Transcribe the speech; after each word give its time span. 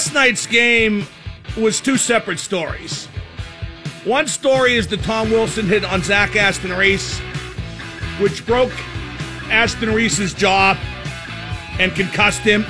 last 0.00 0.14
night's 0.14 0.46
game 0.46 1.06
was 1.58 1.78
two 1.78 1.98
separate 1.98 2.38
stories. 2.38 3.04
One 4.06 4.26
story 4.26 4.76
is 4.76 4.86
the 4.86 4.96
Tom 4.96 5.30
Wilson 5.30 5.66
hit 5.66 5.84
on 5.84 6.02
Zach 6.02 6.36
Aston 6.36 6.72
Reese, 6.72 7.18
which 8.18 8.46
broke 8.46 8.72
Aston 9.50 9.92
Reese's 9.92 10.32
jaw 10.32 10.74
and 11.78 11.94
concussed 11.94 12.40
him. 12.40 12.64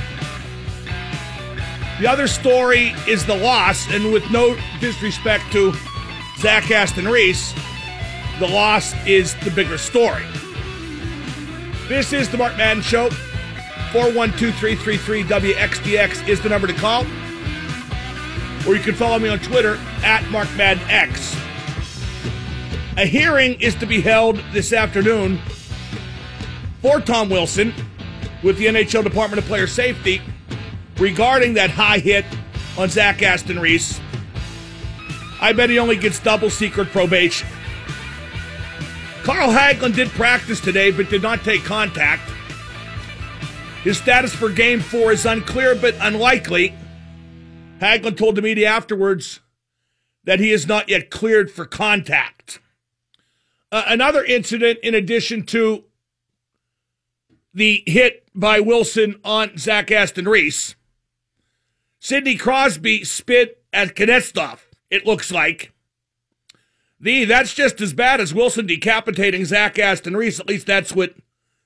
The 2.01 2.09
other 2.09 2.27
story 2.27 2.95
is 3.07 3.25
the 3.25 3.37
loss, 3.37 3.89
and 3.93 4.13
with 4.13 4.29
no 4.33 4.57
disrespect 4.81 5.53
to 5.53 5.73
Zach 6.39 6.69
Aston 6.73 7.07
Reese, 7.07 7.55
the 8.41 8.49
loss 8.49 8.93
is 9.07 9.37
the 9.45 9.53
bigger 9.53 9.79
story. 9.79 10.27
This 11.87 12.13
is 12.13 12.29
the 12.29 12.39
Mark 12.39 12.57
Madden 12.57 12.83
Show. 12.83 13.09
412 13.93 14.55
333 14.55 15.25
WXDX 15.25 16.29
is 16.29 16.41
the 16.41 16.49
number 16.49 16.69
to 16.69 16.73
call. 16.75 17.05
Or 18.65 18.77
you 18.77 18.83
can 18.83 18.95
follow 18.95 19.19
me 19.19 19.29
on 19.29 19.41
Twitter 19.41 19.81
at 20.05 20.23
MarkMaddenX. 20.25 21.37
A 22.97 23.07
hearing 23.07 23.61
is 23.61 23.75
to 23.77 23.87
be 23.87 24.01
held 24.01 24.37
this 24.53 24.73
afternoon 24.73 25.41
for 26.81 27.01
Tom 27.01 27.31
Wilson 27.31 27.75
with 28.45 28.59
the 28.59 28.67
NHL 28.67 29.03
Department 29.03 29.43
of 29.43 29.49
Player 29.49 29.67
Safety 29.67 30.21
regarding 30.99 31.55
that 31.55 31.71
high 31.71 31.99
hit 31.99 32.25
on 32.79 32.91
Zach 32.91 33.23
Aston 33.23 33.59
Reese. 33.59 34.01
I 35.41 35.53
bet 35.53 35.69
he 35.69 35.81
only 35.81 35.97
gets 35.97 36.21
double 36.21 36.51
secret 36.51 36.89
probation. 36.91 37.49
Carl 39.25 39.51
Hagelin 39.51 39.95
did 39.95 40.09
practice 40.11 40.61
today 40.61 40.93
but 40.93 41.11
did 41.11 41.23
not 41.23 41.43
take 41.43 41.65
contact. 41.65 42.23
His 43.83 43.97
status 43.97 44.35
for 44.35 44.51
game 44.51 44.81
four 44.81 45.11
is 45.11 45.25
unclear 45.25 45.75
but 45.75 45.95
unlikely. 46.01 46.75
Hagelin 47.81 48.17
told 48.17 48.37
the 48.37 48.43
media 48.43 48.69
afterwards 48.69 49.41
that 50.25 50.39
he 50.39 50.53
is 50.53 50.67
not 50.67 50.91
yet 50.91 51.09
cleared 51.09 51.51
for 51.51 51.65
contact. 51.65 52.61
Uh, 53.73 53.85
another 53.87 54.23
incident, 54.23 54.81
in 54.83 54.95
addition 54.95 55.45
to 55.47 55.85
the 57.55 57.83
hit 57.87 58.29
by 58.35 58.61
Wilson 58.61 59.19
on 59.25 59.57
Zach 59.57 59.91
Aston 59.91 60.29
Reese, 60.29 60.75
Sidney 61.99 62.37
Crosby 62.37 63.03
spit 63.05 63.63
at 63.73 63.95
Kuznetsov, 63.95 64.59
it 64.91 65.07
looks 65.07 65.31
like. 65.31 65.73
The 67.01 67.25
that's 67.25 67.55
just 67.55 67.81
as 67.81 67.95
bad 67.95 68.21
as 68.21 68.35
Wilson 68.35 68.67
decapitating 68.67 69.47
Zach 69.47 69.79
Aston 69.79 70.17
Reese. 70.17 70.39
At 70.39 70.49
least 70.49 70.67
that's 70.67 70.93
what 70.93 71.15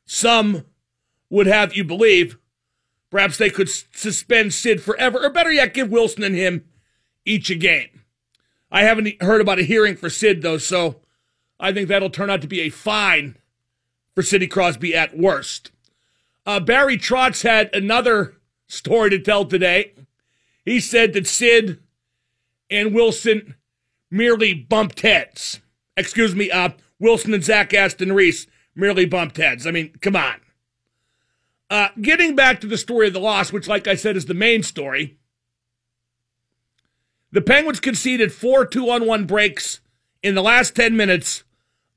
some 0.06 0.64
would 1.34 1.46
have 1.48 1.74
you 1.74 1.82
believe. 1.82 2.38
Perhaps 3.10 3.38
they 3.38 3.50
could 3.50 3.68
suspend 3.68 4.54
Sid 4.54 4.80
forever, 4.80 5.18
or 5.18 5.30
better 5.30 5.52
yet, 5.52 5.74
give 5.74 5.90
Wilson 5.90 6.22
and 6.22 6.36
him 6.36 6.64
each 7.24 7.50
a 7.50 7.56
game. 7.56 8.02
I 8.70 8.84
haven't 8.84 9.20
heard 9.20 9.40
about 9.40 9.58
a 9.58 9.64
hearing 9.64 9.96
for 9.96 10.08
Sid, 10.08 10.42
though, 10.42 10.58
so 10.58 11.00
I 11.58 11.72
think 11.72 11.88
that'll 11.88 12.10
turn 12.10 12.30
out 12.30 12.40
to 12.42 12.46
be 12.46 12.60
a 12.60 12.68
fine 12.68 13.36
for 14.14 14.22
Sidney 14.22 14.46
Crosby 14.46 14.94
at 14.94 15.18
worst. 15.18 15.72
Uh, 16.46 16.60
Barry 16.60 16.96
Trotz 16.96 17.42
had 17.42 17.74
another 17.74 18.36
story 18.68 19.10
to 19.10 19.18
tell 19.18 19.44
today. 19.44 19.92
He 20.64 20.78
said 20.78 21.14
that 21.14 21.26
Sid 21.26 21.80
and 22.70 22.94
Wilson 22.94 23.56
merely 24.08 24.54
bumped 24.54 25.00
heads. 25.00 25.60
Excuse 25.96 26.34
me, 26.34 26.48
uh, 26.50 26.70
Wilson 27.00 27.34
and 27.34 27.42
Zach 27.42 27.74
Aston 27.74 28.12
Reese 28.12 28.46
merely 28.76 29.04
bumped 29.04 29.36
heads. 29.36 29.66
I 29.66 29.72
mean, 29.72 29.96
come 30.00 30.14
on. 30.14 30.36
Uh, 31.70 31.88
getting 32.00 32.36
back 32.36 32.60
to 32.60 32.66
the 32.66 32.78
story 32.78 33.06
of 33.06 33.12
the 33.12 33.20
loss, 33.20 33.52
which, 33.52 33.66
like 33.66 33.86
I 33.86 33.94
said, 33.94 34.16
is 34.16 34.26
the 34.26 34.34
main 34.34 34.62
story, 34.62 35.16
the 37.32 37.40
Penguins 37.40 37.80
conceded 37.80 38.32
four 38.32 38.64
two 38.64 38.90
on 38.90 39.06
one 39.06 39.24
breaks 39.24 39.80
in 40.22 40.34
the 40.34 40.42
last 40.42 40.76
10 40.76 40.96
minutes 40.96 41.42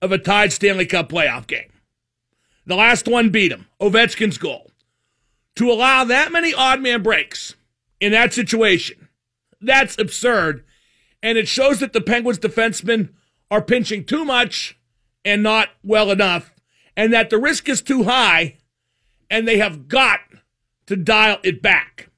of 0.02 0.12
a 0.12 0.18
tied 0.18 0.52
Stanley 0.52 0.86
Cup 0.86 1.10
playoff 1.10 1.48
game. 1.48 1.72
The 2.66 2.76
last 2.76 3.08
one 3.08 3.30
beat 3.30 3.50
them, 3.50 3.68
Ovechkin's 3.80 4.38
goal. 4.38 4.72
To 5.56 5.72
allow 5.72 6.04
that 6.04 6.32
many 6.32 6.54
odd 6.54 6.82
man 6.82 7.04
breaks 7.04 7.56
in 8.00 8.12
that 8.12 8.34
situation, 8.34 9.08
that's 9.62 9.98
absurd 9.98 10.64
and 11.22 11.38
it 11.38 11.48
shows 11.48 11.80
that 11.80 11.94
the 11.94 12.02
Penguins 12.02 12.40
defensemen 12.40 13.10
are 13.50 13.62
pinching 13.62 14.06
too 14.06 14.26
much 14.26 14.78
and 15.26 15.44
not 15.44 15.70
well 15.84 16.12
enough, 16.12 16.54
and 16.96 17.12
that 17.12 17.30
the 17.30 17.38
risk 17.38 17.68
is 17.68 17.82
too 17.82 18.04
high, 18.04 18.58
and 19.30 19.48
they 19.48 19.58
have 19.58 19.88
got 19.88 20.20
to 20.86 20.96
dial 20.96 21.40
it 21.44 21.62
back. 21.62 22.10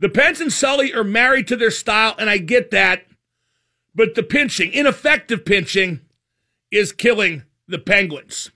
The 0.00 0.08
Pens 0.08 0.40
and 0.40 0.52
Sully 0.52 0.92
are 0.92 1.04
married 1.04 1.46
to 1.48 1.56
their 1.56 1.70
style, 1.70 2.14
and 2.18 2.28
I 2.28 2.38
get 2.38 2.70
that, 2.70 3.06
but 3.94 4.14
the 4.14 4.22
pinching, 4.22 4.72
ineffective 4.72 5.44
pinching, 5.44 6.00
is 6.70 6.92
killing 6.92 7.44
the 7.68 7.78
Penguins. 7.78 8.50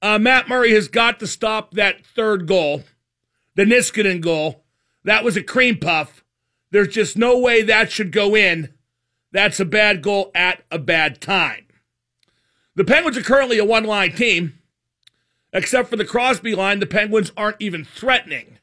Uh, 0.00 0.18
Matt 0.18 0.48
Murray 0.48 0.72
has 0.72 0.88
got 0.88 1.18
to 1.20 1.26
stop 1.26 1.74
that 1.74 2.06
third 2.06 2.46
goal, 2.46 2.84
the 3.54 3.64
Niskanen 3.64 4.20
goal. 4.20 4.64
That 5.04 5.24
was 5.24 5.36
a 5.36 5.42
cream 5.42 5.78
puff. 5.78 6.24
There's 6.70 6.88
just 6.88 7.18
no 7.18 7.38
way 7.38 7.62
that 7.62 7.90
should 7.90 8.12
go 8.12 8.34
in 8.34 8.72
that's 9.32 9.58
a 9.58 9.64
bad 9.64 10.02
goal 10.02 10.30
at 10.34 10.62
a 10.70 10.78
bad 10.78 11.20
time. 11.20 11.66
The 12.76 12.84
Penguins 12.84 13.16
are 13.16 13.22
currently 13.22 13.58
a 13.58 13.64
one 13.64 13.84
line 13.84 14.12
team. 14.12 14.58
Except 15.52 15.90
for 15.90 15.96
the 15.96 16.04
Crosby 16.04 16.54
line, 16.54 16.80
the 16.80 16.86
Penguins 16.86 17.32
aren't 17.36 17.60
even 17.60 17.84
threatening. 17.84 18.58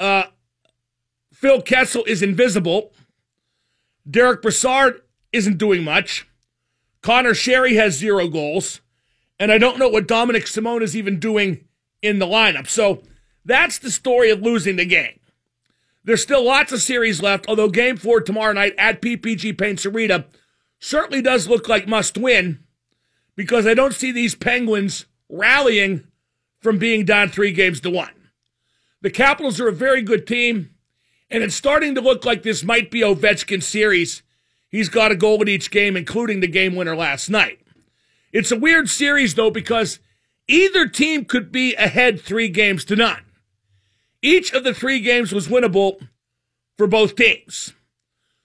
Uh, 0.00 0.24
Phil 1.32 1.60
Kessel 1.60 2.04
is 2.04 2.22
invisible. 2.22 2.92
Derek 4.08 4.40
Brassard 4.40 5.02
isn't 5.32 5.58
doing 5.58 5.84
much. 5.84 6.26
Conor 7.02 7.32
Sheary 7.32 7.76
has 7.76 7.98
zero 7.98 8.26
goals. 8.28 8.80
And 9.38 9.52
I 9.52 9.58
don't 9.58 9.78
know 9.78 9.88
what 9.88 10.08
Dominic 10.08 10.46
Simon 10.46 10.82
is 10.82 10.96
even 10.96 11.18
doing 11.18 11.66
in 12.00 12.18
the 12.18 12.26
lineup. 12.26 12.68
So 12.68 13.02
that's 13.44 13.78
the 13.78 13.90
story 13.90 14.30
of 14.30 14.40
losing 14.40 14.76
the 14.76 14.86
game. 14.86 15.20
There's 16.04 16.22
still 16.22 16.44
lots 16.44 16.72
of 16.72 16.80
series 16.80 17.20
left, 17.20 17.46
although 17.48 17.68
game 17.68 17.96
four 17.96 18.20
tomorrow 18.20 18.52
night 18.52 18.74
at 18.78 19.02
PPG 19.02 19.58
Paints 19.58 19.84
Arena 19.84 20.24
certainly 20.78 21.20
does 21.20 21.48
look 21.48 21.68
like 21.68 21.88
must 21.88 22.16
win 22.16 22.60
because 23.34 23.66
I 23.66 23.74
don't 23.74 23.94
see 23.94 24.12
these 24.12 24.34
Penguins 24.34 25.06
rallying 25.28 26.06
from 26.60 26.78
being 26.78 27.04
down 27.04 27.28
three 27.28 27.52
games 27.52 27.80
to 27.80 27.90
one. 27.90 28.10
The 29.02 29.10
Capitals 29.10 29.60
are 29.60 29.68
a 29.68 29.72
very 29.72 30.02
good 30.02 30.26
team, 30.26 30.70
and 31.30 31.42
it's 31.42 31.54
starting 31.54 31.94
to 31.94 32.00
look 32.00 32.24
like 32.24 32.42
this 32.42 32.64
might 32.64 32.90
be 32.90 33.00
Ovechkin's 33.00 33.66
series. 33.66 34.22
He's 34.68 34.88
got 34.88 35.12
a 35.12 35.16
goal 35.16 35.40
in 35.42 35.48
each 35.48 35.70
game, 35.70 35.96
including 35.96 36.40
the 36.40 36.48
game 36.48 36.74
winner 36.74 36.96
last 36.96 37.28
night. 37.28 37.60
It's 38.32 38.50
a 38.50 38.56
weird 38.56 38.88
series, 38.88 39.34
though, 39.34 39.50
because 39.50 40.00
either 40.48 40.86
team 40.88 41.24
could 41.24 41.52
be 41.52 41.74
ahead 41.74 42.20
three 42.20 42.48
games 42.48 42.84
to 42.86 42.96
none. 42.96 43.22
Each 44.22 44.52
of 44.52 44.64
the 44.64 44.74
three 44.74 45.00
games 45.00 45.32
was 45.32 45.48
winnable 45.48 46.08
for 46.76 46.86
both 46.86 47.16
teams. 47.16 47.74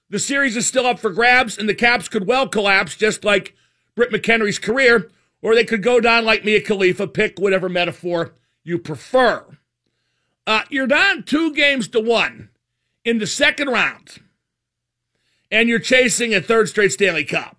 The 0.10 0.20
series 0.20 0.58
is 0.58 0.68
still 0.68 0.86
up 0.86 1.00
for 1.00 1.10
grabs, 1.10 1.58
and 1.58 1.68
the 1.68 1.74
Caps 1.74 2.08
could 2.08 2.28
well 2.28 2.48
collapse, 2.48 2.96
just 2.96 3.24
like 3.24 3.56
Britt 3.96 4.12
McHenry's 4.12 4.60
career, 4.60 5.10
or 5.42 5.56
they 5.56 5.66
could 5.66 5.84
go 5.84 6.00
down 6.00 6.26
like 6.26 6.46
Mia 6.46 6.62
Khalifa. 6.62 7.08
Pick 7.08 7.40
whatever 7.40 7.70
metaphor 7.70 8.34
you 8.64 8.78
prefer. 8.78 9.46
Uh, 10.46 10.64
you're 10.70 10.88
down 10.88 11.24
two 11.24 11.54
games 11.54 11.88
to 11.90 12.00
one 12.00 12.50
in 13.06 13.20
the 13.20 13.28
second 13.28 13.70
round, 13.70 14.22
and 15.52 15.70
you're 15.70 15.80
chasing 15.80 16.34
a 16.34 16.42
third 16.42 16.70
straight 16.70 16.92
Stanley 16.92 17.24
Cup. 17.24 17.58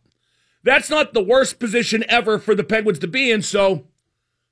That's 0.64 0.90
not 0.90 1.12
the 1.12 1.22
worst 1.22 1.58
position 1.58 2.04
ever 2.08 2.38
for 2.38 2.54
the 2.54 2.64
Penguins 2.64 3.00
to 3.00 3.08
be 3.08 3.30
in, 3.30 3.42
so 3.42 3.84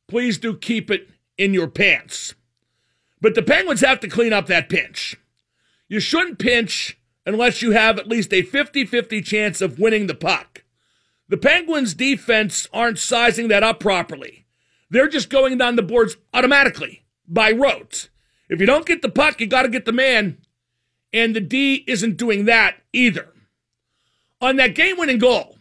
please 0.09 0.39
do 0.39 0.57
keep 0.57 0.91
it 0.91 1.09
in 1.39 1.55
your 1.55 1.69
pants. 1.69 2.35
But 3.21 3.35
the 3.35 3.43
Penguins 3.43 3.83
have 3.83 4.01
to 4.01 4.09
clean 4.09 4.33
up 4.33 4.47
that 4.47 4.69
pinch. 4.69 5.17
You 5.89 6.01
shouldn't 6.01 6.39
pinch 6.39 6.99
unless 7.27 7.63
you 7.63 7.73
have 7.73 7.99
at 7.99 8.09
least 8.09 8.33
a 8.33 8.43
50 8.43 8.85
50 8.87 9.23
chance 9.23 9.61
of 9.61 9.79
winning 9.79 10.07
the 10.07 10.15
puck. 10.15 10.65
The 11.31 11.37
Penguins' 11.37 11.95
defense 11.95 12.67
aren't 12.73 12.99
sizing 12.99 13.47
that 13.49 13.63
up 13.63 13.79
properly. 13.79 14.47
They're 14.91 15.09
just 15.09 15.31
going 15.31 15.57
down 15.59 15.77
the 15.77 15.83
boards 15.83 16.17
automatically 16.35 17.05
by 17.29 17.53
rote. 17.53 18.09
If 18.49 18.59
you 18.59 18.67
don't 18.67 18.85
get 18.85 19.01
the 19.01 19.09
puck, 19.09 19.41
you 19.41 19.47
got 19.47 19.63
to 19.63 19.69
get 19.69 19.85
the 19.85 19.93
man. 19.93 20.39
And 21.13 21.35
the 21.35 21.41
D 21.41 21.85
isn't 21.87 22.17
doing 22.17 22.47
that 22.47 22.79
either. 22.93 23.33
On 24.41 24.57
that 24.57 24.75
game 24.75 24.97
winning 24.99 25.19
goal, 25.19 25.59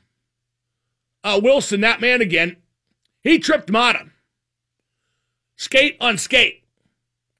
uh, 1.23 1.39
Wilson, 1.41 1.81
that 1.81 2.01
man 2.01 2.19
again, 2.19 2.57
he 3.21 3.37
tripped 3.37 3.71
Maatta. 3.71 4.09
Skate 5.55 5.97
on 6.01 6.17
skate. 6.17 6.63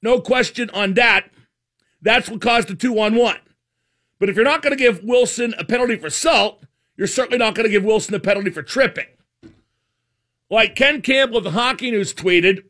No 0.03 0.21
question 0.21 0.69
on 0.69 0.93
that. 0.93 1.31
That's 1.99 2.29
what 2.29 2.41
caused 2.41 2.67
the 2.67 2.75
two 2.75 2.99
on 2.99 3.15
one. 3.15 3.39
But 4.19 4.29
if 4.29 4.35
you're 4.35 4.45
not 4.45 4.61
going 4.61 4.77
to 4.77 4.81
give 4.81 5.03
Wilson 5.03 5.55
a 5.57 5.65
penalty 5.65 5.95
for 5.95 6.11
salt, 6.11 6.63
you're 6.99 7.07
certainly 7.07 7.37
not 7.37 7.55
going 7.55 7.63
to 7.63 7.71
give 7.71 7.85
Wilson 7.85 8.13
a 8.13 8.19
penalty 8.19 8.49
for 8.49 8.61
tripping. 8.61 9.05
Like 10.49 10.75
Ken 10.75 11.01
Campbell 11.01 11.37
of 11.37 11.45
the 11.45 11.51
Hockey 11.51 11.91
News 11.91 12.13
tweeted, 12.13 12.65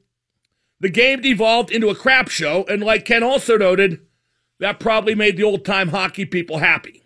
the 0.79 0.89
game 0.89 1.19
devolved 1.19 1.71
into 1.71 1.89
a 1.89 1.95
crap 1.95 2.29
show, 2.29 2.63
and 2.69 2.83
like 2.83 3.05
Ken 3.05 3.23
also 3.23 3.57
noted, 3.57 4.01
That 4.59 4.79
probably 4.79 5.15
made 5.15 5.35
the 5.35 5.43
old 5.43 5.65
time 5.65 5.87
hockey 5.87 6.25
people 6.25 6.59
happy. 6.59 7.01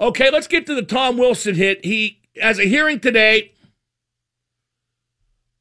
Okay, 0.00 0.32
let's 0.32 0.48
get 0.48 0.66
to 0.66 0.74
the 0.74 0.82
Tom 0.82 1.16
Wilson 1.16 1.54
hit. 1.54 1.84
He 1.84 2.22
has 2.42 2.58
a 2.58 2.64
hearing 2.64 2.98
today. 2.98 3.52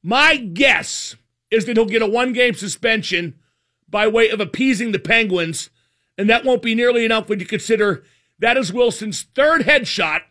My 0.02 0.38
guess 0.38 1.16
is 1.52 1.66
that 1.66 1.78
he'll 1.78 1.86
get 1.86 2.02
a 2.02 2.08
one 2.08 2.34
game 2.34 2.56
suspension 2.56 3.36
by 3.88 4.08
way 4.08 4.30
of 4.30 4.40
appeasing 4.40 4.94
the 4.94 5.00
Penguins, 5.00 5.70
and 6.18 6.28
that 6.28 6.44
won't 6.44 6.64
be 6.64 6.74
nearly 6.74 7.06
enough 7.06 7.30
when 7.30 7.40
you 7.40 7.46
consider 7.46 8.04
that 8.40 8.58
is 8.58 8.74
Wilson's 8.74 9.24
third 9.36 9.62
headshot 9.62 10.22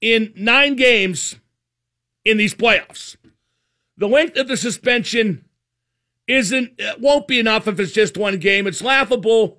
in 0.00 0.32
nine 0.36 0.76
games 0.76 1.36
in 2.24 2.36
these 2.36 2.54
playoffs. 2.54 3.16
The 3.96 4.08
length 4.08 4.36
of 4.36 4.48
the 4.48 4.56
suspension 4.56 5.44
isn't 6.26 6.80
won't 6.98 7.26
be 7.26 7.40
enough 7.40 7.66
if 7.66 7.78
it's 7.80 7.92
just 7.92 8.16
one 8.16 8.38
game. 8.38 8.66
It's 8.66 8.82
laughable 8.82 9.58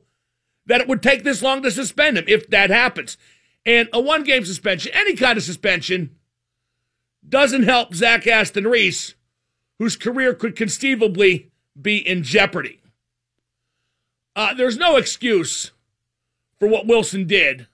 that 0.65 0.81
it 0.81 0.87
would 0.87 1.03
take 1.03 1.23
this 1.23 1.41
long 1.41 1.61
to 1.63 1.71
suspend 1.71 2.17
him 2.17 2.25
if 2.27 2.49
that 2.49 2.69
happens. 2.69 3.17
And 3.65 3.89
a 3.93 3.99
one 3.99 4.23
game 4.23 4.45
suspension, 4.45 4.91
any 4.95 5.15
kind 5.15 5.37
of 5.37 5.43
suspension, 5.43 6.15
doesn't 7.27 7.63
help 7.63 7.93
Zach 7.93 8.25
Aston 8.25 8.65
Reese, 8.65 9.15
whose 9.77 9.95
career 9.95 10.33
could 10.33 10.55
conceivably 10.55 11.51
be 11.79 11.97
in 11.97 12.23
jeopardy. 12.23 12.81
Uh, 14.35 14.53
there's 14.53 14.77
no 14.77 14.95
excuse 14.95 15.71
for 16.61 16.67
what 16.67 16.85
Wilson 16.85 17.25
did. 17.25 17.65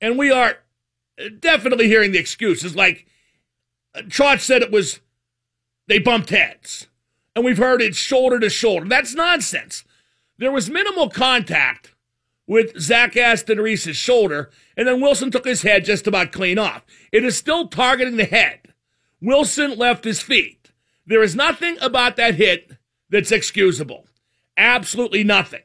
And 0.00 0.16
we 0.16 0.30
are 0.30 0.58
definitely 1.40 1.88
hearing 1.88 2.12
the 2.12 2.18
excuses. 2.20 2.76
Like 2.76 3.06
uh, 3.92 4.02
Trotz 4.02 4.42
said 4.42 4.62
it 4.62 4.70
was, 4.70 5.00
they 5.88 5.98
bumped 5.98 6.30
heads. 6.30 6.86
And 7.34 7.44
we've 7.44 7.58
heard 7.58 7.82
it 7.82 7.96
shoulder 7.96 8.38
to 8.38 8.48
shoulder. 8.48 8.86
That's 8.86 9.16
nonsense. 9.16 9.82
There 10.38 10.52
was 10.52 10.70
minimal 10.70 11.10
contact 11.10 11.92
with 12.46 12.80
Zach 12.80 13.16
Aston 13.16 13.60
Reese's 13.60 13.96
shoulder, 13.96 14.50
and 14.76 14.86
then 14.86 15.00
Wilson 15.00 15.32
took 15.32 15.44
his 15.44 15.62
head 15.62 15.84
just 15.84 16.06
about 16.06 16.30
clean 16.30 16.56
off. 16.56 16.84
It 17.10 17.24
is 17.24 17.36
still 17.36 17.66
targeting 17.66 18.16
the 18.16 18.26
head. 18.26 18.60
Wilson 19.20 19.76
left 19.76 20.04
his 20.04 20.22
feet. 20.22 20.70
There 21.04 21.22
is 21.22 21.34
nothing 21.34 21.78
about 21.80 22.14
that 22.14 22.36
hit 22.36 22.76
that's 23.08 23.32
excusable. 23.32 24.06
Absolutely 24.56 25.24
nothing. 25.24 25.62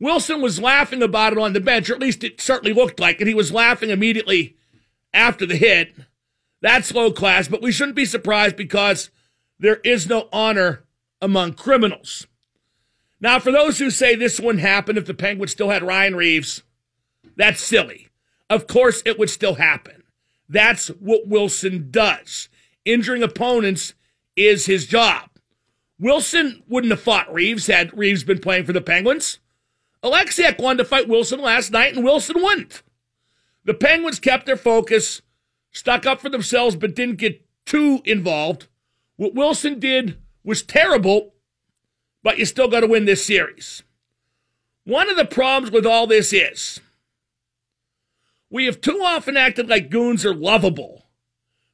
Wilson 0.00 0.40
was 0.40 0.60
laughing 0.60 1.02
about 1.02 1.32
it 1.32 1.38
on 1.38 1.52
the 1.52 1.60
bench, 1.60 1.90
or 1.90 1.94
at 1.94 2.00
least 2.00 2.22
it 2.22 2.40
certainly 2.40 2.72
looked 2.72 3.00
like 3.00 3.20
it. 3.20 3.26
He 3.26 3.34
was 3.34 3.52
laughing 3.52 3.90
immediately 3.90 4.56
after 5.12 5.44
the 5.44 5.56
hit. 5.56 5.94
That's 6.60 6.94
low 6.94 7.10
class, 7.10 7.48
but 7.48 7.62
we 7.62 7.72
shouldn't 7.72 7.96
be 7.96 8.04
surprised 8.04 8.56
because 8.56 9.10
there 9.58 9.80
is 9.84 10.08
no 10.08 10.28
honor 10.32 10.84
among 11.20 11.54
criminals. 11.54 12.26
Now, 13.20 13.40
for 13.40 13.50
those 13.50 13.78
who 13.78 13.90
say 13.90 14.14
this 14.14 14.38
wouldn't 14.38 14.60
happen 14.60 14.96
if 14.96 15.06
the 15.06 15.14
Penguins 15.14 15.52
still 15.52 15.70
had 15.70 15.82
Ryan 15.82 16.14
Reaves, 16.14 16.62
that's 17.36 17.60
silly. 17.60 18.08
Of 18.48 18.66
course, 18.66 19.02
it 19.04 19.18
would 19.18 19.30
still 19.30 19.54
happen. 19.54 20.04
That's 20.48 20.88
what 20.88 21.26
Wilson 21.26 21.88
does. 21.90 22.48
Injuring 22.84 23.22
opponents 23.22 23.94
is 24.36 24.66
his 24.66 24.86
job. 24.86 25.30
Wilson 25.98 26.62
wouldn't 26.68 26.92
have 26.92 27.02
fought 27.02 27.32
Reaves 27.32 27.66
had 27.66 27.96
Reaves 27.96 28.22
been 28.22 28.38
playing 28.38 28.64
for 28.64 28.72
the 28.72 28.80
Penguins. 28.80 29.40
Oleksiak 30.02 30.58
wanted 30.58 30.78
to 30.78 30.84
fight 30.84 31.08
Wilson 31.08 31.40
last 31.40 31.72
night, 31.72 31.94
and 31.94 32.04
Wilson 32.04 32.40
wouldn't. 32.40 32.82
The 33.64 33.74
Penguins 33.74 34.20
kept 34.20 34.46
their 34.46 34.56
focus, 34.56 35.22
stuck 35.72 36.06
up 36.06 36.20
for 36.20 36.28
themselves, 36.28 36.76
but 36.76 36.94
didn't 36.94 37.16
get 37.16 37.44
too 37.66 38.00
involved. 38.04 38.68
What 39.16 39.34
Wilson 39.34 39.78
did 39.78 40.18
was 40.44 40.62
terrible, 40.62 41.34
but 42.22 42.38
you 42.38 42.44
still 42.44 42.68
got 42.68 42.80
to 42.80 42.86
win 42.86 43.04
this 43.04 43.26
series. 43.26 43.82
One 44.84 45.10
of 45.10 45.16
the 45.16 45.24
problems 45.24 45.72
with 45.72 45.84
all 45.84 46.06
this 46.06 46.32
is 46.32 46.80
we 48.48 48.64
have 48.64 48.80
too 48.80 49.00
often 49.02 49.36
acted 49.36 49.68
like 49.68 49.90
goons 49.90 50.24
are 50.24 50.34
lovable, 50.34 51.04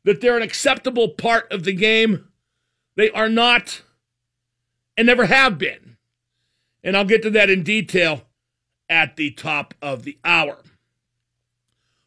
that 0.05 0.21
they're 0.21 0.37
an 0.37 0.43
acceptable 0.43 1.11
part 1.11 1.51
of 1.53 1.65
the 1.65 1.73
game. 1.75 2.29
They 2.97 3.11
are 3.11 3.29
not 3.29 3.83
and 4.97 5.07
never 5.07 5.27
have 5.27 5.59
been. 5.59 5.84
And 6.85 6.97
I'll 6.97 7.05
get 7.05 7.23
to 7.23 7.31
that 7.31 7.51
in 7.51 7.65
detail 7.65 8.23
at 8.89 9.17
the 9.17 9.33
top 9.33 9.75
of 9.83 10.05
the 10.05 10.19
hour. 10.25 10.59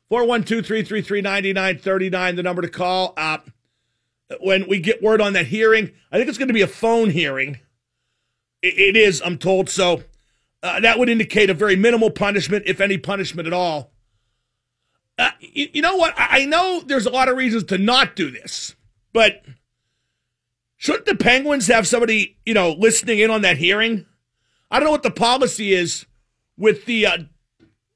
412 0.07 0.65
333 0.65 1.21
9939, 1.21 2.35
the 2.37 2.43
number 2.43 2.61
to 2.61 2.69
call. 2.69 3.13
Uh, 3.17 3.39
when 4.39 4.69
we 4.69 4.79
get 4.79 5.03
word 5.03 5.19
on 5.19 5.33
that 5.33 5.47
hearing, 5.47 5.91
I 6.11 6.17
think 6.17 6.29
it's 6.29 6.37
going 6.37 6.47
to 6.47 6.53
be 6.53 6.61
a 6.61 6.67
phone 6.67 7.09
hearing 7.09 7.59
it 8.61 8.95
is, 8.95 9.21
I'm 9.23 9.37
told. 9.37 9.69
So 9.69 10.03
uh, 10.63 10.79
that 10.79 10.99
would 10.99 11.09
indicate 11.09 11.49
a 11.49 11.53
very 11.53 11.75
minimal 11.75 12.09
punishment, 12.09 12.63
if 12.65 12.81
any 12.81 12.97
punishment 12.97 13.47
at 13.47 13.53
all. 13.53 13.91
Uh, 15.17 15.31
you, 15.39 15.69
you, 15.73 15.81
know 15.81 15.95
what? 15.95 16.13
I 16.17 16.45
know 16.45 16.81
there's 16.85 17.05
a 17.05 17.11
lot 17.11 17.29
of 17.29 17.37
reasons 17.37 17.63
to 17.65 17.77
not 17.77 18.15
do 18.15 18.29
this, 18.29 18.75
but 19.13 19.43
shouldn't 20.75 21.05
the 21.05 21.15
Penguins 21.15 21.67
have 21.67 21.87
somebody, 21.87 22.37
you 22.45 22.53
know, 22.53 22.71
listening 22.71 23.19
in 23.19 23.31
on 23.31 23.41
that 23.41 23.57
hearing? 23.57 24.05
I 24.69 24.79
don't 24.79 24.85
know 24.85 24.91
what 24.91 25.03
the 25.03 25.11
policy 25.11 25.73
is 25.73 26.05
with 26.57 26.85
the 26.85 27.05
uh, 27.05 27.17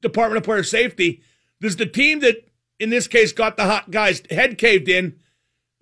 Department 0.01 0.37
of 0.37 0.43
Player 0.43 0.63
Safety. 0.63 1.21
Does 1.59 1.75
the 1.75 1.85
team 1.85 2.19
that, 2.21 2.47
in 2.79 2.89
this 2.89 3.07
case, 3.07 3.31
got 3.33 3.57
the 3.57 3.65
hot 3.65 3.91
guy's 3.91 4.21
head 4.29 4.57
caved 4.57 4.89
in 4.89 5.19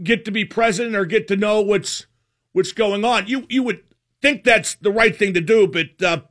get 0.01 0.25
to 0.25 0.31
be 0.31 0.45
president 0.45 0.95
or 0.95 1.05
get 1.05 1.27
to 1.27 1.35
know 1.35 1.61
what's 1.61 2.05
what's 2.53 2.71
going 2.71 3.05
on? 3.05 3.27
You 3.27 3.45
you 3.49 3.63
would 3.63 3.83
think 4.21 4.43
that's 4.43 4.75
the 4.75 4.91
right 4.91 5.15
thing 5.15 5.33
to 5.33 5.41
do, 5.41 5.67
but 5.67 6.01
uh, 6.01 6.21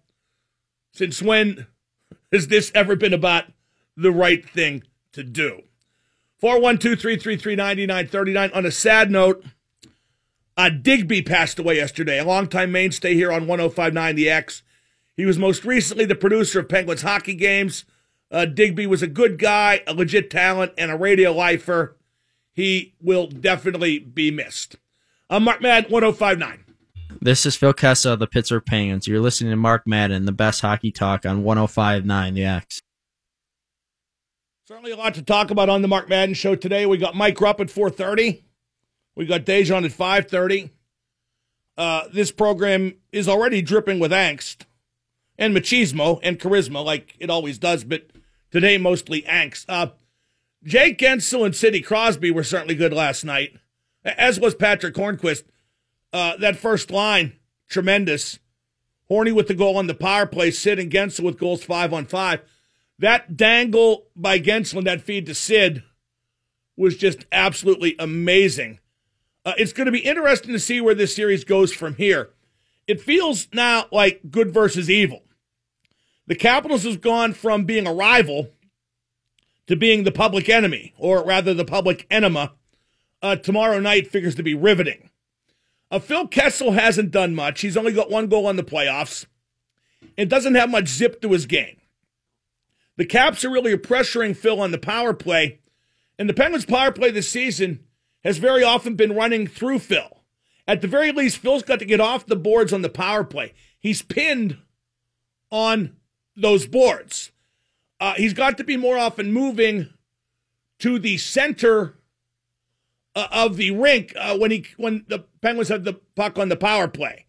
since 0.92 1.22
when 1.22 1.66
has 2.32 2.48
this 2.48 2.70
ever 2.74 2.96
been 2.96 3.14
about 3.14 3.44
the 3.96 4.12
right 4.12 4.48
thing 4.48 4.82
to 5.12 5.22
do? 5.22 5.62
412 6.40 7.00
333 7.00 7.56
9939. 7.56 8.50
On 8.52 8.66
a 8.66 8.70
sad 8.70 9.10
note, 9.10 9.44
uh, 10.58 10.68
Digby 10.68 11.22
passed 11.22 11.60
away 11.60 11.76
yesterday, 11.76 12.18
a 12.18 12.24
longtime 12.24 12.72
mainstay 12.72 13.14
here 13.14 13.30
on 13.30 13.46
1059 13.46 14.16
The 14.16 14.28
X. 14.28 14.62
He 15.16 15.24
was 15.24 15.38
most 15.38 15.64
recently 15.64 16.04
the 16.04 16.16
producer 16.16 16.60
of 16.60 16.68
Penguins 16.68 17.02
hockey 17.02 17.34
games. 17.34 17.84
Uh, 18.30 18.44
Digby 18.44 18.86
was 18.86 19.00
a 19.00 19.06
good 19.06 19.38
guy, 19.38 19.82
a 19.86 19.94
legit 19.94 20.30
talent, 20.30 20.72
and 20.76 20.90
a 20.90 20.96
radio 20.96 21.32
lifer. 21.32 21.96
He 22.52 22.94
will 23.00 23.28
definitely 23.28 24.00
be 24.00 24.32
missed. 24.32 24.74
I'm 25.30 25.44
Mark 25.44 25.62
Madden, 25.62 25.92
1059. 25.92 26.64
This 27.20 27.46
is 27.46 27.54
Phil 27.54 27.72
Kessel 27.72 28.14
of 28.14 28.18
the 28.18 28.26
Pittsburgh 28.26 28.64
Penguins. 28.66 29.06
You're 29.06 29.20
listening 29.20 29.50
to 29.50 29.56
Mark 29.56 29.86
Madden, 29.86 30.24
the 30.24 30.32
best 30.32 30.60
hockey 30.60 30.90
talk 30.90 31.24
on 31.24 31.44
105.9 31.44 32.34
The 32.34 32.44
X. 32.44 32.82
Certainly 34.66 34.90
a 34.90 34.96
lot 34.96 35.14
to 35.14 35.22
talk 35.22 35.52
about 35.52 35.68
on 35.68 35.82
the 35.82 35.88
Mark 35.88 36.08
Madden 36.08 36.34
show 36.34 36.56
today. 36.56 36.84
We 36.84 36.98
got 36.98 37.14
Mike 37.14 37.40
Rupp 37.40 37.60
at 37.60 37.68
4.30. 37.68 38.42
We 39.18 39.26
got 39.26 39.44
Dejan 39.44 39.84
at 39.84 39.90
5.30. 39.90 40.70
Uh, 41.76 42.04
this 42.12 42.30
program 42.30 42.94
is 43.10 43.28
already 43.28 43.60
dripping 43.60 43.98
with 43.98 44.12
angst 44.12 44.58
and 45.36 45.56
machismo 45.56 46.20
and 46.22 46.38
charisma 46.38 46.84
like 46.84 47.16
it 47.18 47.28
always 47.28 47.58
does, 47.58 47.82
but 47.82 48.10
today 48.52 48.78
mostly 48.78 49.22
angst. 49.22 49.64
Uh, 49.68 49.88
Jake 50.62 50.98
Guentzel 50.98 51.44
and 51.44 51.56
Sidney 51.56 51.80
Crosby 51.80 52.30
were 52.30 52.44
certainly 52.44 52.76
good 52.76 52.92
last 52.92 53.24
night, 53.24 53.56
as 54.04 54.38
was 54.38 54.54
Patrick 54.54 54.94
Hornqvist. 54.94 55.42
Uh, 56.12 56.36
that 56.36 56.54
first 56.54 56.92
line, 56.92 57.32
tremendous. 57.68 58.38
Horny 59.08 59.32
with 59.32 59.48
the 59.48 59.54
goal 59.54 59.76
on 59.78 59.88
the 59.88 59.94
power 59.94 60.26
play, 60.26 60.52
Sid 60.52 60.78
and 60.78 60.92
Guentzel 60.92 61.24
with 61.24 61.40
goals 61.40 61.64
five 61.64 61.92
on 61.92 62.06
five. 62.06 62.40
That 63.00 63.36
dangle 63.36 64.06
by 64.14 64.38
Guentzel 64.38 64.78
and 64.78 64.86
that 64.86 65.00
feed 65.00 65.26
to 65.26 65.34
Sid 65.34 65.82
was 66.76 66.96
just 66.96 67.26
absolutely 67.32 67.96
amazing. 67.98 68.78
Uh, 69.48 69.54
it's 69.56 69.72
going 69.72 69.86
to 69.86 69.92
be 69.92 70.00
interesting 70.00 70.52
to 70.52 70.58
see 70.58 70.78
where 70.78 70.94
this 70.94 71.16
series 71.16 71.42
goes 71.42 71.72
from 71.72 71.94
here. 71.94 72.28
It 72.86 73.00
feels 73.00 73.48
now 73.50 73.86
like 73.90 74.20
good 74.30 74.52
versus 74.52 74.90
evil. 74.90 75.22
The 76.26 76.34
Capitals 76.34 76.84
have 76.84 77.00
gone 77.00 77.32
from 77.32 77.64
being 77.64 77.86
a 77.86 77.94
rival 77.94 78.50
to 79.66 79.74
being 79.74 80.04
the 80.04 80.12
public 80.12 80.50
enemy, 80.50 80.92
or 80.98 81.24
rather 81.24 81.54
the 81.54 81.64
public 81.64 82.06
enema. 82.10 82.52
Uh, 83.22 83.36
tomorrow 83.36 83.80
night 83.80 84.06
figures 84.06 84.34
to 84.34 84.42
be 84.42 84.52
riveting. 84.52 85.08
Uh, 85.90 85.98
Phil 85.98 86.28
Kessel 86.28 86.72
hasn't 86.72 87.10
done 87.10 87.34
much. 87.34 87.62
He's 87.62 87.78
only 87.78 87.92
got 87.92 88.10
one 88.10 88.26
goal 88.26 88.50
in 88.50 88.56
the 88.56 88.62
playoffs. 88.62 89.24
It 90.18 90.28
doesn't 90.28 90.56
have 90.56 90.68
much 90.68 90.88
zip 90.88 91.22
to 91.22 91.32
his 91.32 91.46
game. 91.46 91.78
The 92.98 93.06
Caps 93.06 93.46
are 93.46 93.50
really 93.50 93.74
pressuring 93.78 94.36
Phil 94.36 94.60
on 94.60 94.72
the 94.72 94.78
power 94.78 95.14
play, 95.14 95.60
and 96.18 96.28
the 96.28 96.34
Penguins' 96.34 96.66
power 96.66 96.92
play 96.92 97.10
this 97.10 97.30
season 97.30 97.87
has 98.28 98.36
very 98.36 98.62
often 98.62 98.94
been 98.94 99.14
running 99.14 99.46
through 99.46 99.78
Phil. 99.78 100.20
At 100.66 100.82
the 100.82 100.86
very 100.86 101.12
least, 101.12 101.38
Phil's 101.38 101.62
got 101.62 101.78
to 101.78 101.86
get 101.86 101.98
off 101.98 102.26
the 102.26 102.36
boards 102.36 102.74
on 102.74 102.82
the 102.82 102.90
power 102.90 103.24
play. 103.24 103.54
He's 103.78 104.02
pinned 104.02 104.58
on 105.50 105.96
those 106.36 106.66
boards. 106.66 107.32
Uh, 107.98 108.12
he's 108.16 108.34
got 108.34 108.58
to 108.58 108.64
be 108.64 108.76
more 108.76 108.98
often 108.98 109.32
moving 109.32 109.88
to 110.80 110.98
the 110.98 111.16
center 111.16 111.94
uh, 113.16 113.28
of 113.32 113.56
the 113.56 113.70
rink 113.70 114.12
uh, 114.14 114.36
when 114.36 114.50
he 114.50 114.66
when 114.76 115.06
the 115.08 115.20
Penguins 115.40 115.70
have 115.70 115.84
the 115.84 115.94
puck 115.94 116.38
on 116.38 116.50
the 116.50 116.56
power 116.56 116.86
play. 116.86 117.24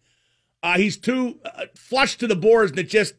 Uh, 0.62 0.76
he's 0.76 0.98
too 0.98 1.40
uh, 1.46 1.64
flush 1.74 2.18
to 2.18 2.26
the 2.26 2.36
boards, 2.36 2.72
and 2.72 2.78
it 2.78 2.90
just 2.90 3.14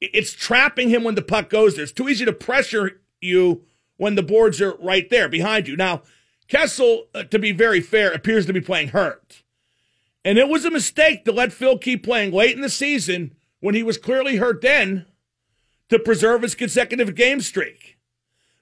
it's 0.00 0.32
trapping 0.32 0.88
him 0.88 1.04
when 1.04 1.14
the 1.14 1.20
puck 1.20 1.50
goes 1.50 1.74
there. 1.74 1.82
It's 1.82 1.92
too 1.92 2.08
easy 2.08 2.24
to 2.24 2.32
pressure 2.32 3.02
you 3.20 3.66
when 3.98 4.14
the 4.14 4.22
boards 4.22 4.62
are 4.62 4.76
right 4.78 5.10
there 5.10 5.28
behind 5.28 5.68
you. 5.68 5.76
Now, 5.76 6.00
Kessel, 6.52 7.06
uh, 7.14 7.22
to 7.22 7.38
be 7.38 7.50
very 7.50 7.80
fair, 7.80 8.12
appears 8.12 8.44
to 8.44 8.52
be 8.52 8.60
playing 8.60 8.88
hurt. 8.88 9.42
And 10.22 10.36
it 10.36 10.50
was 10.50 10.66
a 10.66 10.70
mistake 10.70 11.24
to 11.24 11.32
let 11.32 11.50
Phil 11.50 11.78
keep 11.78 12.04
playing 12.04 12.30
late 12.30 12.54
in 12.54 12.60
the 12.60 12.68
season 12.68 13.34
when 13.60 13.74
he 13.74 13.82
was 13.82 13.96
clearly 13.96 14.36
hurt 14.36 14.60
then 14.60 15.06
to 15.88 15.98
preserve 15.98 16.42
his 16.42 16.54
consecutive 16.54 17.14
game 17.14 17.40
streak. 17.40 17.96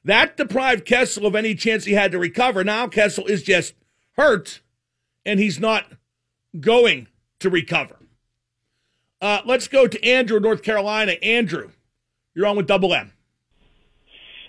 That 0.04 0.36
deprived 0.36 0.86
Kessel 0.86 1.26
of 1.26 1.34
any 1.34 1.56
chance 1.56 1.84
he 1.84 1.94
had 1.94 2.12
to 2.12 2.18
recover. 2.20 2.62
Now 2.62 2.86
Kessel 2.86 3.26
is 3.26 3.42
just 3.42 3.74
hurt 4.12 4.60
and 5.26 5.40
he's 5.40 5.58
not 5.58 5.86
going 6.60 7.08
to 7.40 7.50
recover. 7.50 7.96
Uh, 9.20 9.40
let's 9.44 9.66
go 9.66 9.88
to 9.88 10.04
Andrew, 10.04 10.38
North 10.38 10.62
Carolina. 10.62 11.16
Andrew, 11.24 11.72
you're 12.36 12.46
on 12.46 12.56
with 12.56 12.68
Double 12.68 12.94
M. 12.94 13.12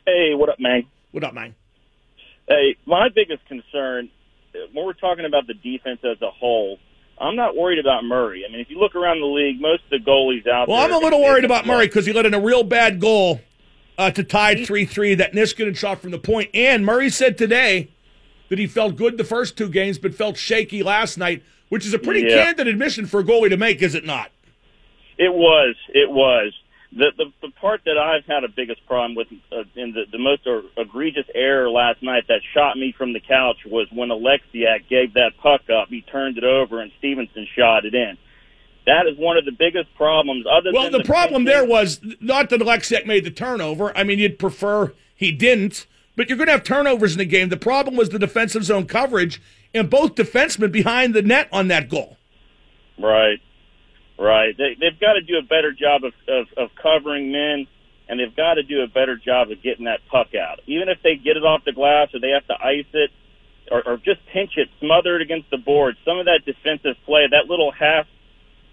Hey, 0.05 0.35
what 0.35 0.49
up, 0.49 0.59
man? 0.59 0.83
What 1.09 1.23
up, 1.23 1.33
man? 1.33 1.55
Hey, 2.47 2.75
my 2.85 3.09
biggest 3.09 3.45
concern 3.45 4.09
when 4.73 4.85
we're 4.85 4.93
talking 4.93 5.25
about 5.25 5.47
the 5.47 5.53
defense 5.53 5.99
as 6.03 6.21
a 6.21 6.31
whole, 6.31 6.77
I'm 7.19 7.35
not 7.35 7.55
worried 7.55 7.79
about 7.79 8.03
Murray. 8.03 8.43
I 8.47 8.51
mean, 8.51 8.61
if 8.61 8.69
you 8.69 8.79
look 8.79 8.95
around 8.95 9.19
the 9.19 9.27
league, 9.27 9.61
most 9.61 9.83
of 9.85 9.89
the 9.91 9.97
goalies 9.97 10.47
out 10.47 10.67
well, 10.67 10.77
there. 10.79 10.87
Well, 10.89 10.97
I'm 10.97 11.01
a 11.01 11.03
little 11.03 11.21
worried 11.21 11.45
about 11.45 11.65
Murray 11.65 11.87
because 11.87 12.05
he 12.05 12.13
let 12.13 12.25
in 12.25 12.33
a 12.33 12.39
real 12.39 12.63
bad 12.63 12.99
goal 12.99 13.41
uh, 13.97 14.11
to 14.11 14.23
tie 14.23 14.63
3 14.63 14.85
3 14.85 15.15
that 15.15 15.33
Niskanen 15.33 15.75
shot 15.75 16.01
from 16.01 16.11
the 16.11 16.19
point. 16.19 16.49
And 16.53 16.85
Murray 16.85 17.09
said 17.09 17.37
today 17.37 17.89
that 18.49 18.59
he 18.59 18.67
felt 18.67 18.95
good 18.95 19.17
the 19.17 19.23
first 19.23 19.57
two 19.57 19.69
games, 19.69 19.99
but 19.99 20.15
felt 20.15 20.37
shaky 20.37 20.83
last 20.83 21.17
night, 21.17 21.43
which 21.69 21.85
is 21.85 21.93
a 21.93 21.99
pretty 21.99 22.21
yeah. 22.21 22.45
candid 22.45 22.67
admission 22.67 23.05
for 23.05 23.19
a 23.19 23.23
goalie 23.23 23.49
to 23.49 23.57
make, 23.57 23.81
is 23.81 23.95
it 23.95 24.05
not? 24.05 24.31
It 25.17 25.33
was. 25.33 25.75
It 25.89 26.09
was. 26.09 26.53
The, 26.93 27.11
the 27.17 27.25
the 27.41 27.51
part 27.61 27.81
that 27.85 27.97
I've 27.97 28.25
had 28.25 28.43
a 28.43 28.49
biggest 28.49 28.85
problem 28.85 29.15
with, 29.15 29.27
uh, 29.51 29.63
in 29.75 29.93
the, 29.93 30.03
the 30.11 30.17
most 30.17 30.41
egregious 30.75 31.25
error 31.33 31.69
last 31.69 32.03
night 32.03 32.25
that 32.27 32.41
shot 32.53 32.77
me 32.77 32.93
from 32.97 33.13
the 33.13 33.21
couch 33.21 33.57
was 33.65 33.87
when 33.93 34.09
Oleksiak 34.09 34.89
gave 34.89 35.13
that 35.13 35.31
puck 35.41 35.61
up. 35.69 35.87
He 35.87 36.01
turned 36.01 36.37
it 36.37 36.43
over 36.43 36.81
and 36.81 36.91
Stephenson 36.99 37.47
shot 37.55 37.85
it 37.85 37.95
in. 37.95 38.17
That 38.85 39.05
is 39.07 39.17
one 39.17 39.37
of 39.37 39.45
the 39.45 39.51
biggest 39.51 39.93
problems. 39.95 40.45
Other 40.51 40.71
than 40.71 40.73
well, 40.73 40.91
the, 40.91 40.97
the, 40.97 41.03
problem 41.03 41.45
there 41.45 41.63
was 41.63 42.01
not 42.19 42.49
that 42.49 42.59
Oleksiak 42.59 43.05
made 43.05 43.23
the 43.23 43.31
turnover. 43.31 43.95
I 43.97 44.03
mean, 44.03 44.19
you'd 44.19 44.39
prefer 44.39 44.93
he 45.15 45.31
didn't, 45.31 45.85
but 46.15 46.27
you're 46.27 46.37
going 46.37 46.47
to 46.47 46.53
have 46.53 46.63
turnovers 46.63 47.13
in 47.13 47.19
the 47.19 47.25
game. 47.25 47.49
The 47.49 47.57
problem 47.57 47.95
was 47.95 48.09
the 48.09 48.19
defensive 48.19 48.65
zone 48.65 48.85
coverage 48.85 49.41
and 49.73 49.89
both 49.89 50.15
defensemen 50.15 50.71
behind 50.71 51.13
the 51.13 51.21
net 51.21 51.47
on 51.53 51.67
that 51.69 51.89
goal. 51.89 52.17
Right. 52.97 53.39
Right. 54.21 54.55
They, 54.55 54.77
they've 54.79 54.99
got 54.99 55.13
to 55.13 55.21
do 55.21 55.37
a 55.37 55.41
better 55.41 55.73
job 55.73 56.03
of, 56.03 56.13
of, 56.27 56.45
of 56.55 56.69
covering 56.81 57.31
men, 57.31 57.65
and 58.07 58.19
they've 58.19 58.35
got 58.35 58.55
to 58.55 58.63
do 58.63 58.81
a 58.83 58.87
better 58.87 59.17
job 59.17 59.49
of 59.49 59.63
getting 59.63 59.85
that 59.85 59.99
puck 60.11 60.35
out. 60.35 60.59
Even 60.67 60.89
if 60.89 60.99
they 61.03 61.15
get 61.15 61.37
it 61.37 61.43
off 61.43 61.65
the 61.65 61.73
glass 61.73 62.09
or 62.13 62.19
they 62.19 62.29
have 62.29 62.45
to 62.47 62.53
ice 62.53 62.85
it 62.93 63.09
or, 63.71 63.81
or 63.87 63.97
just 63.97 64.19
pinch 64.31 64.51
it, 64.57 64.69
smother 64.79 65.15
it 65.15 65.21
against 65.23 65.49
the 65.49 65.57
board, 65.57 65.95
some 66.05 66.19
of 66.19 66.25
that 66.25 66.41
defensive 66.45 66.95
play, 67.05 67.25
that 67.31 67.49
little 67.49 67.71
half 67.71 68.05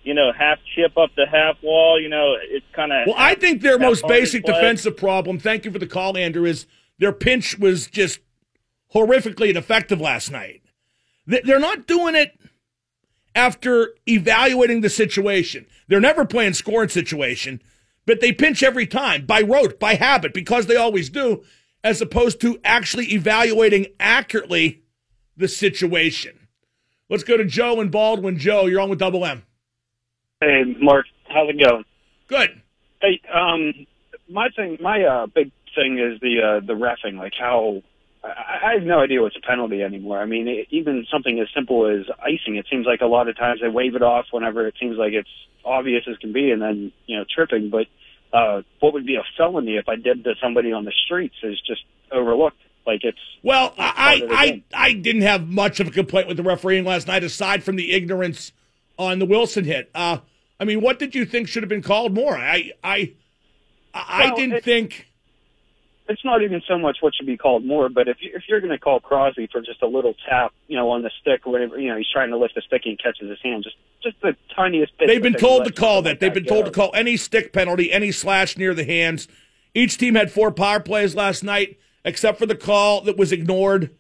you 0.05 0.15
know, 0.15 0.33
half 0.33 0.59
chip 0.75 0.97
up 0.97 1.11
the 1.17 1.27
half 1.27 1.57
wall. 1.63 2.01
You 2.01 2.09
know, 2.09 2.35
it's 2.41 2.65
kind 2.73 2.93
of. 2.93 3.07
Well, 3.07 3.17
I 3.19 3.35
think 3.35 3.61
their 3.61 3.79
most 3.79 4.07
basic 4.07 4.45
defensive 4.45 4.97
problem. 4.97 5.39
Thank 5.39 5.65
you 5.65 5.71
for 5.71 5.79
the 5.79 5.87
call, 5.87 6.17
Andrew. 6.17 6.47
Is 6.47 6.67
their 6.99 7.13
pinch 7.13 7.59
was 7.59 7.89
just 7.89 8.21
horrifically 8.95 9.51
ineffective 9.51 10.01
last 10.01 10.31
night. 10.31 10.63
They're 11.27 11.61
not 11.61 11.87
doing 11.87 12.15
it 12.15 12.39
after 13.39 13.95
evaluating 14.09 14.81
the 14.81 14.91
situation. 14.91 15.65
They're 15.87 16.01
never 16.01 16.25
playing 16.25 16.55
scoring 16.55 16.89
situation, 16.89 17.63
but 18.05 18.21
they 18.21 18.33
pinch 18.33 18.65
every 18.65 18.87
time 18.87 19.27
by 19.27 19.43
rote, 19.43 19.79
by 19.79 19.95
habit, 19.95 20.35
because 20.35 20.67
they 20.67 20.75
always 20.75 21.09
do, 21.09 21.45
as 21.85 22.01
opposed 22.03 22.41
to 22.41 22.59
actually 22.65 23.13
evaluating 23.13 23.87
accurately 24.01 24.83
the 25.37 25.47
situation. 25.47 26.49
Let's 27.09 27.23
go 27.23 27.37
to 27.37 27.45
Joe 27.45 27.81
and 27.81 27.93
Baldwin. 27.93 28.39
Joe, 28.39 28.67
you're 28.67 28.81
on 28.81 28.91
with 28.91 28.99
Double 28.99 29.25
M. 29.25 29.45
Hey, 30.41 30.65
Mark, 30.81 31.07
how's 31.29 31.49
it 31.49 31.65
going? 31.65 31.85
Good. 32.27 32.61
Hey, 33.01 33.21
um, 33.33 33.87
my 34.29 34.49
thing, 34.57 34.79
my 34.81 35.05
uh, 35.05 35.27
big 35.27 35.53
thing 35.77 36.01
is 36.01 36.21
the 36.21 36.43
uh, 36.43 36.67
the 36.67 36.73
refing, 36.73 37.17
like 37.17 37.35
how 37.39 37.83
I, 38.23 38.71
I 38.71 38.75
have 38.75 38.83
no 38.83 39.01
idea 39.01 39.23
what's 39.23 39.37
a 39.37 39.41
penalty 39.41 39.83
anymore. 39.83 40.19
I 40.19 40.27
mean, 40.27 40.49
it, 40.49 40.69
even 40.71 41.07
something 41.11 41.39
as 41.41 41.49
simple 41.55 41.87
as 41.87 42.07
icing, 42.21 42.57
it 42.57 42.67
seems 42.71 42.87
like 42.87 43.01
a 43.01 43.07
lot 43.07 43.29
of 43.29 43.37
times 43.37 43.61
they 43.61 43.69
wave 43.69 43.95
it 43.95 44.03
off 44.03 44.27
whenever 44.31 44.67
it 44.67 44.75
seems 44.81 44.97
like 44.97 45.13
it's 45.13 45.29
obvious 45.65 46.05
as 46.09 46.17
can 46.19 46.33
be, 46.33 46.51
and 46.51 46.61
then 46.61 46.93
you 47.07 47.19
know 47.19 47.25
tripping. 47.29 47.71
But 47.71 47.87
uh, 48.33 48.63
what 48.81 48.93
would 48.93 49.07
be 49.07 49.17
a 49.17 49.25
felony 49.37 49.77
if 49.77 49.89
I 49.89 49.97
did 49.97 50.25
to 50.25 50.35
somebody 50.43 50.73
on 50.73 50.85
the 50.85 50.93
streets 51.05 51.37
is 51.43 51.61
just 51.67 51.83
overlooked. 52.13 52.59
Like 52.87 53.05
it's 53.05 53.19
well, 53.43 53.75
I 53.77 54.23
I 54.31 54.63
I 54.73 54.93
didn't 54.95 55.23
have 55.23 55.47
much 55.47 55.79
of 55.79 55.89
a 55.89 55.91
complaint 55.91 56.27
with 56.27 56.39
the 56.39 56.43
refereeing 56.43 56.85
last 56.85 57.07
night, 57.07 57.23
aside 57.23 57.63
from 57.63 57.77
the 57.77 57.93
ignorance 57.93 58.53
on 58.99 59.19
the 59.19 59.27
Wilson 59.27 59.65
hit. 59.65 59.91
Uh, 59.95 60.19
I 60.59 60.65
mean, 60.65 60.81
what 60.81 60.99
did 60.99 61.15
you 61.15 61.27
think 61.27 61.49
should 61.49 61.63
have 61.63 61.69
been 61.69 61.83
called 61.83 62.15
more? 62.15 62.35
I 62.35 62.73
I 62.83 63.13
I 63.93 64.27
well, 64.27 64.37
didn't 64.37 64.57
it, 64.57 64.65
think 64.65 65.08
it's 66.09 66.25
not 66.25 66.43
even 66.43 66.63
so 66.67 66.79
much 66.79 66.99
what 67.01 67.15
should 67.15 67.27
be 67.27 67.37
called 67.37 67.65
more, 67.65 67.89
but 67.91 68.09
if 68.09 68.17
you, 68.21 68.31
if 68.35 68.45
you're 68.49 68.61
going 68.61 68.73
to 68.73 68.79
call 68.79 68.99
Crosby 68.99 69.47
for 69.53 69.61
just 69.61 69.83
a 69.83 69.87
little 69.87 70.15
tap, 70.29 70.53
you 70.67 70.77
know, 70.77 70.91
on 70.91 71.03
the 71.03 71.11
stick 71.21 71.47
or 71.47 71.53
whatever, 71.53 71.79
you 71.79 71.89
know, 71.89 71.97
he's 71.97 72.09
trying 72.11 72.31
to 72.31 72.39
lift 72.39 72.55
the 72.55 72.63
stick 72.63 72.83
and 72.87 72.93
he 72.93 72.97
catches 72.97 73.29
his 73.29 73.39
hand, 73.43 73.63
just 73.63 73.77
just 74.03 74.21
the 74.23 74.35
tiniest 74.57 74.97
bit. 74.97 75.09
They've 75.09 75.23
been 75.23 75.35
told 75.35 75.67
to 75.67 75.73
call 75.73 76.03
that. 76.03 76.19
They've 76.21 76.33
been 76.33 76.47
told 76.47 76.65
to 76.65 76.71
call 76.71 76.91
any 76.95 77.17
stick 77.17 77.53
penalty, 77.53 77.93
any 77.93 78.11
slash 78.11 78.57
near 78.57 78.75
the 78.75 78.85
hands. 78.85 79.29
Each 79.75 79.99
team 79.99 80.15
had 80.15 80.33
four 80.33 80.51
power 80.51 80.81
plays 80.81 81.15
last 81.15 81.45
night, 81.45 81.79
except 82.05 82.39
for 82.39 82.47
the 82.47 82.57
call 82.57 83.03
that 83.03 83.19
was 83.19 83.33
ignored 83.33 83.95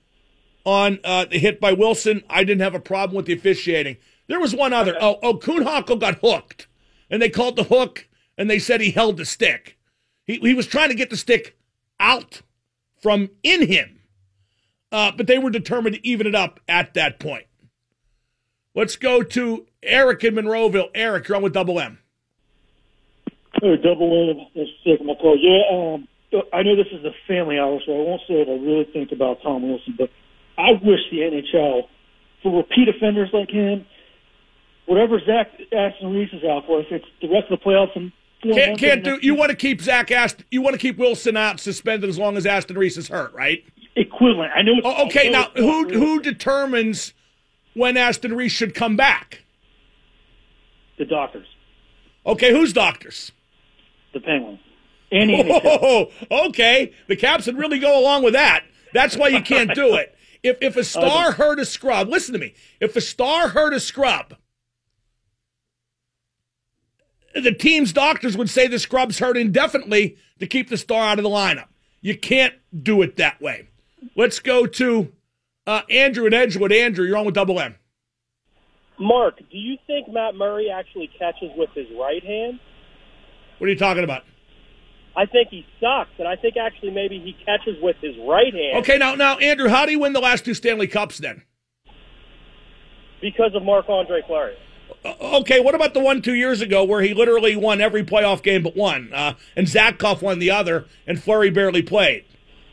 on 0.64 1.00
uh, 1.04 1.26
the 1.26 1.38
hit 1.38 1.60
by 1.60 1.72
Wilson. 1.72 2.22
I 2.30 2.44
didn't 2.44 2.62
have 2.62 2.74
a 2.74 2.80
problem 2.80 3.16
with 3.16 3.26
the 3.26 3.34
officiating. 3.34 3.98
There 4.28 4.40
was 4.40 4.54
one 4.54 4.72
other. 4.72 4.96
Oh, 5.00 5.18
oh, 5.22 5.34
Kuhnhackl 5.34 6.00
got 6.00 6.20
hooked, 6.20 6.68
and 7.10 7.20
they 7.20 7.28
called 7.28 7.56
the 7.56 7.64
hook, 7.64 8.08
and 8.38 8.48
they 8.48 8.58
said 8.58 8.80
he 8.80 8.92
held 8.92 9.18
the 9.18 9.26
stick. 9.26 9.78
He 10.24 10.38
he 10.38 10.54
was 10.54 10.66
trying 10.66 10.88
to 10.88 10.94
get 10.94 11.10
the 11.10 11.16
stick 11.16 11.57
out 12.00 12.42
from 13.00 13.30
in 13.42 13.66
him. 13.68 14.00
Uh, 14.90 15.12
but 15.16 15.26
they 15.26 15.38
were 15.38 15.50
determined 15.50 15.96
to 15.96 16.06
even 16.06 16.26
it 16.26 16.34
up 16.34 16.60
at 16.68 16.94
that 16.94 17.18
point. 17.18 17.44
Let's 18.74 18.96
go 18.96 19.22
to 19.22 19.66
Eric 19.82 20.24
in 20.24 20.34
Monroeville. 20.34 20.90
Eric, 20.94 21.28
you're 21.28 21.36
on 21.36 21.42
with 21.42 21.52
Double 21.52 21.80
M. 21.80 21.98
Hey, 23.60 23.76
Double 23.76 24.30
M. 24.30 24.64
Taking 24.84 25.06
my 25.06 25.14
call. 25.14 25.36
Yeah, 25.36 25.66
um, 25.76 26.08
I 26.52 26.62
know 26.62 26.76
this 26.76 26.86
is 26.92 27.04
a 27.04 27.12
family 27.26 27.58
hour, 27.58 27.80
so 27.84 27.92
I 27.92 28.04
won't 28.04 28.22
say 28.28 28.34
what 28.34 28.48
I 28.48 28.62
really 28.62 28.86
think 28.92 29.12
about 29.12 29.42
Tom 29.42 29.62
Wilson, 29.62 29.96
but 29.98 30.10
I 30.56 30.72
wish 30.82 31.00
the 31.10 31.18
NHL, 31.18 31.82
for 32.42 32.56
repeat 32.56 32.88
offenders 32.88 33.30
like 33.32 33.50
him, 33.50 33.86
whatever 34.86 35.20
Zach 35.20 35.48
Aston 35.72 36.12
Reese 36.12 36.32
is 36.32 36.44
out 36.44 36.66
for, 36.66 36.80
if 36.80 36.86
it's 36.90 37.06
the 37.20 37.28
rest 37.28 37.50
of 37.50 37.58
the 37.58 37.64
playoffs 37.64 37.96
and 37.96 38.12
can't, 38.42 38.78
can't 38.78 39.04
do. 39.04 39.18
You 39.20 39.34
want 39.34 39.50
to 39.50 39.56
keep 39.56 39.80
Zach 39.80 40.10
Aston. 40.10 40.44
You 40.50 40.62
want 40.62 40.74
to 40.74 40.78
keep 40.78 40.96
Wilson 40.96 41.36
out 41.36 41.60
suspended 41.60 42.08
as 42.08 42.18
long 42.18 42.36
as 42.36 42.46
Aston 42.46 42.78
Reese 42.78 42.96
is 42.96 43.08
hurt, 43.08 43.32
right? 43.32 43.64
Equivalent. 43.96 44.52
I 44.54 44.62
know. 44.62 44.72
Oh, 44.84 45.06
okay, 45.06 45.28
now 45.28 45.50
who 45.56 45.88
who 45.88 46.20
determines 46.20 47.14
when 47.74 47.96
Aston 47.96 48.34
Reese 48.34 48.52
should 48.52 48.74
come 48.74 48.96
back? 48.96 49.42
The 50.98 51.04
doctors. 51.04 51.46
Okay, 52.26 52.52
whose 52.52 52.72
doctors? 52.72 53.32
The 54.12 54.20
Penguins. 54.20 54.60
And 55.10 55.30
oh, 55.64 56.10
okay. 56.30 56.92
The 57.06 57.16
Caps 57.16 57.46
would 57.46 57.56
really 57.56 57.78
go 57.78 57.98
along 57.98 58.22
with 58.22 58.34
that. 58.34 58.64
That's 58.92 59.16
why 59.16 59.28
you 59.28 59.42
can't 59.42 59.74
do 59.74 59.94
it. 59.94 60.14
If 60.40 60.58
if 60.60 60.76
a 60.76 60.84
star 60.84 61.32
hurt 61.32 61.58
a 61.58 61.64
scrub, 61.64 62.08
listen 62.08 62.32
to 62.32 62.38
me. 62.38 62.54
If 62.78 62.94
a 62.94 63.00
star 63.00 63.48
hurt 63.48 63.74
a 63.74 63.80
scrub 63.80 64.36
the 67.34 67.52
team's 67.52 67.92
doctors 67.92 68.36
would 68.36 68.50
say 68.50 68.66
the 68.66 68.78
scrub's 68.78 69.18
hurt 69.18 69.36
indefinitely 69.36 70.16
to 70.38 70.46
keep 70.46 70.68
the 70.68 70.76
star 70.76 71.08
out 71.08 71.18
of 71.18 71.22
the 71.22 71.28
lineup. 71.28 71.68
You 72.00 72.16
can't 72.16 72.54
do 72.82 73.02
it 73.02 73.16
that 73.16 73.40
way. 73.40 73.68
Let's 74.16 74.38
go 74.38 74.66
to 74.66 75.12
uh, 75.66 75.82
Andrew 75.90 76.26
at 76.26 76.34
Edgewood. 76.34 76.72
Andrew, 76.72 77.06
you're 77.06 77.16
on 77.16 77.26
with 77.26 77.34
Double 77.34 77.60
M. 77.60 77.76
Mark, 78.98 79.38
do 79.38 79.56
you 79.56 79.76
think 79.86 80.08
Matt 80.08 80.34
Murray 80.34 80.70
actually 80.70 81.08
catches 81.18 81.50
with 81.56 81.70
his 81.74 81.86
right 81.98 82.24
hand? 82.24 82.58
What 83.58 83.66
are 83.66 83.70
you 83.70 83.78
talking 83.78 84.04
about? 84.04 84.24
I 85.16 85.26
think 85.26 85.48
he 85.50 85.66
sucks, 85.80 86.10
and 86.18 86.28
I 86.28 86.36
think 86.36 86.56
actually 86.56 86.90
maybe 86.90 87.18
he 87.18 87.34
catches 87.44 87.80
with 87.82 87.96
his 88.00 88.14
right 88.28 88.52
hand. 88.52 88.78
Okay, 88.78 88.98
now, 88.98 89.14
now, 89.14 89.36
Andrew, 89.38 89.68
how 89.68 89.84
do 89.84 89.92
you 89.92 89.98
win 89.98 90.12
the 90.12 90.20
last 90.20 90.44
two 90.44 90.54
Stanley 90.54 90.86
Cups 90.86 91.18
then? 91.18 91.42
Because 93.20 93.52
of 93.54 93.64
Marc 93.64 93.88
Andre 93.88 94.22
Fleury. 94.26 94.56
Uh, 95.04 95.14
okay, 95.38 95.60
what 95.60 95.74
about 95.74 95.94
the 95.94 96.00
one 96.00 96.22
two 96.22 96.34
years 96.34 96.60
ago 96.60 96.84
where 96.84 97.02
he 97.02 97.14
literally 97.14 97.56
won 97.56 97.80
every 97.80 98.02
playoff 98.02 98.42
game 98.42 98.62
but 98.62 98.76
one, 98.76 99.12
uh, 99.12 99.34
and 99.56 99.66
Zatkoff 99.66 100.22
won 100.22 100.38
the 100.38 100.50
other, 100.50 100.86
and 101.06 101.22
Fleury 101.22 101.50
barely 101.50 101.82
played? 101.82 102.24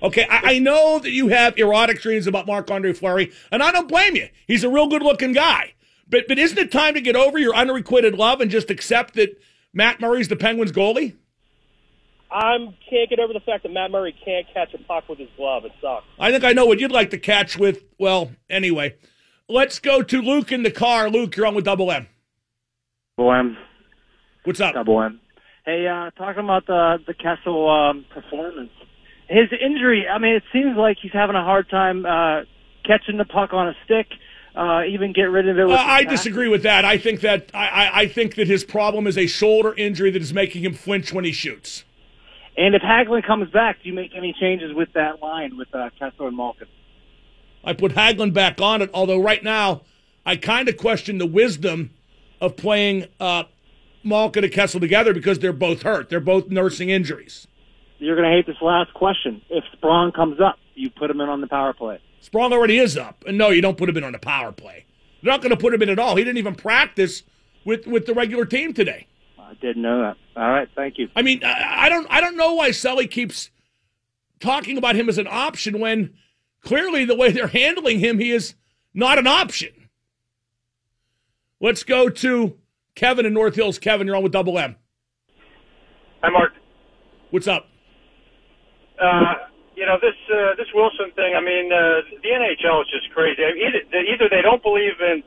Okay, 0.02 0.28
I, 0.30 0.56
I 0.56 0.60
know 0.60 1.00
that 1.00 1.12
you 1.12 1.30
have 1.30 1.58
erotic 1.58 2.02
dreams 2.02 2.28
about 2.28 2.46
Marc 2.46 2.70
Andre 2.70 2.94
Fleury, 2.94 3.32
and 3.52 3.64
I 3.64 3.72
don't 3.72 3.88
blame 3.88 4.16
you. 4.16 4.30
He's 4.48 4.64
a 4.64 4.70
real 4.70 4.88
good 4.88 5.02
looking 5.02 5.34
guy. 5.34 5.74
But 6.08 6.28
but 6.28 6.38
isn't 6.38 6.58
it 6.58 6.72
time 6.72 6.94
to 6.94 7.02
get 7.02 7.16
over 7.16 7.40
your 7.40 7.56
unrequited 7.56 8.16
love 8.16 8.42
and 8.42 8.52
just 8.52 8.70
accept 8.70 9.16
that 9.16 9.40
Matt 9.74 10.00
Murray's 10.00 10.28
the 10.28 10.36
Penguins 10.36 10.72
goalie? 10.72 11.16
I 12.32 12.58
can't 12.90 13.10
get 13.10 13.20
over 13.20 13.34
the 13.34 13.40
fact 13.40 13.64
that 13.64 13.72
Matt 13.72 13.92
Murray 13.92 14.16
can't 14.26 14.46
catch 14.54 14.74
a 14.74 14.78
puck 14.80 15.08
with 15.08 15.20
his 15.20 15.30
glove. 15.38 15.64
It 15.66 15.72
sucks. 15.82 16.06
I 16.20 16.32
think 16.32 16.44
I 16.44 16.54
know 16.54 16.66
what 16.66 16.80
you'd 16.80 16.92
like 16.92 17.12
to 17.12 17.18
catch 17.18 17.58
with. 17.58 17.84
Well, 17.98 18.32
anyway, 18.50 18.96
let's 19.50 19.80
go 19.80 20.02
to 20.02 20.22
Luke 20.22 20.52
in 20.52 20.64
the 20.64 20.72
car. 20.72 21.10
Luke, 21.10 21.36
you're 21.36 21.46
on 21.46 21.56
with 21.56 21.66
Double 21.66 21.92
M. 21.92 22.08
Double 23.18 23.34
M. 23.34 23.58
What's 24.44 24.60
up? 24.60 24.74
Double 24.74 25.02
M. 25.02 25.20
Hey, 25.66 25.88
uh, 25.88 26.12
talking 26.12 26.44
about 26.44 26.68
the 26.68 26.98
the 27.08 27.14
Kessel 27.14 27.70
um, 27.70 28.06
performance, 28.14 28.70
his 29.28 29.50
injury. 29.52 30.06
I 30.08 30.20
mean, 30.20 30.36
it 30.36 30.44
seems 30.54 30.78
like 30.78 30.98
he's 31.02 31.12
having 31.12 31.36
a 31.36 31.44
hard 31.44 31.70
time 31.70 32.06
uh, 32.06 32.42
catching 32.86 33.18
the 33.18 33.26
puck 33.26 33.54
on 33.54 33.70
a 33.70 33.74
stick. 33.84 34.08
Uh, 34.56 34.84
even 34.86 35.12
get 35.12 35.24
rid 35.24 35.50
of 35.50 35.58
it. 35.58 35.70
Uh, 35.70 35.76
I 35.76 36.06
disagree 36.06 36.48
with 36.48 36.64
that. 36.64 36.86
I 36.86 36.98
think 36.98 37.20
that 37.22 37.52
I, 37.54 37.68
I, 37.68 38.00
I 38.02 38.08
think 38.08 38.36
that 38.36 38.48
his 38.48 38.64
problem 38.64 39.06
is 39.06 39.18
a 39.18 39.28
shoulder 39.28 39.74
injury 39.76 40.12
that 40.12 40.22
is 40.22 40.34
making 40.34 40.64
him 40.64 40.74
flinch 40.74 41.12
when 41.12 41.26
he 41.26 41.34
shoots. 41.34 41.84
And 42.56 42.74
if 42.74 42.82
Hagelin 42.82 43.26
comes 43.28 43.50
back, 43.50 43.84
do 43.84 43.90
you 43.90 43.94
make 43.94 44.12
any 44.16 44.34
changes 44.40 44.74
with 44.74 44.94
that 44.94 45.22
line 45.22 45.58
with 45.58 45.68
uh, 45.76 45.90
Kessel 46.00 46.28
and 46.28 46.38
Malkin? 46.38 46.68
I 47.66 47.74
put 47.74 47.94
Hagelin 47.94 48.34
back 48.34 48.62
on 48.62 48.82
it, 48.82 48.90
although 48.94 49.20
right 49.20 49.44
now 49.44 49.82
I 50.26 50.36
kind 50.36 50.70
of 50.70 50.78
question 50.78 51.18
the 51.18 51.26
wisdom 51.26 51.92
of 52.40 52.56
playing 52.56 53.08
uh, 53.20 53.46
Malkin 54.04 54.44
and 54.44 54.54
Kessel 54.54 54.80
together 54.80 55.14
because 55.14 55.40
they're 55.40 55.52
both 55.52 55.82
hurt. 55.82 56.10
They're 56.10 56.20
both 56.20 56.50
nursing 56.50 56.90
injuries. 56.90 57.48
You're 57.98 58.16
going 58.16 58.30
to 58.30 58.36
hate 58.36 58.46
this 58.46 58.62
last 58.62 58.94
question. 58.94 59.42
If 59.50 59.64
Sprong 59.74 60.12
comes 60.12 60.40
up, 60.40 60.58
you 60.76 60.90
put 60.90 61.10
him 61.10 61.22
in 61.22 61.30
on 61.30 61.42
the 61.42 61.48
power 61.48 61.74
play. 61.74 62.00
Sprong 62.22 62.54
already 62.54 62.78
is 62.78 62.98
up. 62.98 63.24
And 63.26 63.38
no, 63.38 63.50
you 63.50 63.62
don't 63.62 63.78
put 63.78 63.90
him 63.90 63.98
in 63.98 64.04
on 64.04 64.12
the 64.12 64.20
power 64.20 64.52
play. 64.52 64.86
They're 65.22 65.32
not 65.32 65.42
going 65.42 65.52
to 65.52 65.58
put 65.58 65.74
him 65.74 65.82
in 65.82 65.90
at 65.90 65.98
all. 65.98 66.16
He 66.16 66.24
didn't 66.24 66.38
even 66.38 66.56
practice 66.56 67.24
with, 67.64 67.88
with 67.88 68.06
the 68.06 68.14
regular 68.14 68.46
team 68.46 68.74
today. 68.74 69.08
I 69.40 69.54
didn't 69.56 69.82
know 69.82 70.02
that. 70.02 70.18
All 70.36 70.50
right, 70.50 70.68
thank 70.76 70.98
you. 70.98 71.10
I 71.16 71.22
mean, 71.22 71.44
I, 71.44 71.86
I 71.86 71.90
don't 71.90 72.08
I 72.10 72.20
don't 72.20 72.36
know 72.36 72.56
why 72.56 72.72
Sully 72.72 73.08
keeps 73.08 73.52
talking 74.40 74.78
about 74.78 74.96
him 74.96 75.08
as 75.08 75.18
an 75.18 75.28
option 75.30 75.80
when 75.80 76.14
clearly 76.66 77.06
the 77.06 77.16
way 77.16 77.32
they're 77.32 77.48
handling 77.48 78.00
him, 78.00 78.20
he 78.20 78.32
is 78.32 78.56
not 78.94 79.18
an 79.18 79.28
option. 79.28 79.70
Let's 81.62 81.84
go 81.84 82.10
to 82.10 82.58
Kevin 82.96 83.26
in 83.26 83.34
North 83.34 83.56
Hills. 83.56 83.80
Kevin, 83.80 84.08
you're 84.08 84.16
on 84.16 84.24
with 84.24 84.34
Double 84.34 84.60
M. 84.60 84.76
Hi, 86.22 86.30
Mark. 86.30 86.52
What's 87.32 87.48
up? 87.48 87.68
Uh, 89.02 89.34
you 89.76 89.86
know 89.86 89.98
this 90.02 90.16
uh, 90.34 90.56
this 90.58 90.68
Wilson 90.74 91.12
thing. 91.16 91.36
I 91.36 91.42
mean, 91.42 91.72
uh, 91.72 92.02
the 92.24 92.30
NHL 92.30 92.82
is 92.82 92.88
just 92.92 93.14
crazy. 93.14 93.42
Either, 93.42 94.00
either 94.00 94.30
they 94.30 94.42
don't 94.42 94.64
believe 94.64 94.94
in 95.02 95.24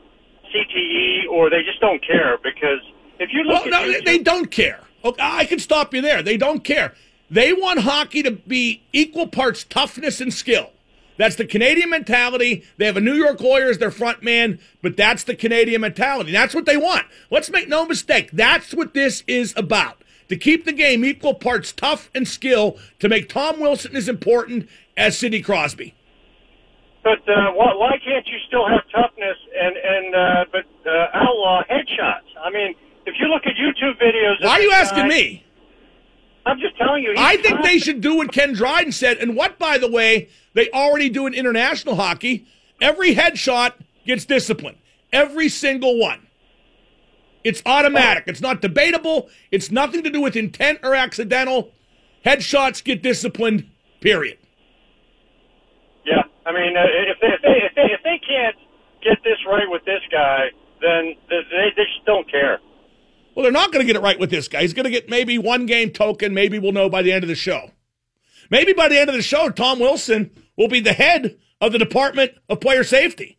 CTE 0.47 1.31
or 1.31 1.51
they 1.51 1.63
just 1.63 1.81
don't 1.81 2.05
care. 2.05 2.39
Because 2.43 2.81
if 3.19 3.31
you 3.33 3.43
look, 3.43 3.67
well, 3.67 3.71
no, 3.71 3.93
YouTube, 3.93 4.05
they 4.05 4.19
don't 4.19 4.51
care. 4.51 4.81
Okay, 5.05 5.23
I 5.23 5.45
can 5.45 5.59
stop 5.59 5.95
you 5.95 6.01
there. 6.01 6.23
They 6.23 6.37
don't 6.37 6.65
care. 6.65 6.95
They 7.31 7.53
want 7.53 7.81
hockey 7.81 8.23
to 8.23 8.31
be 8.31 8.83
equal 8.93 9.27
parts 9.27 9.65
toughness 9.65 10.21
and 10.21 10.33
skill. 10.33 10.73
That's 11.19 11.37
the 11.37 11.45
Canadian 11.45 11.91
mentality. 11.91 12.65
They 12.79 12.87
have 12.87 12.97
a 12.97 13.03
New 13.03 13.15
York 13.15 13.41
lawyer 13.41 13.69
as 13.69 13.79
their 13.79 13.91
front 13.91 14.23
man, 14.23 14.61
but 14.81 14.97
that's 14.97 15.25
the 15.25 15.35
Canadian 15.35 15.83
mentality. 15.83 16.33
That's 16.33 16.55
what 16.55 16.65
they 16.65 16.77
want. 16.77 17.07
Let's 17.31 17.51
make 17.51 17.69
no 17.69 17.85
mistake. 17.85 18.31
That's 18.33 18.73
what 18.73 18.95
this 18.95 19.25
is 19.27 19.53
about. 19.57 20.03
To 20.29 20.37
keep 20.37 20.65
the 20.65 20.73
game 20.73 21.05
equal 21.05 21.35
parts 21.35 21.73
tough 21.73 22.11
and 22.15 22.27
skill 22.27 22.79
to 23.01 23.09
make 23.09 23.29
Tom 23.29 23.61
Wilson 23.61 23.97
as 23.97 24.09
important 24.09 24.69
as 24.97 25.19
Sidney 25.19 25.43
Crosby. 25.43 25.95
But 27.03 27.27
uh, 27.29 27.53
why, 27.53 27.99
can't 28.05 28.27
you 28.27 28.39
still 28.47 28.69
have 28.69 28.83
toughness 28.95 29.37
and 29.59 29.77
and 29.77 30.15
uh, 30.15 30.45
but 30.53 30.67
uh, 30.87 31.07
outlaw 31.15 31.63
headshots? 31.71 32.29
I 32.43 32.51
mean, 32.51 32.75
if 33.07 33.15
you 33.19 33.29
look 33.29 33.47
at 33.47 33.55
YouTube 33.57 33.99
videos, 33.99 34.45
why 34.45 34.59
are 34.59 34.61
you 34.61 34.73
asking 34.73 35.05
guy, 35.05 35.09
me? 35.09 35.45
I'm 36.49 36.59
just 36.59 36.77
telling 36.79 37.03
you. 37.03 37.15
I 37.17 37.37
think 37.37 37.63
they 37.63 37.79
should 37.85 38.01
do 38.01 38.17
what 38.17 38.33
Ken 38.33 38.55
Dryden 38.55 38.93
said, 38.93 39.19
and 39.19 39.37
what, 39.37 39.59
by 39.59 39.79
the 39.79 39.91
way, 39.91 40.29
they 40.55 40.71
already 40.71 41.11
do 41.11 41.27
in 41.27 41.35
international 41.35 41.97
hockey. 41.97 42.47
Every 42.81 43.15
headshot 43.15 43.75
gets 44.07 44.25
disciplined. 44.25 44.79
Every 45.13 45.49
single 45.49 45.99
one. 45.99 46.27
It's 47.45 47.63
automatic. 47.67 48.25
It's 48.27 48.41
not 48.41 48.61
debatable. 48.61 49.29
It's 49.51 49.71
nothing 49.71 50.03
to 50.03 50.11
do 50.11 50.21
with 50.21 50.37
intent 50.37 50.81
or 50.83 50.95
accidental. 50.95 51.73
Headshots 52.25 52.83
get 52.83 53.03
disciplined, 53.03 53.71
period. 54.01 54.39
Yeah. 56.05 56.23
I 56.47 56.53
mean, 56.53 56.77
uh, 56.77 56.83
if, 56.85 57.21
they, 57.21 57.29
if, 57.29 57.43
they, 57.43 57.49
if, 57.65 57.75
they, 57.75 57.93
if 57.93 58.03
they 58.03 58.21
can't 58.27 58.57
get 59.03 59.19
this 59.23 59.39
right 59.47 59.69
with 59.69 59.85
this 59.85 60.01
guy, 60.11 60.51
then 60.81 61.15
they, 61.29 61.41
they 61.51 61.69
just 61.77 62.05
don't 62.07 62.29
care. 62.31 62.59
Well, 63.39 63.45
they're 63.45 63.53
not 63.53 63.71
going 63.71 63.87
to 63.87 63.87
get 63.87 63.95
it 63.95 64.03
right 64.03 64.19
with 64.19 64.31
this 64.31 64.49
guy. 64.49 64.63
He's 64.63 64.75
going 64.75 64.83
to 64.83 64.91
get 64.91 65.09
maybe 65.09 65.39
one 65.39 65.65
game 65.67 65.91
token. 65.91 66.35
Maybe 66.35 66.59
we'll 66.59 66.73
know 66.73 66.89
by 66.89 67.03
the 67.03 67.13
end 67.13 67.23
of 67.23 67.29
the 67.29 67.37
show. 67.37 67.71
Maybe 68.51 68.73
by 68.73 68.89
the 68.89 68.99
end 68.99 69.09
of 69.09 69.15
the 69.15 69.23
show, 69.23 69.49
Tom 69.49 69.79
Wilson 69.79 70.33
will 70.57 70.67
be 70.67 70.81
the 70.81 70.93
head 70.93 71.39
of 71.61 71.71
the 71.71 71.79
Department 71.79 72.33
of 72.49 72.61
Player 72.61 72.83
Safety, 72.83 73.39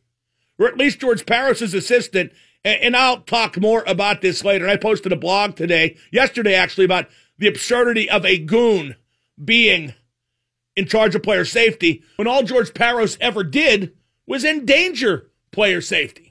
or 0.58 0.70
at 0.70 0.78
least 0.78 1.02
George 1.02 1.26
Parros' 1.26 1.74
assistant. 1.74 2.32
And 2.64 2.96
I'll 2.96 3.20
talk 3.20 3.60
more 3.60 3.84
about 3.86 4.22
this 4.22 4.46
later. 4.46 4.70
I 4.70 4.78
posted 4.78 5.12
a 5.12 5.18
blog 5.18 5.58
today, 5.58 5.98
yesterday 6.14 6.56
actually, 6.56 6.86
about 6.86 7.10
the 7.38 7.50
absurdity 7.50 8.10
of 8.10 8.26
a 8.26 8.38
goon 8.38 8.96
being 9.44 9.96
in 10.78 10.86
charge 10.86 11.14
of 11.14 11.24
player 11.24 11.44
safety 11.44 12.04
when 12.16 12.26
all 12.26 12.44
George 12.44 12.74
Parros 12.74 13.18
ever 13.20 13.44
did 13.44 13.98
was 14.26 14.46
endanger 14.46 15.30
player 15.52 15.82
safety. 15.82 16.29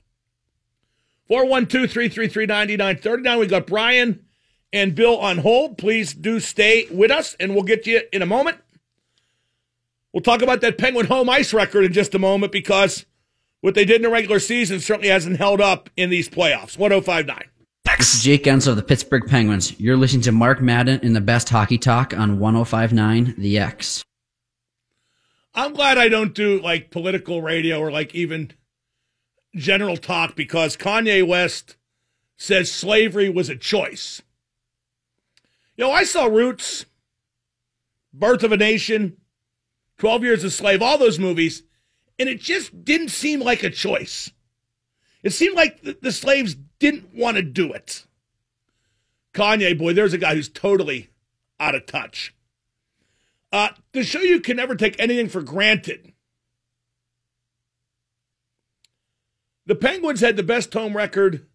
412 1.28 1.90
333 1.90 2.46
9939. 2.46 3.38
We 3.38 3.46
got 3.46 3.66
Brian 3.66 4.24
and 4.72 4.94
Bill 4.94 5.18
on 5.18 5.38
hold. 5.38 5.78
Please 5.78 6.14
do 6.14 6.40
stay 6.40 6.86
with 6.90 7.10
us, 7.10 7.36
and 7.38 7.54
we'll 7.54 7.64
get 7.64 7.86
you 7.86 8.02
in 8.12 8.22
a 8.22 8.26
moment. 8.26 8.58
We'll 10.12 10.22
talk 10.22 10.42
about 10.42 10.62
that 10.62 10.78
Penguin 10.78 11.06
home 11.06 11.28
ice 11.28 11.52
record 11.52 11.84
in 11.84 11.92
just 11.92 12.14
a 12.14 12.18
moment 12.18 12.50
because 12.50 13.04
what 13.60 13.74
they 13.74 13.84
did 13.84 13.96
in 13.96 14.02
the 14.02 14.08
regular 14.08 14.38
season 14.38 14.80
certainly 14.80 15.08
hasn't 15.08 15.36
held 15.36 15.60
up 15.60 15.90
in 15.96 16.10
these 16.10 16.28
playoffs. 16.28 16.78
1059. 16.78 17.44
This 17.98 18.14
is 18.14 18.22
Jake 18.22 18.44
Guentzel 18.44 18.68
of 18.68 18.76
the 18.76 18.82
Pittsburgh 18.82 19.26
Penguins. 19.26 19.78
You're 19.80 19.96
listening 19.96 20.22
to 20.22 20.32
Mark 20.32 20.60
Madden 20.60 21.00
in 21.00 21.14
the 21.14 21.20
best 21.20 21.48
hockey 21.48 21.78
talk 21.78 22.16
on 22.16 22.38
1059 22.38 23.34
The 23.36 23.58
X. 23.58 24.04
I'm 25.54 25.74
glad 25.74 25.98
I 25.98 26.08
don't 26.08 26.34
do 26.34 26.60
like 26.60 26.90
political 26.90 27.42
radio 27.42 27.80
or 27.80 27.90
like 27.90 28.14
even 28.14 28.52
general 29.54 29.96
talk 29.96 30.36
because 30.36 30.76
Kanye 30.76 31.26
West 31.26 31.76
says 32.36 32.70
slavery 32.70 33.28
was 33.28 33.48
a 33.48 33.56
choice. 33.56 34.22
You 35.76 35.84
know, 35.84 35.92
I 35.92 36.04
saw 36.04 36.26
Roots, 36.26 36.86
Birth 38.12 38.42
of 38.42 38.52
a 38.52 38.56
Nation, 38.56 39.16
12 39.98 40.24
Years 40.24 40.44
a 40.44 40.50
Slave, 40.50 40.82
all 40.82 40.98
those 40.98 41.18
movies, 41.18 41.62
and 42.18 42.28
it 42.28 42.40
just 42.40 42.84
didn't 42.84 43.10
seem 43.10 43.40
like 43.40 43.62
a 43.62 43.70
choice. 43.70 44.30
It 45.22 45.32
seemed 45.32 45.56
like 45.56 46.00
the, 46.00 46.12
slaves 46.12 46.56
didn't 46.78 47.14
want 47.14 47.36
to 47.36 47.42
do 47.42 47.72
it. 47.72 48.06
Kanye, 49.34 49.76
boy, 49.76 49.92
there's 49.92 50.12
a 50.12 50.18
guy 50.18 50.34
who's 50.34 50.48
totally 50.48 51.10
out 51.60 51.74
of 51.74 51.86
touch. 51.86 52.34
Uh, 53.52 53.70
to 53.92 54.02
show 54.04 54.20
you 54.20 54.40
can 54.40 54.56
never 54.56 54.74
take 54.74 54.98
anything 54.98 55.28
for 55.28 55.42
granted, 55.42 56.12
The 59.68 59.74
Penguins 59.74 60.22
had 60.22 60.38
the 60.38 60.42
best 60.42 60.72
home 60.72 60.96
record 60.96 61.46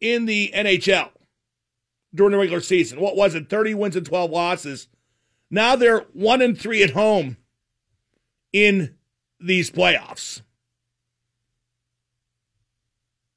in 0.00 0.24
the 0.24 0.50
NHL 0.54 1.10
during 2.14 2.32
the 2.32 2.38
regular 2.38 2.62
season. 2.62 2.98
What 2.98 3.14
was 3.14 3.34
it? 3.34 3.50
30 3.50 3.74
wins 3.74 3.94
and 3.94 4.06
12 4.06 4.30
losses. 4.30 4.88
Now 5.50 5.76
they're 5.76 6.06
1 6.14 6.40
and 6.40 6.58
3 6.58 6.82
at 6.82 6.90
home 6.92 7.36
in 8.54 8.96
these 9.38 9.70
playoffs. 9.70 10.40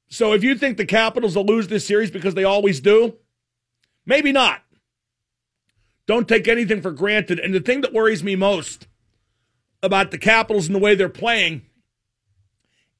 So 0.08 0.32
if 0.32 0.42
you 0.42 0.54
think 0.54 0.78
the 0.78 0.86
Capitals 0.86 1.36
will 1.36 1.44
lose 1.44 1.68
this 1.68 1.86
series 1.86 2.10
because 2.10 2.32
they 2.32 2.44
always 2.44 2.80
do, 2.80 3.18
maybe 4.06 4.32
not. 4.32 4.62
Don't 6.06 6.26
take 6.26 6.48
anything 6.48 6.80
for 6.80 6.90
granted. 6.90 7.38
And 7.38 7.52
the 7.52 7.60
thing 7.60 7.82
that 7.82 7.92
worries 7.92 8.24
me 8.24 8.34
most 8.34 8.86
about 9.82 10.10
the 10.10 10.16
Capitals 10.16 10.68
and 10.68 10.74
the 10.74 10.80
way 10.80 10.94
they're 10.94 11.10
playing 11.10 11.66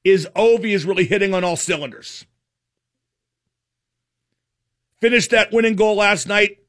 is 0.05 0.27
Ovi 0.35 0.73
is 0.73 0.85
really 0.85 1.05
hitting 1.05 1.33
on 1.33 1.43
all 1.43 1.57
cylinders. 1.57 2.25
Finished 5.01 5.31
that 5.31 5.51
winning 5.51 5.75
goal 5.75 5.95
last 5.95 6.27
night 6.27 6.59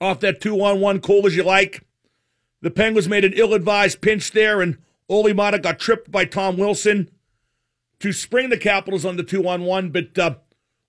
off 0.00 0.20
that 0.20 0.40
two 0.40 0.60
on 0.62 0.80
one, 0.80 1.00
cool 1.00 1.26
as 1.26 1.36
you 1.36 1.44
like. 1.44 1.86
The 2.60 2.70
Penguins 2.70 3.08
made 3.08 3.24
an 3.24 3.32
ill 3.34 3.54
advised 3.54 4.00
pinch 4.00 4.32
there, 4.32 4.60
and 4.60 4.78
Maatta 5.08 5.60
got 5.60 5.78
tripped 5.78 6.10
by 6.10 6.24
Tom 6.24 6.56
Wilson 6.56 7.10
to 8.00 8.12
spring 8.12 8.50
the 8.50 8.58
Capitals 8.58 9.04
on 9.04 9.16
the 9.16 9.22
two 9.22 9.48
on 9.48 9.62
one. 9.62 9.90
But 9.90 10.18
uh, 10.18 10.34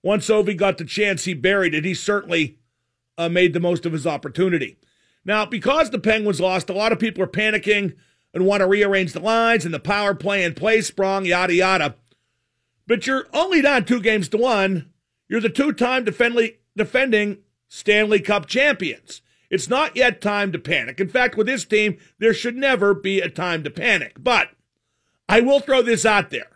once 0.02 0.26
Ovi 0.28 0.56
got 0.56 0.78
the 0.78 0.84
chance, 0.84 1.24
he 1.24 1.34
buried 1.34 1.74
it. 1.74 1.84
He 1.84 1.94
certainly 1.94 2.58
uh, 3.16 3.28
made 3.28 3.52
the 3.52 3.60
most 3.60 3.86
of 3.86 3.92
his 3.92 4.06
opportunity. 4.06 4.76
Now, 5.24 5.46
because 5.46 5.90
the 5.90 5.98
Penguins 6.00 6.40
lost, 6.40 6.68
a 6.68 6.74
lot 6.74 6.92
of 6.92 6.98
people 6.98 7.22
are 7.22 7.28
panicking 7.28 7.94
and 8.34 8.44
want 8.44 8.60
to 8.60 8.66
rearrange 8.66 9.12
the 9.12 9.20
lines 9.20 9.64
and 9.64 9.72
the 9.72 9.80
power 9.80 10.14
play 10.14 10.44
and 10.44 10.56
play 10.56 10.80
Sprong, 10.80 11.24
yada, 11.24 11.54
yada. 11.54 11.94
but 12.86 13.06
you're 13.06 13.28
only 13.32 13.62
down 13.62 13.84
two 13.84 14.00
games 14.00 14.28
to 14.28 14.36
one. 14.36 14.90
You're 15.28 15.40
the 15.40 15.48
two-time 15.48 16.04
defending 16.04 17.38
Stanley 17.68 18.20
Cup 18.20 18.46
champions. 18.46 19.22
It's 19.50 19.68
not 19.68 19.96
yet 19.96 20.20
time 20.20 20.52
to 20.52 20.58
panic. 20.58 21.00
In 21.00 21.08
fact, 21.08 21.36
with 21.36 21.46
this 21.46 21.64
team, 21.64 21.96
there 22.18 22.34
should 22.34 22.56
never 22.56 22.92
be 22.92 23.20
a 23.20 23.30
time 23.30 23.62
to 23.62 23.70
panic. 23.70 24.16
But 24.18 24.50
I 25.28 25.40
will 25.40 25.60
throw 25.60 25.80
this 25.80 26.04
out 26.04 26.30
there. 26.30 26.50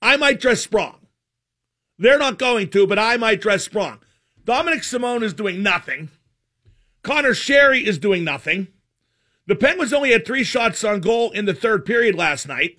I 0.00 0.16
might 0.16 0.40
dress 0.40 0.62
Sprong. 0.62 1.06
They're 1.98 2.18
not 2.18 2.38
going 2.38 2.70
to, 2.70 2.86
but 2.86 2.98
I 2.98 3.16
might 3.16 3.40
dress 3.40 3.64
Sprong. 3.64 3.98
Dominic 4.44 4.84
Simon 4.84 5.24
is 5.24 5.34
doing 5.34 5.62
nothing. 5.62 6.08
Conor 7.02 7.32
Sheary 7.32 7.82
is 7.82 7.98
doing 7.98 8.22
nothing. 8.24 8.68
The 9.48 9.56
Penguins 9.56 9.94
only 9.94 10.12
had 10.12 10.26
three 10.26 10.44
shots 10.44 10.84
on 10.84 11.00
goal 11.00 11.30
in 11.30 11.46
the 11.46 11.54
third 11.54 11.86
period 11.86 12.14
last 12.14 12.46
night. 12.46 12.76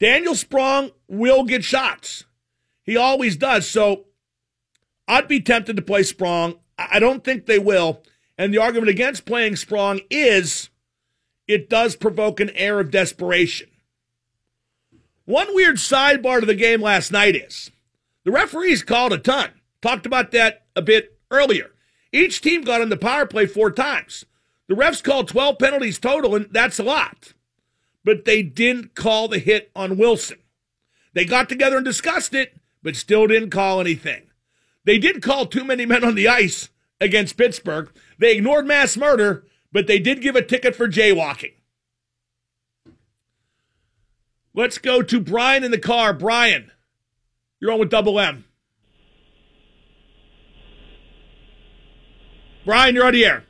Daniel 0.00 0.34
Sprong 0.34 0.90
will 1.06 1.44
get 1.44 1.62
shots. 1.62 2.24
He 2.82 2.96
always 2.96 3.36
does. 3.36 3.68
So 3.68 4.06
I'd 5.06 5.28
be 5.28 5.40
tempted 5.40 5.76
to 5.76 5.82
play 5.82 6.02
Sprong. 6.02 6.54
I 6.78 6.98
don't 6.98 7.22
think 7.22 7.44
they 7.44 7.58
will. 7.58 8.02
And 8.38 8.54
the 8.54 8.58
argument 8.58 8.88
against 8.88 9.26
playing 9.26 9.56
Sprong 9.56 10.00
is 10.08 10.70
it 11.46 11.68
does 11.68 11.94
provoke 11.94 12.40
an 12.40 12.48
air 12.54 12.80
of 12.80 12.90
desperation. 12.90 13.68
One 15.26 15.54
weird 15.54 15.76
sidebar 15.76 16.40
to 16.40 16.46
the 16.46 16.54
game 16.54 16.80
last 16.80 17.12
night 17.12 17.36
is 17.36 17.70
the 18.24 18.32
referees 18.32 18.82
called 18.82 19.12
a 19.12 19.18
ton. 19.18 19.50
Talked 19.82 20.06
about 20.06 20.30
that 20.30 20.64
a 20.74 20.80
bit 20.80 21.18
earlier. 21.30 21.70
Each 22.12 22.40
team 22.40 22.62
got 22.62 22.80
on 22.80 22.88
the 22.88 22.96
power 22.96 23.26
play 23.26 23.44
four 23.44 23.70
times. 23.70 24.24
The 24.68 24.74
refs 24.74 25.02
called 25.02 25.28
12 25.28 25.58
penalties 25.58 25.98
total, 25.98 26.34
and 26.34 26.48
that's 26.50 26.78
a 26.78 26.84
lot. 26.84 27.34
But 28.04 28.24
they 28.24 28.42
didn't 28.42 28.94
call 28.94 29.28
the 29.28 29.38
hit 29.38 29.70
on 29.74 29.98
Wilson. 29.98 30.38
They 31.12 31.24
got 31.24 31.48
together 31.48 31.76
and 31.76 31.84
discussed 31.84 32.34
it, 32.34 32.60
but 32.82 32.96
still 32.96 33.26
didn't 33.26 33.50
call 33.50 33.80
anything. 33.80 34.22
They 34.84 34.98
did 34.98 35.22
call 35.22 35.46
too 35.46 35.64
many 35.64 35.86
men 35.86 36.04
on 36.04 36.14
the 36.14 36.28
ice 36.28 36.68
against 37.00 37.36
Pittsburgh. 37.36 37.90
They 38.18 38.36
ignored 38.36 38.66
mass 38.66 38.96
murder, 38.96 39.44
but 39.72 39.86
they 39.86 39.98
did 39.98 40.20
give 40.20 40.36
a 40.36 40.42
ticket 40.42 40.74
for 40.74 40.88
jaywalking. 40.88 41.54
Let's 44.54 44.78
go 44.78 45.02
to 45.02 45.20
Brian 45.20 45.64
in 45.64 45.70
the 45.70 45.78
car. 45.78 46.12
Brian, 46.12 46.70
you're 47.60 47.72
on 47.72 47.80
with 47.80 47.90
Double 47.90 48.20
M. 48.20 48.44
Brian, 52.64 52.94
you're 52.94 53.06
on 53.06 53.12
the 53.12 53.26
air. 53.26 53.44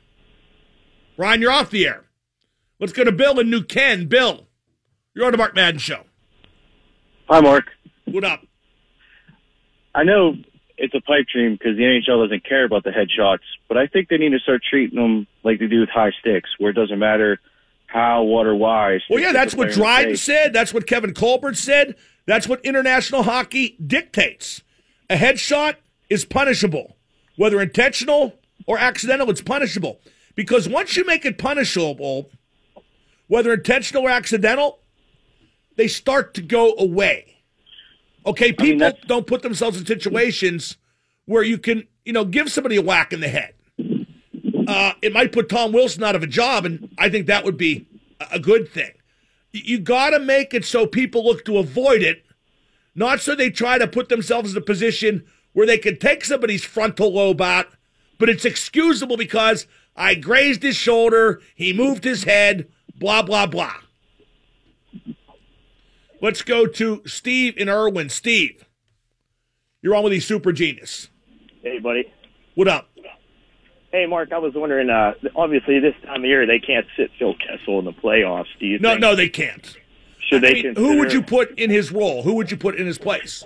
Brian, 1.17 1.41
you're 1.41 1.51
off 1.51 1.69
the 1.69 1.87
air. 1.87 2.03
Let's 2.79 2.91
go 2.91 3.03
to 3.03 3.11
Bill 3.11 3.39
in 3.39 3.49
New 3.49 3.63
Ken. 3.63 4.07
Bill, 4.07 4.47
you're 5.13 5.25
on 5.25 5.31
the 5.31 5.37
Mark 5.37 5.55
Madden 5.55 5.79
Show. 5.79 6.03
Hi, 7.29 7.39
Mark. 7.39 7.65
What 8.05 8.23
up? 8.23 8.41
I 9.93 10.03
know 10.03 10.33
it's 10.77 10.93
a 10.93 10.99
pipe 10.99 11.25
dream 11.31 11.53
because 11.53 11.77
the 11.77 11.83
NHL 11.83 12.25
doesn't 12.25 12.43
care 12.43 12.65
about 12.65 12.83
the 12.83 12.89
headshots, 12.89 13.45
but 13.69 13.77
I 13.77 13.87
think 13.87 14.09
they 14.09 14.17
need 14.17 14.31
to 14.31 14.39
start 14.39 14.61
treating 14.69 14.99
them 14.99 15.25
like 15.43 15.59
they 15.59 15.67
do 15.67 15.79
with 15.79 15.89
high 15.89 16.11
sticks, 16.19 16.49
where 16.57 16.71
it 16.71 16.73
doesn't 16.73 16.99
matter 16.99 17.39
how, 17.87 18.23
what, 18.23 18.45
or 18.45 18.55
why. 18.55 18.99
Well, 19.09 19.21
yeah, 19.21 19.31
that's 19.31 19.55
what 19.55 19.71
Dryden 19.71 20.17
said. 20.17 20.51
That's 20.51 20.73
what 20.73 20.85
Kevin 20.85 21.13
Colbert 21.13 21.55
said. 21.55 21.95
That's 22.25 22.47
what 22.47 22.59
international 22.65 23.23
hockey 23.23 23.77
dictates. 23.85 24.63
A 25.09 25.15
headshot 25.15 25.75
is 26.09 26.25
punishable, 26.25 26.97
whether 27.37 27.61
intentional 27.61 28.33
or 28.67 28.77
accidental. 28.77 29.29
It's 29.29 29.41
punishable 29.41 30.01
because 30.35 30.67
once 30.67 30.95
you 30.95 31.05
make 31.05 31.25
it 31.25 31.37
punishable, 31.37 32.29
whether 33.27 33.53
intentional 33.53 34.03
or 34.03 34.09
accidental, 34.09 34.79
they 35.75 35.87
start 35.87 36.33
to 36.35 36.41
go 36.41 36.73
away. 36.77 37.37
Okay, 38.25 38.51
people 38.51 38.87
I 38.87 38.91
mean, 38.91 38.97
don't 39.07 39.27
put 39.27 39.41
themselves 39.41 39.79
in 39.79 39.85
situations 39.85 40.77
where 41.25 41.43
you 41.43 41.57
can, 41.57 41.87
you 42.05 42.13
know, 42.13 42.25
give 42.25 42.51
somebody 42.51 42.75
a 42.75 42.81
whack 42.81 43.13
in 43.13 43.19
the 43.19 43.27
head. 43.27 43.53
Uh, 44.67 44.93
it 45.01 45.13
might 45.13 45.31
put 45.31 45.47
Tom 45.47 45.71
Wilson 45.71 46.03
out 46.03 46.15
of 46.15 46.23
a 46.23 46.27
job, 46.27 46.65
and 46.65 46.89
I 46.97 47.09
think 47.09 47.27
that 47.27 47.45
would 47.45 47.57
be 47.57 47.87
a 48.31 48.39
good 48.39 48.67
thing. 48.69 48.91
You 49.51 49.79
got 49.79 50.09
to 50.09 50.19
make 50.19 50.53
it 50.53 50.65
so 50.65 50.87
people 50.87 51.23
look 51.23 51.45
to 51.45 51.57
avoid 51.59 52.01
it, 52.01 52.25
not 52.95 53.19
so 53.19 53.35
they 53.35 53.49
try 53.49 53.77
to 53.77 53.87
put 53.87 54.09
themselves 54.09 54.51
in 54.51 54.57
a 54.57 54.61
position 54.61 55.23
where 55.53 55.67
they 55.67 55.77
can 55.77 55.97
take 55.97 56.25
somebody's 56.25 56.63
frontal 56.63 57.13
lobe 57.13 57.41
out, 57.41 57.67
but 58.17 58.29
it's 58.29 58.43
excusable 58.43 59.17
because 59.17 59.67
I 59.95 60.15
grazed 60.15 60.61
his 60.63 60.75
shoulder, 60.75 61.41
he 61.55 61.71
moved 61.71 62.03
his 62.03 62.23
head, 62.25 62.67
blah, 62.97 63.21
blah, 63.21 63.45
blah. 63.45 63.75
Let's 66.21 66.41
go 66.41 66.65
to 66.65 67.01
Steve 67.05 67.57
in 67.57 67.69
Irwin. 67.69 68.09
Steve, 68.09 68.65
you're 69.81 69.95
on 69.95 70.03
with 70.03 70.11
the 70.11 70.19
super 70.19 70.51
genius. 70.51 71.09
Hey, 71.61 71.79
buddy. 71.79 72.11
What 72.55 72.67
up? 72.67 72.89
Hey, 73.91 74.05
Mark, 74.05 74.33
I 74.33 74.39
was 74.39 74.53
wondering. 74.55 74.89
Uh, 74.89 75.13
obviously, 75.35 75.79
this 75.79 75.93
time 76.03 76.21
of 76.21 76.25
year 76.25 76.45
they 76.45 76.59
can't 76.59 76.85
sit 76.97 77.11
Phil 77.17 77.33
Kessel 77.35 77.79
in 77.79 77.85
the 77.85 77.93
playoffs. 77.93 78.47
Do 78.59 78.65
you? 78.65 78.79
No, 78.79 78.89
think? 78.89 79.01
no, 79.01 79.15
they 79.15 79.29
can't. 79.29 79.77
Should 80.19 80.43
I 80.43 80.53
they? 80.53 80.63
Mean. 80.63 80.75
Who 80.75 80.97
would 80.97 81.13
you 81.13 81.21
put 81.21 81.57
in 81.57 81.69
his 81.69 81.91
role? 81.91 82.23
Who 82.23 82.33
would 82.33 82.51
you 82.51 82.57
put 82.57 82.75
in 82.75 82.85
his 82.85 82.97
place? 82.97 83.45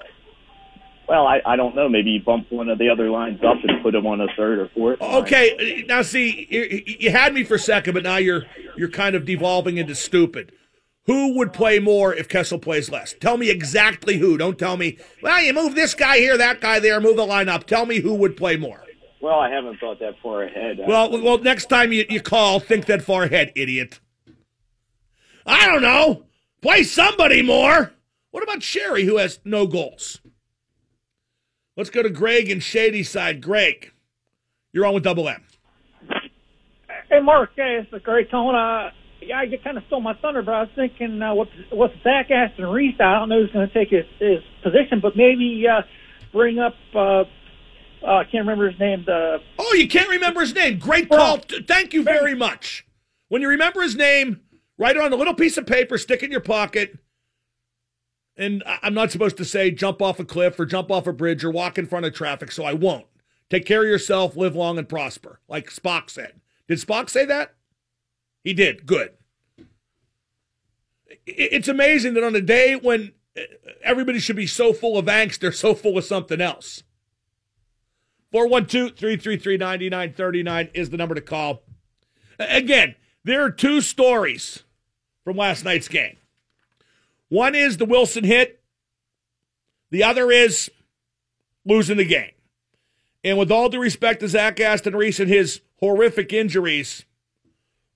Well, 1.09 1.25
I, 1.25 1.41
I 1.43 1.55
don't 1.55 1.75
know. 1.75 1.89
Maybe 1.89 2.11
you 2.11 2.21
bump 2.21 2.51
one 2.51 2.69
of 2.69 2.77
the 2.77 2.89
other 2.89 3.09
lines 3.09 3.39
up 3.43 3.57
and 3.63 3.81
put 3.81 3.95
him 3.95 4.05
on 4.05 4.21
a 4.21 4.27
third 4.37 4.59
or 4.59 4.69
fourth. 4.69 5.01
Okay, 5.01 5.55
line. 5.57 5.87
now 5.87 6.03
see, 6.03 6.47
you, 6.51 6.83
you 6.99 7.09
had 7.09 7.33
me 7.33 7.43
for 7.43 7.55
a 7.55 7.59
second, 7.59 7.95
but 7.95 8.03
now 8.03 8.17
you're 8.17 8.45
you're 8.77 8.91
kind 8.91 9.15
of 9.15 9.25
devolving 9.25 9.77
into 9.77 9.95
stupid. 9.95 10.51
Who 11.07 11.35
would 11.37 11.51
play 11.51 11.79
more 11.79 12.13
if 12.13 12.29
Kessel 12.29 12.59
plays 12.59 12.91
less? 12.91 13.15
Tell 13.19 13.37
me 13.37 13.49
exactly 13.49 14.17
who. 14.17 14.37
Don't 14.37 14.59
tell 14.59 14.77
me, 14.77 14.99
well, 15.23 15.41
you 15.41 15.51
move 15.51 15.73
this 15.73 15.95
guy 15.95 16.17
here, 16.17 16.37
that 16.37 16.61
guy 16.61 16.79
there, 16.79 17.01
move 17.01 17.15
the 17.15 17.25
line 17.25 17.49
up. 17.49 17.65
Tell 17.65 17.87
me 17.87 18.01
who 18.01 18.13
would 18.13 18.37
play 18.37 18.55
more. 18.57 18.83
Well, 19.19 19.39
I 19.39 19.49
haven't 19.49 19.79
thought 19.79 19.99
that 20.01 20.13
far 20.21 20.43
ahead. 20.43 20.77
Well, 20.87 21.19
well, 21.23 21.39
next 21.39 21.65
time 21.65 21.91
you, 21.91 22.05
you 22.07 22.21
call, 22.21 22.59
think 22.59 22.85
that 22.85 23.01
far 23.01 23.23
ahead, 23.23 23.51
idiot. 23.55 23.99
I 25.47 25.65
don't 25.65 25.81
know. 25.81 26.25
Play 26.61 26.83
somebody 26.83 27.41
more. 27.41 27.91
What 28.29 28.43
about 28.43 28.59
Sheary, 28.59 29.05
who 29.05 29.17
has 29.17 29.39
no 29.43 29.65
goals? 29.65 30.21
Let's 31.79 31.89
go 31.89 32.03
to 32.03 32.09
Greg 32.09 32.49
in 32.49 32.59
Shady 32.59 33.03
Side. 33.03 33.39
Greg, 33.39 33.93
you're 34.73 34.85
on 34.85 34.95
with 34.95 35.03
Double 35.03 35.29
M. 35.29 35.45
Hey, 37.09 37.21
Mark. 37.23 37.51
Hey, 37.55 37.79
it's 37.81 37.93
a 37.93 38.01
great 38.01 38.29
tone. 38.29 38.53
Uh, 38.53 38.89
yeah, 39.21 39.43
you 39.43 39.57
kind 39.63 39.77
of 39.77 39.85
stole 39.87 40.01
my 40.01 40.13
thunder, 40.21 40.41
but 40.41 40.53
I 40.53 40.61
was 40.63 40.69
thinking, 40.75 41.21
uh, 41.21 41.33
what's 41.33 41.51
what's 41.71 41.93
Zach 42.03 42.31
Aston 42.31 42.65
Reese? 42.65 42.95
I 42.99 43.13
don't 43.13 43.29
know 43.29 43.41
who's 43.41 43.51
going 43.53 43.65
to 43.65 43.73
take 43.73 43.91
his, 43.91 44.03
his 44.19 44.39
position, 44.61 44.99
but 45.01 45.15
maybe 45.15 45.63
uh, 45.71 45.83
bring 46.33 46.59
up 46.59 46.73
uh, 46.93 46.99
uh, 46.99 47.23
I 48.03 48.23
can't 48.25 48.45
remember 48.45 48.69
his 48.69 48.77
name. 48.77 49.05
The 49.05 49.37
oh, 49.57 49.73
you 49.75 49.87
can't 49.87 50.09
remember 50.09 50.41
his 50.41 50.53
name. 50.53 50.79
Great 50.79 51.07
call. 51.07 51.37
Well, 51.37 51.61
Thank 51.65 51.93
you 51.93 52.03
very 52.03 52.35
much. 52.35 52.85
When 53.29 53.41
you 53.41 53.47
remember 53.47 53.81
his 53.81 53.95
name, 53.95 54.41
write 54.77 54.97
it 54.97 55.01
on 55.01 55.13
a 55.13 55.15
little 55.15 55.33
piece 55.33 55.57
of 55.57 55.65
paper, 55.65 55.97
stick 55.97 56.23
it 56.23 56.25
in 56.25 56.31
your 56.33 56.41
pocket. 56.41 56.99
And 58.39 58.63
I'm 58.65 58.93
not 58.93 59.11
supposed 59.11 59.35
to 59.37 59.45
say 59.45 59.69
jump 59.69 60.01
off 60.01 60.17
a 60.17 60.23
cliff 60.23 60.57
or 60.57 60.65
jump 60.65 60.89
off 60.89 61.07
a 61.07 61.11
bridge 61.11 61.43
or 61.43 61.51
walk 61.51 61.77
in 61.77 61.85
front 61.85 62.05
of 62.05 62.13
traffic, 62.13 62.53
so 62.53 62.63
I 62.63 62.71
won't. 62.71 63.05
Take 63.49 63.65
care 63.65 63.81
of 63.81 63.89
yourself, 63.89 64.37
live 64.37 64.55
long 64.55 64.77
and 64.77 64.87
prosper, 64.87 65.41
like 65.49 65.69
Spock 65.69 66.09
said. 66.09 66.39
Did 66.65 66.79
Spock 66.79 67.09
say 67.09 67.25
that? 67.25 67.55
He 68.41 68.53
did. 68.53 68.85
Good. 68.85 69.11
It's 71.25 71.67
amazing 71.67 72.13
that 72.13 72.23
on 72.23 72.33
a 72.33 72.41
day 72.41 72.75
when 72.75 73.11
uh, 73.37 73.41
everybody 73.83 74.19
should 74.19 74.37
be 74.37 74.47
so 74.47 74.71
full 74.71 74.97
of 74.97 75.07
angst, 75.07 75.39
they're 75.39 75.51
so 75.51 75.75
full 75.75 75.97
of 75.97 76.05
something 76.05 76.39
else. 76.39 76.83
412 78.31 78.95
333 78.95 79.57
9939 79.57 80.69
is 80.73 80.91
the 80.91 80.97
number 80.97 81.15
to 81.15 81.21
call. 81.21 81.63
Again, 82.39 82.95
there 83.25 83.43
are 83.43 83.51
two 83.51 83.81
stories 83.81 84.63
from 85.25 85.35
last 85.35 85.65
night's 85.65 85.89
game. 85.89 86.15
One 87.29 87.55
is 87.55 87.77
the 87.77 87.85
Wilson 87.85 88.23
hit, 88.23 88.61
the 89.91 90.03
other 90.03 90.31
is 90.31 90.69
losing 91.65 91.97
the 91.97 92.05
game. 92.05 92.31
And 93.23 93.37
with 93.37 93.51
all 93.51 93.69
due 93.69 93.79
respect 93.79 94.21
to 94.21 94.27
Zach 94.27 94.59
Aston 94.59 94.95
Reese 94.95 95.19
and 95.19 95.29
his 95.29 95.61
horrific 95.79 96.33
injuries, 96.33 97.05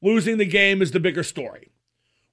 losing 0.01 0.37
the 0.37 0.45
game 0.45 0.81
is 0.81 0.91
the 0.91 0.99
bigger 0.99 1.23
story. 1.23 1.69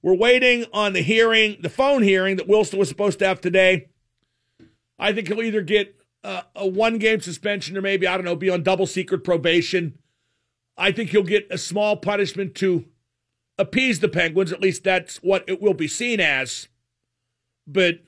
We're 0.01 0.15
waiting 0.15 0.65
on 0.73 0.93
the 0.93 1.01
hearing, 1.01 1.57
the 1.61 1.69
phone 1.69 2.03
hearing 2.03 2.35
that 2.37 2.47
Wilson 2.47 2.79
was 2.79 2.89
supposed 2.89 3.19
to 3.19 3.27
have 3.27 3.39
today. 3.39 3.87
I 4.97 5.13
think 5.13 5.27
he'll 5.27 5.41
either 5.41 5.61
get 5.61 5.95
uh, 6.23 6.41
a 6.55 6.67
one 6.67 6.97
game 6.97 7.21
suspension 7.21 7.77
or 7.77 7.81
maybe, 7.81 8.07
I 8.07 8.15
don't 8.17 8.25
know, 8.25 8.35
be 8.35 8.49
on 8.49 8.63
double 8.63 8.87
secret 8.87 9.23
probation. 9.23 9.97
I 10.77 10.91
think 10.91 11.09
he'll 11.09 11.23
get 11.23 11.47
a 11.51 11.57
small 11.57 11.97
punishment 11.97 12.55
to 12.55 12.85
appease 13.57 13.99
the 13.99 14.09
Penguins. 14.09 14.51
At 14.51 14.61
least 14.61 14.83
that's 14.83 15.17
what 15.17 15.43
it 15.47 15.61
will 15.61 15.73
be 15.73 15.87
seen 15.87 16.19
as. 16.19 16.67
But 17.67 17.99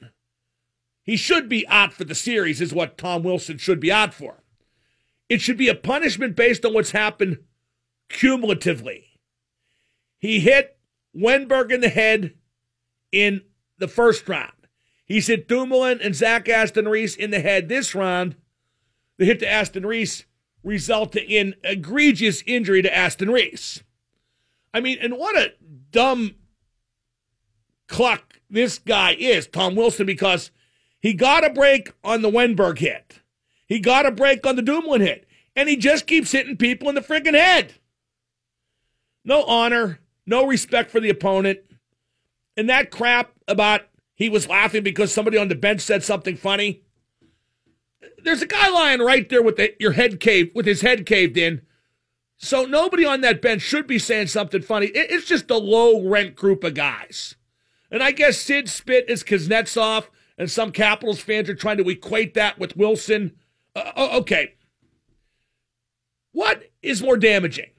he 1.04 1.16
should 1.16 1.50
be 1.50 1.68
out 1.68 1.94
for 1.94 2.04
the 2.04 2.16
series, 2.16 2.62
is 2.62 2.74
what 2.74 2.98
Tom 2.98 3.24
Wilson 3.24 3.58
should 3.58 3.80
be 3.80 3.92
out 3.92 4.13
for. 4.13 4.44
It 5.30 5.42
should 5.42 5.58
be 5.58 5.70
a 5.70 5.76
punishment 5.76 6.36
based 6.36 6.66
on 6.66 6.74
what's 6.74 6.92
happened 6.92 7.39
cumulatively. 8.10 9.20
He 10.18 10.39
hit 10.39 10.78
Wennberg 11.16 11.72
in 11.72 11.82
the 11.82 11.89
head 11.89 12.34
in 13.12 13.42
the 13.78 13.88
first 13.88 14.28
round. 14.30 14.52
He 15.06 15.20
hit 15.20 15.48
Dumoulin 15.48 16.00
and 16.02 16.16
Zach 16.16 16.48
Aston 16.48 16.88
Reese 16.88 17.16
in 17.16 17.32
the 17.32 17.42
head 17.42 17.68
this 17.68 17.94
round. 17.94 18.36
The 19.18 19.26
hit 19.26 19.39
to 19.39 19.50
Aston 19.50 19.86
Reese 19.86 20.26
resulting 20.63 21.30
in 21.30 21.56
egregious 21.63 22.42
injury 22.48 22.82
to 22.82 22.96
Aston 22.96 23.30
Reese. 23.30 23.84
I 24.74 24.80
mean, 24.80 24.98
and 25.02 25.18
what 25.18 25.36
a 25.36 25.54
dumb 25.92 26.36
cluck 27.88 28.39
this 28.54 28.80
guy 28.80 29.16
is, 29.18 29.48
Tom 29.48 29.76
Wilson, 29.76 30.06
because 30.06 30.52
he 31.00 31.13
got 31.13 31.44
a 31.44 31.50
break 31.50 31.92
on 32.04 32.22
the 32.22 32.30
Wennberg 32.30 32.78
hit. 32.78 33.20
He 33.66 33.80
got 33.80 34.06
a 34.06 34.12
break 34.12 34.46
on 34.46 34.56
the 34.56 34.62
Dumoulin 34.62 35.02
hit. 35.02 35.28
And 35.56 35.68
he 35.68 35.76
just 35.76 36.08
keeps 36.08 36.32
hitting 36.32 36.58
people 36.58 36.88
in 36.89 36.96
the 36.96 37.02
freaking 37.02 37.34
head. 37.34 37.74
No 39.26 39.44
honor, 39.44 40.00
no 40.26 40.46
respect 40.46 40.92
for 40.92 41.00
the 41.00 41.10
opponent. 41.10 41.60
And 42.56 42.70
that 42.70 42.92
crap 42.92 43.32
about 43.48 43.82
he 44.13 44.30
was 44.30 44.48
laughing 44.48 44.84
because 44.84 45.13
somebody 45.13 45.38
on 45.38 45.48
the 45.48 45.56
bench 45.56 45.82
said 45.82 46.04
something 46.04 46.38
funny. 46.38 46.84
There's 48.24 48.42
a 48.42 48.48
guy 48.48 48.70
lying 48.70 49.00
right 49.00 49.28
there 49.28 49.42
with 49.42 49.58
the, 49.58 49.74
your 49.80 49.94
head 49.94 50.20
caved, 50.20 50.52
with 50.56 50.66
his 50.66 50.82
head 50.82 51.06
caved 51.06 51.38
in. 51.38 51.62
So 52.38 52.66
nobody 52.66 53.06
on 53.06 53.22
that 53.22 53.42
bench 53.42 53.62
should 53.62 53.88
be 53.88 54.00
saying 54.00 54.28
something 54.28 54.62
funny. 54.62 54.88
It, 54.88 55.12
it's 55.12 55.28
just 55.28 55.50
a 55.50 55.58
low 55.58 56.08
rent 56.08 56.36
group 56.36 56.63
of 56.63 56.74
guys. 56.74 57.36
And 57.93 58.01
I 58.01 58.12
guess 58.12 58.39
Sid 58.39 58.69
spit 58.69 59.06
is 59.08 59.23
Kuznetsov, 59.23 60.08
and 60.36 60.49
some 60.49 60.71
Capitals 60.71 61.19
fans 61.21 61.47
are 61.47 61.53
trying 61.53 61.77
to 61.77 61.88
equate 61.88 62.34
that 62.34 62.58
with 62.58 62.75
Wilson. 62.75 63.34
Uh, 63.75 64.10
okay. 64.13 64.56
What 66.32 66.71
is 66.82 67.03
more 67.03 67.17
damaging? 67.17 67.69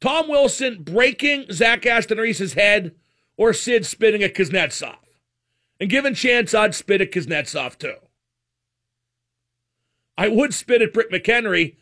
Tom 0.00 0.28
Wilson 0.28 0.82
breaking 0.82 1.46
Zach 1.52 1.86
Aston 1.86 2.18
Reese's 2.18 2.54
head 2.54 2.96
or 3.36 3.52
Sid 3.52 3.86
spitting 3.86 4.24
at 4.24 4.34
Kuznetsov? 4.34 4.96
And 5.78 5.88
given 5.88 6.14
chance, 6.14 6.52
I'd 6.52 6.74
spit 6.74 7.00
at 7.00 7.12
Kuznetsov 7.12 7.78
too. 7.78 7.94
I 10.18 10.26
would 10.26 10.54
spit 10.54 10.82
at 10.82 10.92
Britt 10.92 11.12
McHenry, 11.12 11.76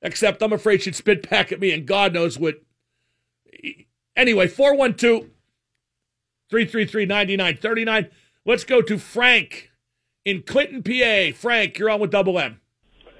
except 0.00 0.42
I'm 0.42 0.54
afraid 0.54 0.80
she'd 0.80 0.96
spit 0.96 1.28
back 1.28 1.52
at 1.52 1.60
me, 1.60 1.70
and 1.72 1.84
God 1.84 2.14
knows 2.14 2.38
what. 2.38 2.62
Anyway, 4.16 4.48
412 4.48 5.26
333 6.50 7.06
9939. 7.06 8.10
Let's 8.44 8.64
go 8.64 8.82
to 8.82 8.98
Frank 8.98 9.70
in 10.24 10.42
Clinton, 10.42 10.82
PA. 10.82 11.30
Frank, 11.38 11.78
you're 11.78 11.88
on 11.88 12.00
with 12.00 12.10
Double 12.10 12.38
M. 12.38 12.60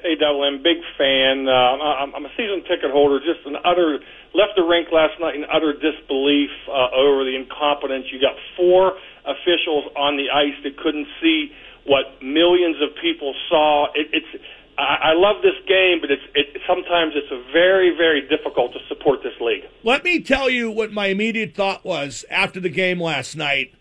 Hey, 0.02 0.16
Double 0.18 0.42
M, 0.44 0.62
big 0.62 0.82
fan. 0.98 1.46
Uh, 1.46 1.78
I'm, 1.78 2.14
I'm 2.14 2.24
a 2.24 2.32
season 2.36 2.66
ticket 2.66 2.90
holder. 2.90 3.20
Just 3.20 3.46
an 3.46 3.54
utter 3.64 4.00
left 4.34 4.56
the 4.56 4.62
rink 4.62 4.88
last 4.90 5.14
night 5.20 5.36
in 5.36 5.44
utter 5.46 5.72
disbelief 5.72 6.50
uh, 6.66 6.90
over 6.90 7.22
the 7.22 7.38
incompetence. 7.38 8.06
You 8.10 8.18
got 8.20 8.34
four 8.56 8.98
officials 9.22 9.86
on 9.94 10.16
the 10.16 10.26
ice 10.32 10.56
that 10.64 10.76
couldn't 10.82 11.06
see 11.22 11.52
what 11.86 12.18
millions 12.22 12.82
of 12.82 12.96
people 13.00 13.34
saw. 13.48 13.86
It, 13.94 14.10
it's 14.10 14.42
I, 14.82 15.12
love 15.14 15.42
this 15.42 15.54
game, 15.66 16.00
but 16.00 16.10
it's 16.10 16.22
it, 16.34 16.60
sometimes 16.66 17.12
it's 17.14 17.28
very 17.52 17.96
very 17.96 18.26
difficult 18.28 18.72
to 18.72 18.78
support 18.88 19.22
this 19.22 19.34
league. 19.40 19.64
Let 19.82 20.04
me 20.04 20.20
tell 20.20 20.48
you 20.48 20.70
what 20.70 20.92
my 20.92 21.06
immediate 21.06 21.54
thought 21.54 21.84
was 21.84 22.24
after 22.30 22.60
the 22.60 22.68
game 22.68 23.00
last 23.00 23.36
night, 23.36 23.74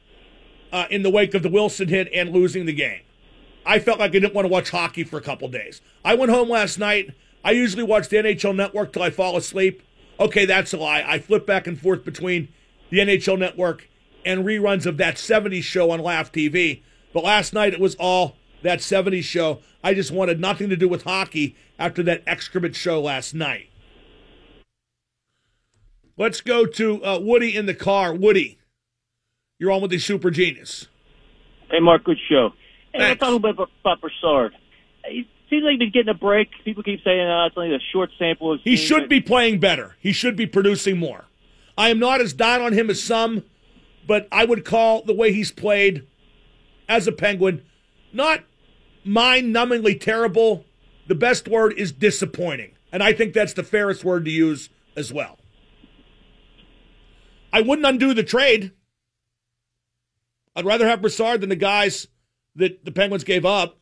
uh, 0.72 0.86
in 0.90 1.04
the 1.04 1.10
wake 1.10 1.34
of 1.34 1.44
the 1.44 1.50
Wilson 1.50 1.88
hit 1.88 2.10
and 2.14 2.32
losing 2.32 2.66
the 2.66 2.74
game. 2.74 3.02
I 3.66 3.80
felt 3.80 4.00
like 4.00 4.10
I 4.10 4.20
didn't 4.20 4.34
want 4.34 4.46
to 4.46 4.52
watch 4.52 4.70
hockey 4.72 5.04
for 5.04 5.18
a 5.18 5.22
couple 5.22 5.48
days. 5.48 5.82
I 6.04 6.16
went 6.16 6.32
home 6.32 6.50
last 6.50 6.80
night. 6.80 7.12
I 7.44 7.52
usually 7.52 7.84
watch 7.84 8.10
the 8.10 8.18
NHL 8.18 8.56
Network 8.56 8.94
till 8.94 9.04
I 9.04 9.10
fall 9.10 9.38
asleep. 9.38 9.84
Okay, 10.20 10.46
that's 10.46 10.74
a 10.74 10.78
lie. 10.78 11.04
I 11.06 11.20
flip 11.20 11.46
back 11.46 11.68
and 11.68 11.80
forth 11.80 12.04
between 12.04 12.50
the 12.90 13.00
NHL 13.00 13.38
Network 13.40 13.88
and 14.26 14.44
reruns 14.44 14.86
of 14.86 14.98
that 14.98 15.16
70s 15.16 15.64
show 15.64 15.92
on 15.92 16.02
Laff 16.02 16.32
TV. 16.32 16.82
But 17.14 17.24
last 17.24 17.54
night 17.54 17.74
it 17.74 17.80
was 17.80 17.96
all 17.96 18.38
that 18.62 18.80
70s 18.80 19.24
show. 19.24 19.60
I 19.84 19.93
just 19.93 20.12
wanted 20.12 20.39
nothing 20.39 20.69
to 20.69 20.76
do 20.76 20.88
with 20.88 21.04
hockey 21.04 21.56
after 21.78 22.04
that 22.04 22.24
excrement 22.28 22.76
show 22.76 23.02
last 23.02 23.34
night. 23.34 23.69
Let's 26.17 26.41
go 26.41 26.65
to 26.65 27.06
uh, 27.06 27.19
Woody 27.19 27.56
in 27.56 27.65
the 27.65 27.74
car. 27.74 28.13
Woody, 28.13 28.60
you're 29.58 29.72
on 29.72 29.82
with 29.82 29.91
the 29.91 30.00
Super 30.00 30.32
Genius. 30.32 30.88
Hey, 31.72 31.80
Mark, 31.80 32.04
good 32.04 32.17
show. 32.30 32.50
Hey, 32.91 33.00
Thanks. 33.00 33.22
let's 33.22 33.32
talk 33.32 33.36
about, 33.36 33.69
about 33.82 34.02
Brassard. 34.02 34.54
It 35.06 35.28
seems 35.50 35.63
like 35.63 35.72
he's 35.72 35.80
been 35.80 35.91
getting 35.91 36.10
a 36.10 36.17
break. 36.17 36.50
People 36.65 36.84
keep 36.84 37.02
saying 37.06 37.26
uh, 37.26 37.45
it's 37.45 37.56
only 37.56 37.74
a 37.74 37.80
short 37.93 38.10
sample 38.19 38.54
of 38.54 38.60
He 38.63 38.76
should 38.76 39.08
be 39.08 39.22
playing 39.22 39.60
better. 39.60 39.95
He 40.00 40.12
should 40.12 40.36
be 40.36 40.45
producing 40.45 40.98
more. 40.98 41.26
I 41.78 41.89
am 41.89 42.00
not 42.00 42.19
as 42.19 42.34
down 42.34 42.62
on 42.62 42.74
him 42.74 42.89
as 42.89 43.02
some, 43.02 43.45
but 44.06 44.28
I 44.30 44.43
would 44.43 44.65
call 44.65 45.04
the 45.04 45.13
way 45.13 45.32
he's 45.32 45.52
played 45.52 46.06
as 46.89 47.08
a 47.08 47.13
Penguin 47.13 47.63
not 48.12 48.43
mind 49.04 49.54
numbingly 49.54 50.00
terrible. 50.00 50.66
The 51.08 51.16
best 51.16 51.48
word 51.48 51.74
is 51.78 51.92
disappointing. 51.92 52.72
And 52.92 53.04
I 53.04 53.14
think 53.14 53.34
that's 53.34 53.54
the 53.54 53.64
fairest 53.64 54.04
word 54.04 54.26
to 54.26 54.32
use 54.32 54.70
as 54.96 55.14
well. 55.14 55.38
I 57.52 57.62
wouldn't 57.62 57.88
undo 57.88 58.14
the 58.14 58.24
trade. 58.24 58.72
I'd 60.56 60.66
rather 60.66 60.88
have 60.88 61.02
Brassard 61.02 61.42
than 61.42 61.50
the 61.50 61.56
guys 61.56 62.08
that 62.56 62.84
the 62.86 62.92
Penguins 62.92 63.24
gave 63.24 63.46
up. 63.46 63.80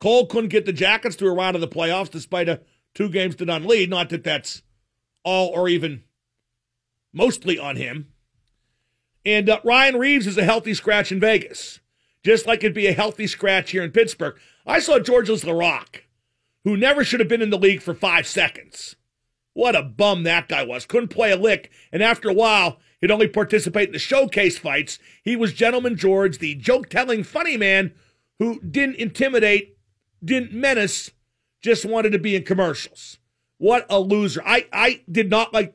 Cole 0.00 0.26
couldn't 0.26 0.50
get 0.50 0.64
the 0.64 0.72
Jackets 0.72 1.16
to 1.16 1.26
a 1.26 1.32
round 1.32 1.56
of 1.56 1.60
the 1.60 1.68
playoffs 1.68 2.10
despite 2.10 2.48
a 2.48 2.60
two 2.94 3.08
games 3.08 3.34
to 3.36 3.44
none 3.44 3.64
lead. 3.64 3.90
Not 3.90 4.10
that 4.10 4.24
that's 4.24 4.62
all 5.24 5.48
or 5.48 5.68
even 5.68 6.04
mostly 7.12 7.58
on 7.58 7.76
him. 7.76 8.08
And 9.24 9.48
uh, 9.48 9.60
Ryan 9.64 9.96
Reaves 9.96 10.26
is 10.26 10.38
a 10.38 10.44
healthy 10.44 10.74
scratch 10.74 11.10
in 11.10 11.20
Vegas, 11.20 11.80
just 12.24 12.46
like 12.46 12.60
it'd 12.60 12.74
be 12.74 12.86
a 12.86 12.92
healthy 12.92 13.26
scratch 13.26 13.70
here 13.70 13.82
in 13.82 13.90
Pittsburgh. 13.90 14.36
I 14.66 14.80
saw 14.80 14.98
Georges 14.98 15.44
Laraque, 15.44 16.02
who 16.64 16.76
never 16.76 17.04
should 17.04 17.20
have 17.20 17.28
been 17.28 17.42
in 17.42 17.50
the 17.50 17.58
league 17.58 17.82
for 17.82 17.94
five 17.94 18.26
seconds. 18.26 18.96
What 19.54 19.74
a 19.74 19.82
bum 19.82 20.22
that 20.22 20.48
guy 20.48 20.64
was. 20.64 20.86
Couldn't 20.86 21.08
play 21.08 21.32
a 21.32 21.36
lick, 21.36 21.70
and 21.90 22.02
after 22.02 22.28
a 22.28 22.34
while, 22.34 22.78
he'd 23.00 23.10
only 23.10 23.28
participate 23.28 23.88
in 23.88 23.92
the 23.92 23.98
showcase 23.98 24.58
fights. 24.58 24.98
He 25.22 25.36
was 25.36 25.52
Gentleman 25.52 25.96
George, 25.96 26.38
the 26.38 26.54
joke 26.54 26.88
telling 26.88 27.24
funny 27.24 27.56
man 27.56 27.92
who 28.38 28.60
didn't 28.60 28.96
intimidate, 28.96 29.76
didn't 30.24 30.52
menace, 30.52 31.10
just 31.60 31.84
wanted 31.84 32.10
to 32.10 32.18
be 32.18 32.36
in 32.36 32.44
commercials. 32.44 33.18
What 33.56 33.86
a 33.90 33.98
loser. 33.98 34.42
I, 34.46 34.66
I 34.72 35.02
did 35.10 35.30
not 35.30 35.52
like. 35.52 35.74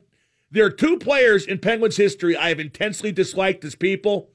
There 0.50 0.64
are 0.64 0.70
two 0.70 0.98
players 0.98 1.46
in 1.46 1.58
Penguins 1.58 1.96
history 1.96 2.36
I 2.36 2.48
have 2.48 2.60
intensely 2.60 3.12
disliked 3.12 3.64
as 3.64 3.74
people 3.74 4.30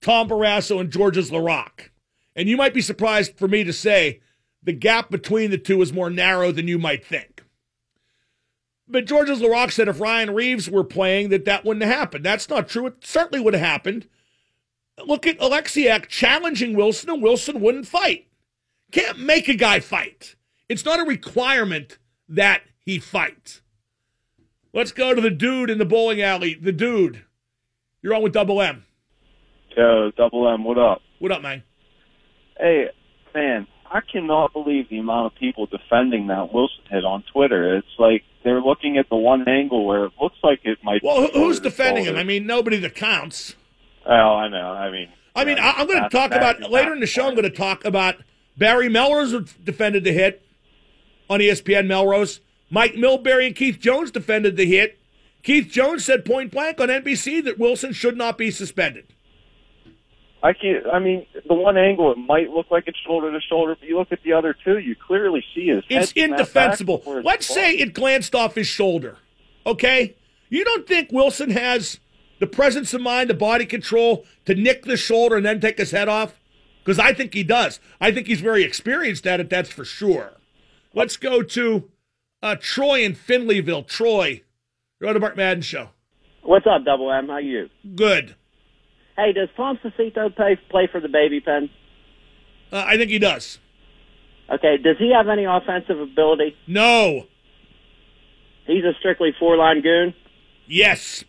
Tom 0.00 0.28
Barrasso 0.28 0.80
and 0.80 0.90
Georges 0.90 1.30
Laraque. 1.30 1.90
And 2.36 2.48
you 2.48 2.56
might 2.56 2.74
be 2.74 2.80
surprised 2.80 3.36
for 3.36 3.48
me 3.48 3.64
to 3.64 3.72
say 3.72 4.20
the 4.62 4.72
gap 4.72 5.10
between 5.10 5.50
the 5.50 5.58
two 5.58 5.82
is 5.82 5.92
more 5.92 6.10
narrow 6.10 6.52
than 6.52 6.68
you 6.68 6.78
might 6.78 7.04
think. 7.04 7.42
But 8.86 9.06
Georges 9.06 9.40
Laraque 9.40 9.72
said 9.72 9.88
if 9.88 10.00
Ryan 10.00 10.34
Reaves 10.34 10.70
were 10.70 10.84
playing, 10.84 11.28
that 11.28 11.44
that 11.44 11.64
wouldn't 11.64 11.84
have 11.84 11.94
happened. 11.94 12.24
That's 12.24 12.48
not 12.48 12.68
true. 12.68 12.86
It 12.86 13.04
certainly 13.04 13.42
would 13.42 13.54
have 13.54 13.62
happened. 13.62 14.08
Look 15.04 15.26
at 15.26 15.38
Oleksiak 15.38 16.06
challenging 16.08 16.74
Wilson, 16.74 17.10
and 17.10 17.22
Wilson 17.22 17.60
wouldn't 17.60 17.86
fight. 17.86 18.28
Can't 18.90 19.18
make 19.18 19.48
a 19.48 19.54
guy 19.54 19.80
fight. 19.80 20.36
It's 20.68 20.84
not 20.84 21.00
a 21.00 21.04
requirement 21.04 21.98
that 22.28 22.62
he 22.78 22.98
fight. 22.98 23.60
Let's 24.72 24.92
go 24.92 25.14
to 25.14 25.20
the 25.20 25.30
dude 25.30 25.70
in 25.70 25.78
the 25.78 25.84
bowling 25.84 26.22
alley. 26.22 26.54
The 26.54 26.72
dude. 26.72 27.24
You're 28.02 28.14
on 28.14 28.22
with 28.22 28.32
Double 28.32 28.62
M. 28.62 28.84
Yo, 29.76 30.10
Double 30.16 30.48
M, 30.48 30.64
what 30.64 30.78
up? 30.78 31.02
What 31.18 31.32
up, 31.32 31.42
man? 31.42 31.62
Hey, 32.58 32.88
man, 33.34 33.66
I 33.90 34.00
cannot 34.00 34.52
believe 34.52 34.88
the 34.88 34.98
amount 34.98 35.32
of 35.32 35.38
people 35.38 35.66
defending 35.66 36.26
that 36.28 36.52
Wilson 36.52 36.84
hit 36.90 37.04
on 37.04 37.22
Twitter. 37.32 37.76
It's 37.76 37.86
like 37.98 38.24
they're 38.44 38.60
looking 38.60 38.98
at 38.98 39.08
the 39.08 39.16
one 39.16 39.48
angle 39.48 39.86
where 39.86 40.06
it 40.06 40.12
looks 40.20 40.36
like 40.42 40.60
it 40.64 40.78
might. 40.82 41.02
Well, 41.02 41.28
be 41.28 41.32
who's 41.38 41.60
defending 41.60 42.04
him? 42.04 42.16
I 42.16 42.24
mean, 42.24 42.46
nobody 42.46 42.78
that 42.78 42.94
counts. 42.94 43.54
Oh, 44.06 44.12
I 44.12 44.48
know. 44.48 44.72
I 44.72 44.90
mean, 44.90 45.08
I 45.34 45.44
mean, 45.44 45.58
I, 45.58 45.72
I'm 45.76 45.86
going 45.86 46.02
to 46.02 46.08
talk 46.08 46.32
about 46.32 46.70
later 46.70 46.92
in 46.92 47.00
the 47.00 47.06
show. 47.06 47.28
I'm 47.28 47.34
going 47.34 47.44
to 47.44 47.50
talk 47.50 47.84
about 47.84 48.16
Barry 48.56 48.88
Melrose 48.88 49.54
defended 49.64 50.04
the 50.04 50.12
hit 50.12 50.42
on 51.30 51.40
ESPN. 51.40 51.86
Melrose, 51.86 52.40
Mike 52.70 52.94
Milbury, 52.94 53.46
and 53.46 53.54
Keith 53.56 53.78
Jones 53.78 54.10
defended 54.10 54.56
the 54.56 54.66
hit. 54.66 54.98
Keith 55.42 55.70
Jones 55.70 56.04
said 56.04 56.24
point 56.24 56.50
blank 56.50 56.80
on 56.80 56.88
NBC 56.88 57.44
that 57.44 57.58
Wilson 57.58 57.92
should 57.92 58.16
not 58.16 58.36
be 58.36 58.50
suspended. 58.50 59.06
I 60.42 60.52
can 60.52 60.82
I 60.92 60.98
mean, 60.98 61.26
the 61.46 61.54
one 61.54 61.76
angle 61.76 62.12
it 62.12 62.18
might 62.18 62.50
look 62.50 62.70
like 62.70 62.84
it's 62.86 62.98
shoulder 63.06 63.32
to 63.32 63.40
shoulder, 63.40 63.76
but 63.78 63.88
you 63.88 63.98
look 63.98 64.12
at 64.12 64.22
the 64.22 64.32
other 64.32 64.54
two, 64.64 64.78
you 64.78 64.94
clearly 64.94 65.44
see 65.54 65.68
his. 65.68 65.82
It's 65.88 66.12
snap 66.12 66.30
indefensible. 66.30 66.98
before 66.98 67.22
Let's 67.22 67.48
ball- 67.48 67.56
say 67.56 67.72
it 67.72 67.92
glanced 67.94 68.34
off 68.34 68.54
his 68.54 68.66
shoulder. 68.66 69.16
Okay? 69.66 70.14
You 70.48 70.64
don't 70.64 70.86
think 70.86 71.10
Wilson 71.12 71.50
has 71.50 71.98
the 72.38 72.46
presence 72.46 72.94
of 72.94 73.00
mind, 73.00 73.28
the 73.28 73.34
body 73.34 73.66
control 73.66 74.24
to 74.44 74.54
nick 74.54 74.84
the 74.84 74.96
shoulder 74.96 75.36
and 75.36 75.44
then 75.44 75.60
take 75.60 75.78
his 75.78 75.90
head 75.90 76.08
off? 76.08 76.40
Because 76.84 76.98
I 76.98 77.12
think 77.12 77.34
he 77.34 77.42
does. 77.42 77.80
I 78.00 78.12
think 78.12 78.28
he's 78.28 78.40
very 78.40 78.62
experienced 78.62 79.26
at 79.26 79.40
it, 79.40 79.50
that's 79.50 79.70
for 79.70 79.84
sure. 79.84 80.32
Let's 80.94 81.16
go 81.16 81.42
to 81.42 81.90
uh, 82.42 82.56
Troy 82.60 83.04
in 83.04 83.14
Finleyville. 83.14 83.86
Troy, 83.86 84.42
you're 85.00 85.08
on 85.08 85.14
the 85.14 85.20
Mark 85.20 85.36
Madden 85.36 85.62
Show. 85.62 85.90
What's 86.42 86.66
up, 86.66 86.84
Double 86.84 87.12
M? 87.12 87.28
How 87.28 87.38
you? 87.38 87.68
Good. 87.94 88.36
Hey, 89.18 89.32
does 89.32 89.48
Tom 89.56 89.78
Sestito 89.84 90.34
play 90.34 90.56
play 90.70 90.88
for 90.90 91.00
the 91.00 91.08
Baby 91.08 91.40
Pen? 91.40 91.68
Uh, 92.70 92.84
I 92.86 92.96
think 92.96 93.10
he 93.10 93.18
does. 93.18 93.58
Okay, 94.48 94.76
does 94.78 94.96
he 94.96 95.12
have 95.12 95.28
any 95.28 95.44
offensive 95.44 96.00
ability? 96.00 96.56
No. 96.68 97.26
He's 98.66 98.84
a 98.84 98.92
strictly 98.98 99.34
four 99.38 99.56
line 99.56 99.82
goon. 99.82 100.14
Yes. 100.68 101.24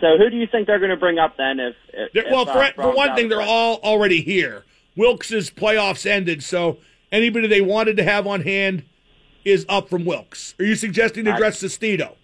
So 0.00 0.18
who 0.18 0.28
do 0.28 0.36
you 0.36 0.46
think 0.46 0.66
they're 0.66 0.78
going 0.78 0.90
to 0.90 0.96
bring 0.96 1.18
up 1.18 1.38
then? 1.38 1.58
If, 1.58 1.74
if 2.14 2.26
well, 2.30 2.42
if, 2.42 2.48
for, 2.48 2.58
uh, 2.58 2.72
for 2.74 2.94
one 2.94 3.16
thing, 3.16 3.30
they're 3.30 3.38
front? 3.38 3.50
all 3.50 3.76
already 3.76 4.20
here. 4.20 4.64
Wilkes's 4.94 5.50
playoffs 5.50 6.04
ended, 6.04 6.42
so 6.42 6.78
anybody 7.10 7.48
they 7.48 7.62
wanted 7.62 7.96
to 7.96 8.04
have 8.04 8.26
on 8.26 8.42
hand 8.42 8.84
is 9.44 9.64
up 9.68 9.88
from 9.88 10.04
Wilkes. 10.04 10.54
Are 10.58 10.64
you 10.64 10.74
suggesting 10.74 11.24
to 11.24 11.36
dress 11.36 11.62
Sestito? 11.62 12.16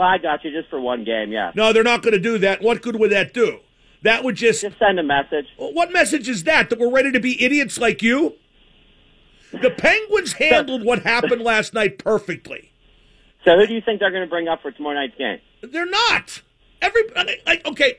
Well, 0.00 0.08
I 0.08 0.16
got 0.16 0.42
you 0.46 0.50
just 0.50 0.70
for 0.70 0.80
one 0.80 1.04
game. 1.04 1.30
Yeah. 1.30 1.52
No, 1.54 1.74
they're 1.74 1.82
not 1.82 2.00
going 2.00 2.14
to 2.14 2.18
do 2.18 2.38
that. 2.38 2.62
What 2.62 2.80
good 2.80 2.98
would 2.98 3.12
that 3.12 3.34
do? 3.34 3.58
That 4.00 4.24
would 4.24 4.34
just 4.34 4.62
just 4.62 4.78
send 4.78 4.98
a 4.98 5.02
message. 5.02 5.44
What 5.58 5.92
message 5.92 6.26
is 6.26 6.44
that? 6.44 6.70
That 6.70 6.78
we're 6.78 6.90
ready 6.90 7.12
to 7.12 7.20
be 7.20 7.44
idiots 7.44 7.76
like 7.76 8.00
you? 8.00 8.36
The 9.52 9.68
Penguins 9.68 10.32
handled 10.32 10.86
what 10.86 11.02
happened 11.02 11.42
last 11.42 11.74
night 11.74 11.98
perfectly. 11.98 12.72
So 13.44 13.58
who 13.58 13.66
do 13.66 13.74
you 13.74 13.82
think 13.82 14.00
they're 14.00 14.10
going 14.10 14.22
to 14.22 14.30
bring 14.30 14.48
up 14.48 14.62
for 14.62 14.70
tomorrow 14.70 14.94
night's 14.94 15.18
game? 15.18 15.38
They're 15.60 15.84
not. 15.84 16.40
Every 16.80 17.02
like 17.46 17.66
okay. 17.66 17.98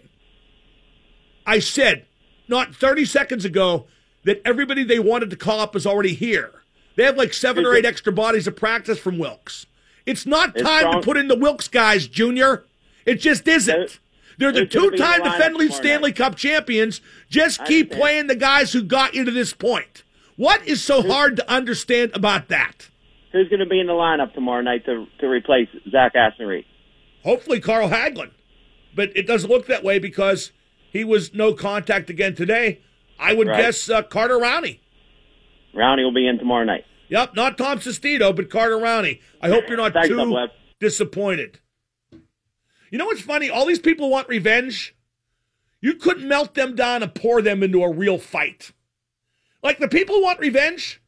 I 1.46 1.60
said 1.60 2.08
not 2.48 2.74
30 2.74 3.06
seconds 3.06 3.46
ago 3.46 3.86
that 4.24 4.42
everybody 4.44 4.84
they 4.84 4.98
wanted 4.98 5.30
to 5.30 5.36
call 5.36 5.60
up 5.60 5.76
is 5.76 5.86
already 5.86 6.16
here. 6.16 6.64
They 6.96 7.04
have 7.04 7.16
like 7.16 7.32
seven 7.32 7.64
or 7.64 7.76
eight 7.76 7.86
extra 7.86 8.12
bodies 8.12 8.48
of 8.48 8.56
practice 8.56 8.98
from 8.98 9.20
Wilkes. 9.20 9.68
It's 10.06 10.26
not 10.26 10.56
It's 10.56 10.64
time 10.64 10.82
strong. 10.82 11.02
to 11.02 11.06
put 11.06 11.18
in 11.18 11.28
the 11.28 11.36
Wilkes 11.36 11.68
guys, 11.68 12.08
Junior. 12.08 12.66
It 13.06 13.16
just 13.16 13.48
isn't. 13.48 14.00
They're 14.38 14.52
the 14.52 14.62
who's 14.62 14.74
gonna 14.74 14.82
be 14.82 14.88
in 14.88 14.92
the 14.92 14.98
two-time 14.98 15.22
lineup 15.22 15.38
defending 15.38 15.70
Stanley 15.72 16.12
Cup 16.12 16.36
champions. 16.36 17.02
Just 17.30 17.64
keep 17.66 17.92
playing 17.92 18.28
the 18.28 18.36
guys 18.36 18.74
who 18.74 18.82
got 18.84 19.14
you 19.14 19.24
to 19.26 19.32
this 19.32 19.54
point. 19.54 20.04
What 20.36 20.66
is 20.68 20.84
so 20.84 21.04
hard 21.04 21.36
to 21.36 21.52
understand 21.52 22.12
about 22.16 22.48
that? 22.48 22.88
Who's 23.32 23.48
going 23.50 23.60
to 23.60 23.66
be 23.66 23.80
in 23.80 23.88
the 23.88 23.94
lineup 23.94 24.34
tomorrow 24.34 24.62
night 24.62 24.86
to 24.86 25.06
to 25.20 25.28
replace 25.28 25.68
Zach 25.92 26.16
Aston 26.16 26.48
Reese? 26.48 26.66
Hopefully, 27.24 27.60
Carl 27.60 27.90
Hagelin. 27.90 28.32
But 28.96 29.12
it 29.16 29.28
doesn't 29.28 29.50
look 29.50 29.68
that 29.68 29.84
way 29.84 30.00
because 30.00 30.52
he 30.92 31.04
was 31.04 31.34
no 31.34 31.54
contact 31.54 32.10
again 32.10 32.36
today. 32.36 32.80
I 33.20 33.34
would 33.34 33.48
Right. 33.48 33.58
guess 33.62 33.90
uh, 33.90 34.02
Carter 34.02 34.38
Rowney. 34.40 34.80
Rowney 35.76 36.04
will 36.04 36.12
be 36.14 36.28
in 36.28 36.40
tomorrow 36.40 36.66
night. 36.66 36.86
Yep, 37.12 37.36
not 37.36 37.58
Tom 37.58 37.80
Sestito, 37.80 38.34
but 38.34 38.50
Carter 38.50 38.78
Rowney. 38.78 39.20
I 39.42 39.50
hope 39.50 39.66
you're 39.68 39.76
not 39.76 39.92
Thanks, 39.92 40.08
too 40.08 40.38
Eb. 40.38 40.50
disappointed. 40.80 41.60
You 42.90 42.98
know 42.98 43.06
what's 43.06 43.22
funny? 43.22 43.50
All 43.50 43.66
these 43.66 43.80
people 43.80 44.10
want 44.10 44.30
revenge. 44.30 44.96
You 45.82 45.96
couldn't 45.96 46.28
melt 46.28 46.54
them 46.54 46.74
down 46.74 47.04
and 47.04 47.14
pour 47.14 47.42
them 47.42 47.64
into 47.64 47.84
a 47.84 47.92
real 47.92 48.18
fight. 48.18 48.72
Like 49.62 49.78
the 49.80 49.90
people 49.90 50.16
who 50.16 50.24
want 50.24 50.40
revenge, 50.40 51.02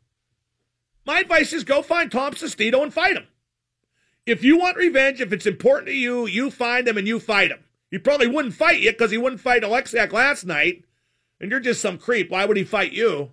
my 1.06 1.20
advice 1.20 1.54
is 1.54 1.64
go 1.64 1.82
find 1.82 2.12
Tom 2.12 2.34
Sestito 2.34 2.84
and 2.84 2.94
fight 2.94 3.16
him. 3.16 3.28
If 4.26 4.44
you 4.44 4.58
want 4.58 4.76
revenge, 4.76 5.22
if 5.22 5.32
it's 5.32 5.46
important 5.46 5.88
to 5.88 5.96
you, 5.96 6.26
you 6.26 6.52
find 6.52 6.86
him 6.86 6.98
and 6.98 7.08
you 7.08 7.18
fight 7.18 7.52
him. 7.52 7.64
He 7.90 7.98
probably 7.98 8.28
wouldn't 8.28 8.56
fight 8.56 8.82
you 8.82 8.92
because 8.92 9.12
he 9.12 9.18
wouldn't 9.18 9.42
fight 9.42 9.64
Oleksiak 9.64 10.12
last 10.12 10.46
night, 10.46 10.84
and 11.40 11.50
you're 11.50 11.62
just 11.62 11.82
some 11.82 11.98
creep. 11.98 12.30
Why 12.30 12.44
would 12.44 12.58
he 12.58 12.66
fight 12.66 12.92
you? 12.92 13.32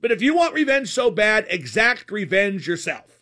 But 0.00 0.10
if 0.10 0.22
you 0.22 0.34
want 0.34 0.54
revenge 0.54 0.88
so 0.92 1.10
bad, 1.10 1.46
exact 1.48 2.10
revenge 2.10 2.66
yourself. 2.66 3.20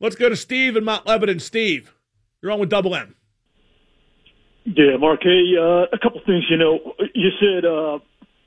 Let's 0.00 0.16
go 0.16 0.28
to 0.28 0.36
Steve 0.36 0.76
in 0.76 0.84
Mount 0.84 1.06
Lebanon. 1.06 1.40
Steve, 1.40 1.94
you're 2.40 2.52
on 2.52 2.58
with 2.58 2.68
Double 2.68 2.94
M. 2.94 3.14
Yeah, 4.64 4.96
Mark. 4.98 5.20
Hey, 5.22 5.54
uh, 5.58 5.86
a 5.92 5.98
couple 6.00 6.20
things. 6.26 6.44
You 6.48 6.56
know, 6.56 6.94
you 7.14 7.30
said 7.40 7.64
uh, 7.64 7.98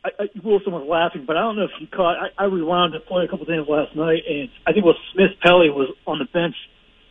I, 0.05 0.23
I, 0.23 0.29
Wilson 0.43 0.71
was 0.71 0.87
laughing, 0.87 1.25
but 1.25 1.35
I 1.35 1.41
don't 1.41 1.57
know 1.57 1.63
if 1.65 1.71
you 1.79 1.87
caught. 1.87 2.15
I, 2.17 2.43
I 2.43 2.45
rewound 2.45 2.93
the 2.93 2.99
play 2.99 3.25
a 3.25 3.27
couple 3.27 3.45
times 3.45 3.67
last 3.67 3.95
night, 3.95 4.23
and 4.29 4.49
I 4.65 4.71
think 4.71 4.85
it 4.85 4.87
was 4.87 4.97
Smith 5.13 5.31
Pelly 5.41 5.69
was 5.69 5.89
on 6.05 6.19
the 6.19 6.25
bench 6.25 6.55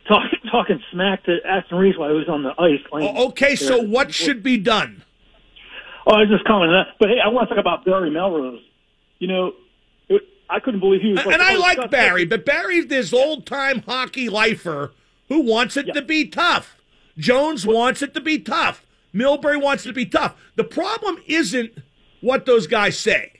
talking 0.07 0.39
talking 0.51 0.81
smack 0.91 1.23
to 1.25 1.37
Aston 1.45 1.77
Reese 1.77 1.97
while 1.97 2.09
he 2.09 2.15
was 2.15 2.29
on 2.29 2.43
the 2.43 2.53
ice. 2.57 2.81
Oh, 2.91 3.27
okay, 3.29 3.55
so 3.55 3.81
what 3.81 4.13
should 4.13 4.41
be 4.41 4.57
done? 4.57 5.03
Oh, 6.07 6.15
I 6.15 6.19
was 6.21 6.29
just 6.29 6.45
commenting 6.45 6.73
that. 6.73 6.95
But 6.99 7.09
hey, 7.09 7.19
I 7.23 7.29
want 7.29 7.49
to 7.49 7.55
talk 7.55 7.61
about 7.61 7.83
Barry 7.83 8.09
Melrose. 8.09 8.61
You 9.19 9.27
know, 9.27 9.53
it, 10.09 10.21
I 10.49 10.59
couldn't 10.59 10.79
believe 10.79 11.01
he 11.01 11.13
was. 11.13 11.25
And 11.25 11.41
I 11.41 11.55
like 11.55 11.77
Scott- 11.77 11.91
Barry, 11.91 12.25
but 12.25 12.45
Barry's 12.45 12.87
this 12.87 13.13
old 13.13 13.45
time 13.45 13.81
hockey 13.81 14.29
lifer 14.29 14.91
who 15.29 15.41
wants 15.41 15.77
it 15.77 15.93
to 15.93 16.01
be 16.01 16.27
tough. 16.27 16.77
Jones 17.17 17.65
wants 17.65 18.01
it 18.01 18.13
to 18.13 18.21
be 18.21 18.39
tough. 18.39 18.85
Milbury 19.13 19.61
wants 19.61 19.85
it 19.85 19.89
to 19.89 19.93
be 19.93 20.05
tough. 20.05 20.35
The 20.55 20.63
problem 20.65 21.21
isn't 21.25 21.77
what 22.21 22.45
those 22.45 22.67
guys 22.67 22.99
say. 22.99 23.33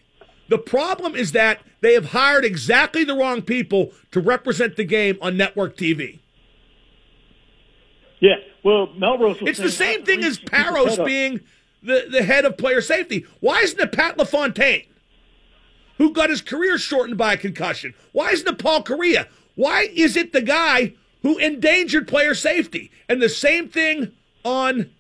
The 0.48 0.58
problem 0.58 1.16
is 1.16 1.32
that 1.34 1.62
they 1.82 1.94
have 1.94 2.08
hired 2.08 2.46
exactly 2.46 3.04
the 3.04 3.16
wrong 3.16 3.42
people 3.42 3.92
to 4.12 4.20
represent 4.22 4.76
the 4.76 4.84
game 4.84 5.18
on 5.22 5.36
network 5.38 5.76
TV. 5.76 6.20
Yeah, 8.20 8.36
well, 8.64 8.88
Melrose. 8.96 9.38
It's 9.42 9.60
the 9.60 9.70
same 9.70 10.06
thing 10.06 10.24
as 10.24 10.40
Aston 10.52 10.74
Reese 10.74 10.96
should 10.96 10.96
keep 10.96 10.96
his 10.96 10.98
Parros 11.00 11.06
being 11.06 11.40
the, 11.84 12.08
the 12.10 12.24
head 12.24 12.46
of 12.46 12.58
player 12.58 12.82
safety. 12.82 13.26
Why 13.40 13.60
isn't 13.60 13.80
it 13.80 13.92
Pat 13.92 14.18
LaFontaine, 14.18 14.86
who 15.98 16.12
got 16.12 16.30
his 16.30 16.42
career 16.42 16.78
shortened 16.78 17.18
by 17.18 17.34
a 17.34 17.38
concussion? 17.38 17.94
Why 18.12 18.32
isn't 18.32 18.48
it 18.48 18.60
Paul 18.60 18.84
Kariya? 18.84 19.28
Why 19.56 19.90
is 19.94 20.16
it 20.16 20.34
the 20.34 20.42
guy 20.42 20.94
who 21.22 21.38
endangered 21.38 22.08
player 22.08 22.36
safety? 22.36 22.92
And 23.08 23.22
the 23.22 23.30
same 23.30 23.70
thing 23.70 24.12
on 24.44 24.92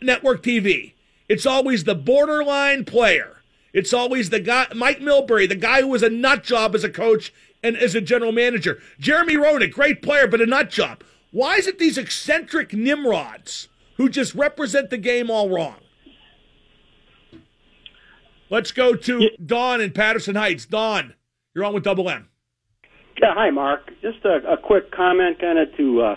network 0.00 0.42
TV. 0.42 0.92
It's 1.28 1.46
always 1.46 1.84
the 1.84 1.94
borderline 1.94 2.84
player. 2.84 3.42
It's 3.72 3.92
always 3.92 4.30
the 4.30 4.40
guy, 4.40 4.66
Mike 4.74 5.00
Milbury, 5.00 5.48
the 5.48 5.56
guy 5.56 5.80
who 5.80 5.88
was 5.88 6.02
a 6.02 6.10
nut 6.10 6.44
job 6.44 6.74
as 6.74 6.84
a 6.84 6.90
coach 6.90 7.32
and 7.62 7.76
as 7.76 7.94
a 7.94 8.00
general 8.00 8.30
manager. 8.30 8.78
Jeremy 9.00 9.34
Roenick, 9.34 9.72
great 9.72 10.02
player, 10.02 10.28
but 10.28 10.40
a 10.40 10.46
nut 10.46 10.70
job. 10.70 11.02
Why 11.32 11.56
is 11.56 11.66
it 11.66 11.80
these 11.80 11.98
eccentric 11.98 12.72
nimrods 12.72 13.68
who 13.96 14.08
just 14.08 14.34
represent 14.34 14.90
the 14.90 14.98
game 14.98 15.30
all 15.30 15.48
wrong? 15.48 15.76
Let's 18.50 18.72
go 18.72 18.94
to 18.94 19.30
Don 19.44 19.80
in 19.80 19.92
Patterson 19.92 20.34
Heights. 20.36 20.66
Don, 20.66 21.14
you're 21.54 21.64
on 21.64 21.74
with 21.74 21.82
Double 21.84 22.08
M. 22.10 22.28
Yeah, 23.20 23.32
hi, 23.34 23.50
Mark. 23.50 23.90
Just 24.02 24.24
a, 24.24 24.52
a 24.52 24.56
quick 24.56 24.90
comment, 24.90 25.40
kind 25.40 25.58
of 25.58 25.74
to 25.76 26.02
uh, 26.02 26.16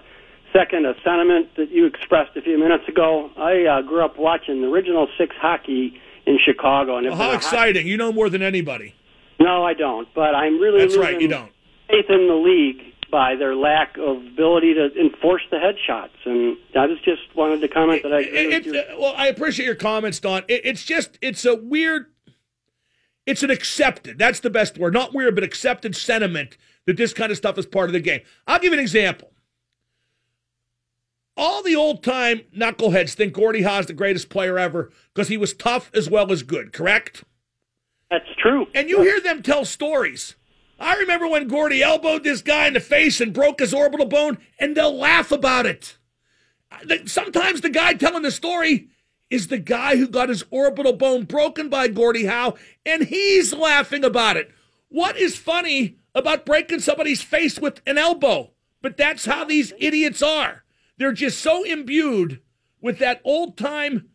second 0.52 0.86
a 0.86 0.94
sentiment 1.04 1.50
that 1.56 1.70
you 1.72 1.86
expressed 1.86 2.36
a 2.36 2.42
few 2.42 2.58
minutes 2.60 2.84
ago. 2.88 3.30
I 3.38 3.66
uh, 3.66 3.82
grew 3.84 4.04
up 4.04 4.18
watching 4.18 4.62
the 4.62 4.68
original 4.68 5.08
six 5.18 5.36
hockey 5.40 5.94
in 6.26 6.38
Chicago, 6.44 6.98
and 6.98 7.06
Well, 7.08 7.14
if 7.14 7.20
how 7.20 7.26
the 7.28 7.32
ho- 7.32 7.38
exciting. 7.38 7.88
You 7.88 7.98
know 7.98 8.12
more 8.12 8.30
than 8.30 8.42
anybody. 8.42 8.94
No, 9.40 9.64
I 9.64 9.74
don't. 9.74 10.08
But 10.16 10.36
I'm 10.36 10.60
really 10.60 10.80
That's 10.80 10.98
right, 10.98 11.22
you 11.22 11.28
don't. 11.28 11.52
faith 11.88 12.06
in 12.10 12.28
the 12.28 12.34
league 12.34 12.94
by 13.10 13.36
their 13.36 13.56
lack 13.56 13.96
of 13.98 14.18
ability 14.18 14.74
to 14.74 14.90
enforce 15.00 15.44
the 15.50 15.58
headshots. 15.58 16.10
And 16.26 16.58
I 16.76 16.88
was 16.88 16.98
just 17.06 17.22
wanted 17.36 17.62
to 17.62 17.68
comment 17.70 18.04
that 18.04 18.12
I 18.12 18.20
agree 18.22 18.40
It, 18.40 18.54
it, 18.54 18.66
you. 18.66 18.80
uh, 18.80 18.84
well, 19.00 19.14
I 19.16 19.28
appreciate 19.28 19.66
your 19.66 19.76
comments, 19.76 20.20
Don. 20.20 20.44
It, 20.50 20.62
it's 20.66 20.84
just, 20.84 21.18
it's 21.22 21.46
a 21.46 21.56
weird, 21.56 22.08
it's 23.28 23.44
an 23.44 23.52
accepted, 23.52 24.18
that's 24.18 24.40
the 24.40 24.50
best 24.50 24.78
word, 24.78 24.94
not 24.94 25.14
weird, 25.14 25.36
but 25.36 25.44
accepted 25.44 25.96
sentiment 25.96 26.58
that 26.86 26.98
this 26.98 27.14
kind 27.14 27.30
of 27.30 27.38
stuff 27.38 27.58
is 27.58 27.66
part 27.66 27.90
of 27.90 27.94
the 27.94 28.00
game. 28.00 28.22
I'll 28.48 28.58
give 28.58 28.72
you 28.72 28.80
an 28.80 28.84
example. 28.84 29.32
All 31.36 31.62
the 31.62 31.76
old 31.76 32.02
time 32.02 32.42
knuckleheads 32.56 33.14
think 33.14 33.34
Gordie 33.34 33.62
Howe's 33.62 33.86
the 33.86 33.94
greatest 33.94 34.30
player 34.30 34.58
ever 34.58 34.92
because 35.14 35.28
he 35.28 35.38
was 35.38 35.54
tough 35.54 35.92
as 35.94 36.10
well 36.10 36.32
as 36.32 36.42
good, 36.42 36.74
correct? 36.74 37.24
That's 38.10 38.26
true. 38.42 38.66
And 38.74 38.90
you 38.90 39.02
hear 39.02 39.20
them 39.20 39.44
tell 39.44 39.66
stories. 39.66 40.36
I 40.80 40.96
remember 40.96 41.28
when 41.28 41.48
Gordie 41.48 41.84
elbowed 41.84 42.24
this 42.24 42.42
guy 42.42 42.68
in 42.68 42.74
the 42.74 42.80
face 42.80 43.20
and 43.20 43.34
broke 43.34 43.60
his 43.60 43.74
orbital 43.74 44.06
bone, 44.06 44.38
and 44.60 44.76
they'll 44.76 44.96
laugh 44.96 45.32
about 45.32 45.66
it. 45.66 45.98
Sometimes 47.06 47.62
the 47.62 47.70
guy 47.70 47.94
telling 47.94 48.24
the 48.24 48.32
story 48.32 48.90
is 49.30 49.48
the 49.48 49.58
guy 49.58 49.98
who 49.98 50.08
got 50.08 50.30
his 50.30 50.44
orbital 50.50 50.94
bone 50.94 51.24
broken 51.24 51.70
by 51.70 51.88
Gordie 51.88 52.26
Howe, 52.26 52.56
and 52.86 53.04
he's 53.04 53.54
laughing 53.54 54.04
about 54.04 54.38
it. 54.38 54.52
What 54.90 55.18
is 55.18 55.36
funny 55.36 55.98
about 56.16 56.46
breaking 56.46 56.80
somebody's 56.80 57.22
face 57.22 57.60
with 57.60 57.82
an 57.86 57.98
elbow? 57.98 58.52
But 58.82 58.96
that's 58.98 59.26
how 59.26 59.44
these 59.44 59.74
idiots 59.78 60.22
are. 60.22 60.64
They're 60.98 61.12
just 61.12 61.40
so 61.40 61.64
imbued 61.64 62.42
with 62.82 63.00
that 63.00 63.22
old 63.24 63.58
time, 63.58 64.10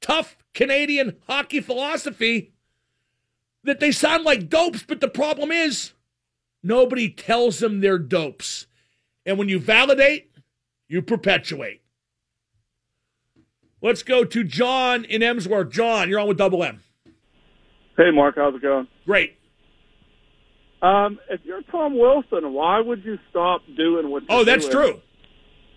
tough 0.00 0.36
Canadian 0.52 1.16
hockey 1.26 1.60
philosophy 1.60 2.52
that 3.62 3.80
they 3.80 3.92
sound 3.92 4.24
like 4.24 4.48
dopes, 4.48 4.82
but 4.82 5.00
the 5.00 5.08
problem 5.08 5.50
is 5.52 5.92
nobody 6.62 7.08
tells 7.08 7.58
them 7.58 7.80
they're 7.80 7.98
dopes. 7.98 8.66
And 9.24 9.38
when 9.38 9.48
you 9.48 9.58
validate, 9.58 10.30
you 10.88 11.02
perpetuate. 11.02 11.82
Let's 13.86 14.02
go 14.02 14.24
to 14.24 14.42
John 14.42 15.04
in 15.04 15.22
Emsworth. 15.22 15.70
John, 15.70 16.08
you're 16.08 16.18
on 16.18 16.26
with 16.26 16.38
Double 16.38 16.64
M. 16.64 16.80
Hey, 17.96 18.10
Mark, 18.12 18.34
how's 18.34 18.56
it 18.56 18.60
going? 18.60 18.88
Great. 19.06 19.38
Um, 20.82 21.20
if 21.30 21.40
you're 21.44 21.62
Tom 21.70 21.96
Wilson, 21.96 22.52
why 22.52 22.80
would 22.80 23.04
you 23.04 23.16
stop 23.30 23.60
doing 23.76 24.10
what? 24.10 24.24
Oh, 24.28 24.42
that's 24.42 24.66
doing? 24.68 24.94
true. 24.94 25.02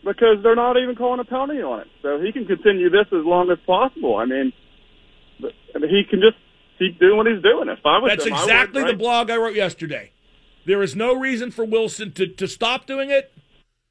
because 0.03 0.37
they're 0.41 0.55
not 0.55 0.75
even 0.77 0.95
calling 0.95 1.19
a 1.19 1.23
penalty 1.23 1.61
on 1.61 1.81
it. 1.81 1.87
So 2.01 2.19
he 2.19 2.31
can 2.31 2.47
continue 2.47 2.89
this 2.89 3.05
as 3.11 3.23
long 3.23 3.51
as 3.51 3.59
possible. 3.67 4.15
I 4.17 4.25
mean, 4.25 4.53
he 5.37 6.03
can 6.09 6.19
just 6.19 6.37
keep 6.79 6.99
doing 6.99 7.15
what 7.15 7.27
he's 7.27 7.43
doing. 7.43 7.69
If 7.69 7.85
I 7.85 7.99
was 7.99 8.09
That's 8.09 8.25
him, 8.25 8.33
I 8.33 8.37
would, 8.37 8.43
exactly 8.43 8.81
the 8.81 8.87
right? 8.87 8.97
blog 8.97 9.29
I 9.29 9.37
wrote 9.37 9.53
yesterday. 9.55 10.13
There 10.65 10.81
is 10.81 10.95
no 10.95 11.13
reason 11.13 11.51
for 11.51 11.63
Wilson 11.63 12.11
to, 12.13 12.25
to 12.25 12.47
stop 12.47 12.87
doing 12.87 13.11
it 13.11 13.31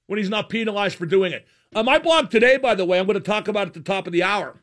when 0.09 0.19
he's 0.19 0.29
not 0.29 0.49
penalized 0.49 0.97
for 0.97 1.07
doing 1.07 1.33
it. 1.33 1.47
Uh, 1.75 1.83
my 1.83 1.99
blog 1.99 2.31
today, 2.31 2.57
by 2.57 2.75
the 2.75 2.85
way, 2.85 2.99
I'm 2.99 3.07
going 3.07 3.15
to 3.15 3.21
talk 3.21 3.47
about 3.47 3.67
at 3.67 3.75
the 3.75 3.81
top 3.81 4.07
of 4.07 4.13
the 4.13 4.23
hour. 4.23 4.57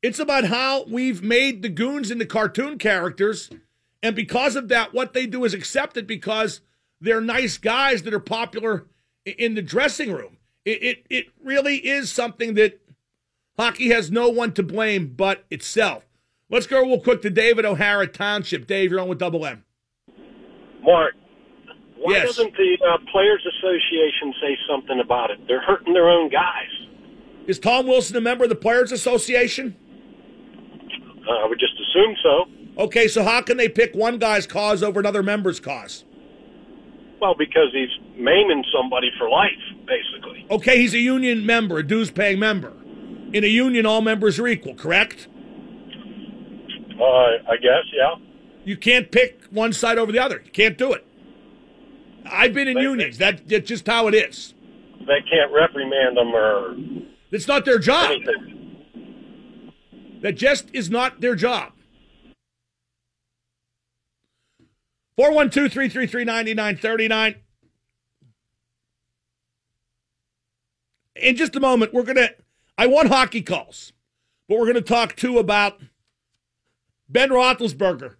It's 0.00 0.20
about 0.20 0.44
how 0.44 0.84
we've 0.84 1.22
made 1.22 1.62
the 1.62 1.68
goons 1.68 2.10
into 2.10 2.24
cartoon 2.24 2.78
characters, 2.78 3.50
and 4.00 4.14
because 4.14 4.54
of 4.54 4.68
that, 4.68 4.94
what 4.94 5.12
they 5.12 5.26
do 5.26 5.44
is 5.44 5.54
accepted 5.54 6.06
because 6.06 6.60
they're 7.00 7.20
nice 7.20 7.58
guys 7.58 8.02
that 8.02 8.14
are 8.14 8.20
popular 8.20 8.86
in 9.24 9.54
the 9.54 9.62
dressing 9.62 10.12
room. 10.12 10.36
It, 10.64 10.82
it, 10.82 11.06
it 11.10 11.26
really 11.42 11.76
is 11.78 12.12
something 12.12 12.54
that 12.54 12.80
hockey 13.58 13.88
has 13.88 14.10
no 14.10 14.28
one 14.28 14.52
to 14.52 14.62
blame 14.62 15.14
but 15.16 15.44
itself. 15.50 16.06
Let's 16.48 16.68
go 16.68 16.80
real 16.82 17.00
quick 17.00 17.22
to 17.22 17.30
David 17.30 17.64
O'Hara 17.64 18.06
Township. 18.06 18.68
Dave, 18.68 18.90
you're 18.90 19.00
on 19.00 19.08
with 19.08 19.18
Double 19.18 19.44
M. 19.44 19.64
Mark, 20.82 21.14
why 22.00 22.14
Yes. 22.14 22.26
doesn't 22.36 22.56
the 22.56 22.78
uh, 22.86 22.98
Players 23.10 23.44
Association 23.46 24.34
say 24.40 24.56
something 24.68 25.00
about 25.00 25.30
it? 25.30 25.38
They're 25.48 25.60
hurting 25.60 25.94
their 25.94 26.08
own 26.08 26.28
guys. 26.28 26.70
Is 27.46 27.58
Tom 27.58 27.86
Wilson 27.86 28.16
a 28.16 28.20
member 28.20 28.44
of 28.44 28.50
the 28.50 28.56
Players 28.56 28.92
Association? 28.92 29.74
Uh, 31.26 31.32
I 31.32 31.46
would 31.46 31.58
just 31.58 31.74
assume 31.80 32.16
so. 32.22 32.44
Okay, 32.84 33.08
so 33.08 33.24
how 33.24 33.40
can 33.42 33.56
they 33.56 33.68
pick 33.68 33.94
one 33.94 34.18
guy's 34.18 34.46
cause 34.46 34.82
over 34.82 35.00
another 35.00 35.22
member's 35.22 35.58
cause? 35.60 36.04
Well, 37.20 37.34
because 37.34 37.70
he's 37.72 37.88
maiming 38.16 38.64
somebody 38.72 39.10
for 39.18 39.28
life, 39.28 39.50
basically. 39.86 40.46
Okay, 40.50 40.78
he's 40.80 40.94
a 40.94 40.98
union 41.00 41.44
member, 41.44 41.78
a 41.78 41.82
dues 41.82 42.10
paying 42.10 42.38
member. 42.38 42.72
In 43.32 43.42
a 43.42 43.48
union, 43.48 43.84
all 43.86 44.00
members 44.00 44.38
are 44.38 44.46
equal, 44.46 44.74
correct? 44.74 45.26
Uh, 47.00 47.02
I 47.02 47.56
guess, 47.60 47.84
yeah. 47.92 48.14
You 48.64 48.76
can't 48.76 49.10
pick 49.10 49.42
one 49.50 49.72
side 49.72 49.98
over 49.98 50.12
the 50.12 50.18
other. 50.18 50.40
You 50.44 50.50
can't 50.50 50.78
do 50.78 50.92
it. 50.92 51.04
I've 52.30 52.54
been 52.54 52.68
in 52.68 52.78
unions. 52.78 53.18
That, 53.18 53.48
that's 53.48 53.68
just 53.68 53.86
how 53.86 54.08
it 54.08 54.14
is. 54.14 54.54
They 55.00 55.20
can't 55.30 55.52
reprimand 55.52 56.16
them 56.16 56.34
or 56.34 56.76
It's 57.30 57.48
not 57.48 57.64
their 57.64 57.78
job. 57.78 58.10
anything. 58.10 58.54
That 60.22 60.32
just 60.36 60.68
is 60.72 60.90
not 60.90 61.20
their 61.20 61.34
job. 61.34 61.72
412 65.16 65.72
333 65.72 66.24
9939. 66.24 67.34
In 71.16 71.36
just 71.36 71.56
a 71.56 71.60
moment, 71.60 71.92
we're 71.92 72.04
going 72.04 72.16
to. 72.16 72.34
I 72.76 72.86
want 72.86 73.08
hockey 73.08 73.42
calls, 73.42 73.92
but 74.48 74.58
we're 74.58 74.66
going 74.66 74.74
to 74.76 74.80
talk 74.82 75.16
too 75.16 75.38
about 75.38 75.80
Ben 77.08 77.30
Roethlisberger. 77.30 78.14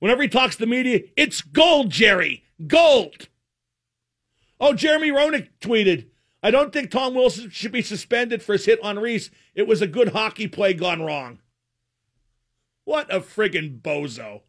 Whenever 0.00 0.22
he 0.22 0.28
talks 0.28 0.56
to 0.56 0.60
the 0.62 0.66
media, 0.66 1.02
it's 1.16 1.40
gold, 1.40 1.90
Jerry. 1.90 2.42
Gold. 2.66 3.28
Oh, 4.64 4.74
Jeremy 4.74 5.10
Roenick 5.10 5.48
tweeted, 5.60 6.06
I 6.40 6.52
don't 6.52 6.72
think 6.72 6.92
Tom 6.92 7.14
Wilson 7.14 7.50
should 7.50 7.72
be 7.72 7.82
suspended 7.82 8.44
for 8.44 8.52
his 8.52 8.64
hit 8.64 8.78
on 8.80 8.96
Reese. 8.96 9.28
It 9.56 9.66
was 9.66 9.82
a 9.82 9.88
good 9.88 10.10
hockey 10.10 10.46
play 10.46 10.72
gone 10.72 11.02
wrong. 11.02 11.40
What 12.84 13.12
a 13.12 13.18
friggin' 13.18 13.80
bozo. 13.80 14.42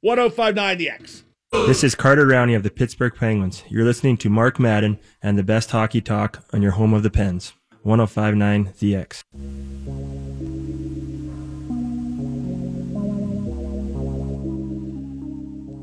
1059 0.00 0.78
The 0.78 0.90
X. 0.90 1.22
This 1.52 1.84
is 1.84 1.94
Carter 1.94 2.26
Rowney 2.26 2.56
of 2.56 2.64
the 2.64 2.70
Pittsburgh 2.70 3.14
Penguins. 3.14 3.62
You're 3.68 3.84
listening 3.84 4.16
to 4.18 4.28
Mark 4.28 4.58
Madden 4.58 4.98
and 5.22 5.38
the 5.38 5.44
best 5.44 5.70
hockey 5.70 6.00
talk 6.00 6.44
on 6.52 6.60
your 6.60 6.72
home 6.72 6.92
of 6.92 7.04
the 7.04 7.10
Pens. 7.10 7.52
1059 7.82 8.74
The 8.80 8.96
X. 8.96 9.22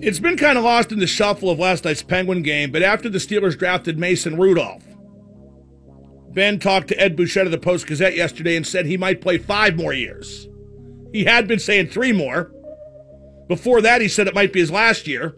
It's 0.02 0.20
been 0.20 0.36
kind 0.36 0.58
of 0.58 0.64
lost 0.64 0.92
in 0.92 0.98
the 0.98 1.06
shuffle 1.06 1.52
of 1.52 1.60
last 1.60 1.86
night's 1.86 2.02
Penguin 2.02 2.42
game, 2.42 2.72
but 2.72 2.82
after 2.82 3.08
the 3.08 3.20
Steelers 3.20 3.56
drafted 3.56 4.00
Mason 4.00 4.36
Rudolph, 4.36 4.84
Ben 6.34 6.60
talked 6.60 6.88
to 6.88 7.00
Ed 7.00 7.16
Bouchette 7.16 7.46
of 7.46 7.52
the 7.52 7.60
Post 7.60 7.86
Gazette 7.86 8.16
yesterday 8.16 8.56
and 8.56 8.66
said 8.66 8.88
he 8.88 8.98
might 8.98 9.22
play 9.22 9.38
five 9.38 9.76
more 9.76 9.94
years. 9.94 10.48
He 11.12 11.26
had 11.26 11.48
been 11.48 11.60
saying 11.60 11.90
three 11.90 12.14
more. 12.14 12.52
Before 13.48 13.80
that, 13.82 14.02
he 14.02 14.08
said 14.08 14.28
it 14.28 14.34
might 14.34 14.52
be 14.52 14.62
his 14.62 14.72
last 14.72 15.06
year. 15.06 15.36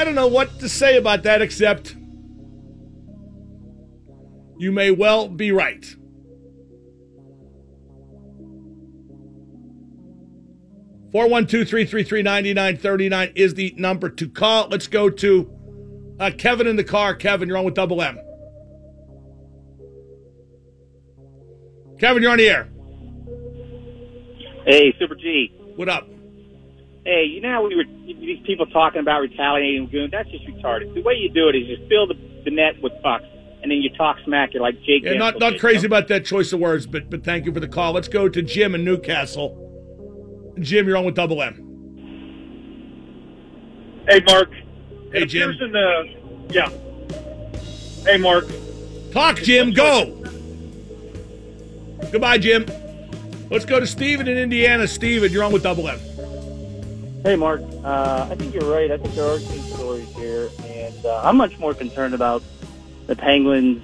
I 0.00 0.04
don't 0.04 0.14
know 0.14 0.28
what 0.28 0.60
to 0.60 0.68
say 0.70 0.96
about 0.96 1.24
that 1.24 1.42
except 1.42 1.94
you 4.56 4.72
may 4.72 4.90
well 4.90 5.28
be 5.28 5.52
right. 5.52 5.84
Four 11.12 11.28
one 11.28 11.46
two 11.46 11.66
three 11.66 11.84
three 11.84 12.02
three 12.02 12.22
ninety 12.22 12.54
nine 12.54 12.78
thirty 12.78 13.10
nine 13.10 13.32
is 13.34 13.52
the 13.52 13.74
number 13.76 14.08
to 14.08 14.26
call. 14.26 14.68
Let's 14.68 14.86
go 14.86 15.10
to 15.10 15.52
uh, 16.18 16.30
Kevin 16.38 16.66
in 16.66 16.76
the 16.76 16.84
car. 16.84 17.14
Kevin, 17.14 17.46
you're 17.46 17.58
on 17.58 17.66
with 17.66 17.74
Double 17.74 18.00
M. 18.00 18.18
Kevin, 21.98 22.22
you're 22.22 22.32
on 22.32 22.38
the 22.38 22.48
air. 22.48 22.70
Hey, 24.64 24.94
Super 24.98 25.16
G. 25.16 25.52
What 25.76 25.90
up? 25.90 26.09
Hey, 27.04 27.24
you 27.24 27.40
know 27.40 27.50
how 27.50 27.66
we 27.66 27.76
were 27.76 27.84
these 27.84 28.42
people 28.44 28.66
talking 28.66 29.00
about 29.00 29.20
retaliating 29.20 29.88
goon? 29.88 30.10
That's 30.12 30.28
just 30.30 30.44
retarded. 30.46 30.92
The 30.94 31.02
way 31.02 31.14
you 31.14 31.30
do 31.30 31.48
it 31.48 31.56
is 31.56 31.66
you 31.66 31.78
fill 31.88 32.06
the, 32.06 32.14
the 32.44 32.50
net 32.50 32.80
with 32.82 32.92
pucks, 33.02 33.24
and 33.62 33.70
then 33.70 33.78
you 33.78 33.88
talk 33.96 34.18
smack. 34.24 34.52
You're 34.52 34.62
like 34.62 34.82
Jake. 34.82 35.04
Yeah, 35.04 35.14
not 35.14 35.38
not 35.38 35.58
crazy 35.58 35.86
about 35.86 36.08
that 36.08 36.26
choice 36.26 36.52
of 36.52 36.60
words, 36.60 36.86
but 36.86 37.08
but 37.08 37.24
thank 37.24 37.46
you 37.46 37.54
for 37.54 37.60
the 37.60 37.68
call. 37.68 37.92
Let's 37.92 38.08
go 38.08 38.28
to 38.28 38.42
Jim 38.42 38.74
in 38.74 38.84
Newcastle. 38.84 39.66
Jim, 40.58 40.86
you're 40.86 40.98
on 40.98 41.06
with 41.06 41.14
Double 41.14 41.40
M. 41.42 41.66
Hey, 44.08 44.20
Mark. 44.26 44.50
Hey, 45.12 45.24
Jim. 45.24 45.50
In 45.50 45.72
the, 45.72 46.14
yeah. 46.50 46.68
Hey, 48.04 48.18
Mark. 48.18 48.44
Talk, 49.12 49.36
Jim. 49.36 49.72
Go. 49.72 50.16
Goodbye, 52.12 52.38
Jim. 52.38 52.66
Let's 53.50 53.64
go 53.64 53.80
to 53.80 53.86
Steven 53.86 54.28
in 54.28 54.36
Indiana. 54.36 54.86
Steven, 54.86 55.32
you're 55.32 55.44
on 55.44 55.52
with 55.52 55.62
Double 55.62 55.88
M. 55.88 55.98
Hey, 57.22 57.36
Mark. 57.36 57.60
Uh, 57.84 58.28
I 58.30 58.34
think 58.34 58.54
you're 58.54 58.70
right. 58.70 58.90
I 58.90 58.96
think 58.96 59.14
there 59.14 59.26
are 59.26 59.38
two 59.38 59.60
stories 59.74 60.08
here, 60.16 60.48
and 60.64 61.04
uh, 61.04 61.22
I'm 61.22 61.36
much 61.36 61.58
more 61.58 61.74
concerned 61.74 62.14
about 62.14 62.42
the 63.06 63.16
Penguins 63.16 63.82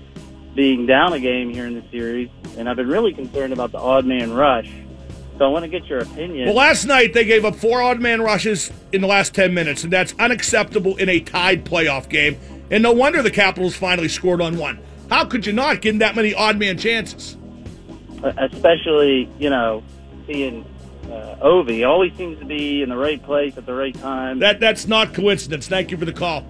being 0.54 0.86
down 0.86 1.12
a 1.12 1.20
game 1.20 1.52
here 1.52 1.66
in 1.66 1.74
the 1.74 1.84
series, 1.90 2.30
and 2.56 2.68
I've 2.68 2.76
been 2.76 2.88
really 2.88 3.12
concerned 3.12 3.52
about 3.52 3.72
the 3.72 3.78
odd 3.78 4.06
man 4.06 4.32
rush. 4.32 4.72
So 5.36 5.44
I 5.44 5.48
want 5.48 5.64
to 5.64 5.68
get 5.68 5.84
your 5.84 5.98
opinion. 5.98 6.46
Well, 6.46 6.56
last 6.56 6.86
night 6.86 7.12
they 7.12 7.26
gave 7.26 7.44
up 7.44 7.56
four 7.56 7.82
odd 7.82 8.00
man 8.00 8.22
rushes 8.22 8.72
in 8.92 9.02
the 9.02 9.06
last 9.06 9.34
10 9.34 9.52
minutes, 9.52 9.84
and 9.84 9.92
that's 9.92 10.14
unacceptable 10.18 10.96
in 10.96 11.10
a 11.10 11.20
tied 11.20 11.66
playoff 11.66 12.08
game. 12.08 12.38
And 12.70 12.82
no 12.82 12.92
wonder 12.92 13.22
the 13.22 13.30
Capitals 13.30 13.76
finally 13.76 14.08
scored 14.08 14.40
on 14.40 14.56
one. 14.56 14.78
How 15.10 15.26
could 15.26 15.44
you 15.46 15.52
not 15.52 15.82
give 15.82 15.94
them 15.94 15.98
that 15.98 16.16
many 16.16 16.32
odd 16.32 16.58
man 16.58 16.78
chances? 16.78 17.36
uh, 18.22 18.32
especially 18.52 19.28
you 19.38 19.50
know 19.50 19.82
seeing 20.26 20.64
uh, 21.10 21.36
Ovi. 21.44 21.86
Always 21.86 22.14
seems 22.16 22.38
to 22.38 22.44
be 22.44 22.82
in 22.82 22.88
the 22.88 22.96
right 22.96 23.22
place 23.22 23.56
at 23.56 23.66
the 23.66 23.74
right 23.74 23.94
time. 23.94 24.38
That 24.40 24.60
that's 24.60 24.86
not 24.86 25.14
coincidence. 25.14 25.68
Thank 25.68 25.90
you 25.90 25.96
for 25.96 26.04
the 26.04 26.12
call. 26.12 26.44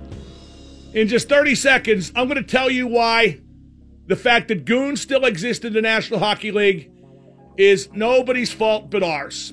In 0.95 1.09
just 1.09 1.29
30 1.29 1.55
seconds, 1.55 2.13
I'm 2.17 2.27
going 2.29 2.43
to 2.43 2.49
tell 2.49 2.71
you 2.71 2.87
why 2.87 3.41
the 4.07 4.17
fact 4.17 4.49
that 4.49 4.65
goons 4.65 5.01
still 5.01 5.25
exist 5.25 5.65
in 5.65 5.73
the 5.73 5.83
National 5.83 6.21
Hockey 6.21 6.53
League 6.53 6.91
is 7.57 7.91
nobody's 7.93 8.53
fault 8.53 8.91
but 8.91 9.03
ours. 9.03 9.53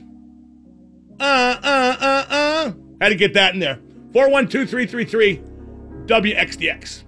Uh, 1.19 1.23
uh, 1.63 1.95
uh, 1.99 2.25
uh. 2.29 2.71
Had 3.01 3.09
to 3.09 3.15
get 3.15 3.33
that 3.33 3.53
in 3.53 3.59
there. 3.59 3.79
412 4.13 4.69
333 4.69 5.41
WXDX. 6.05 7.03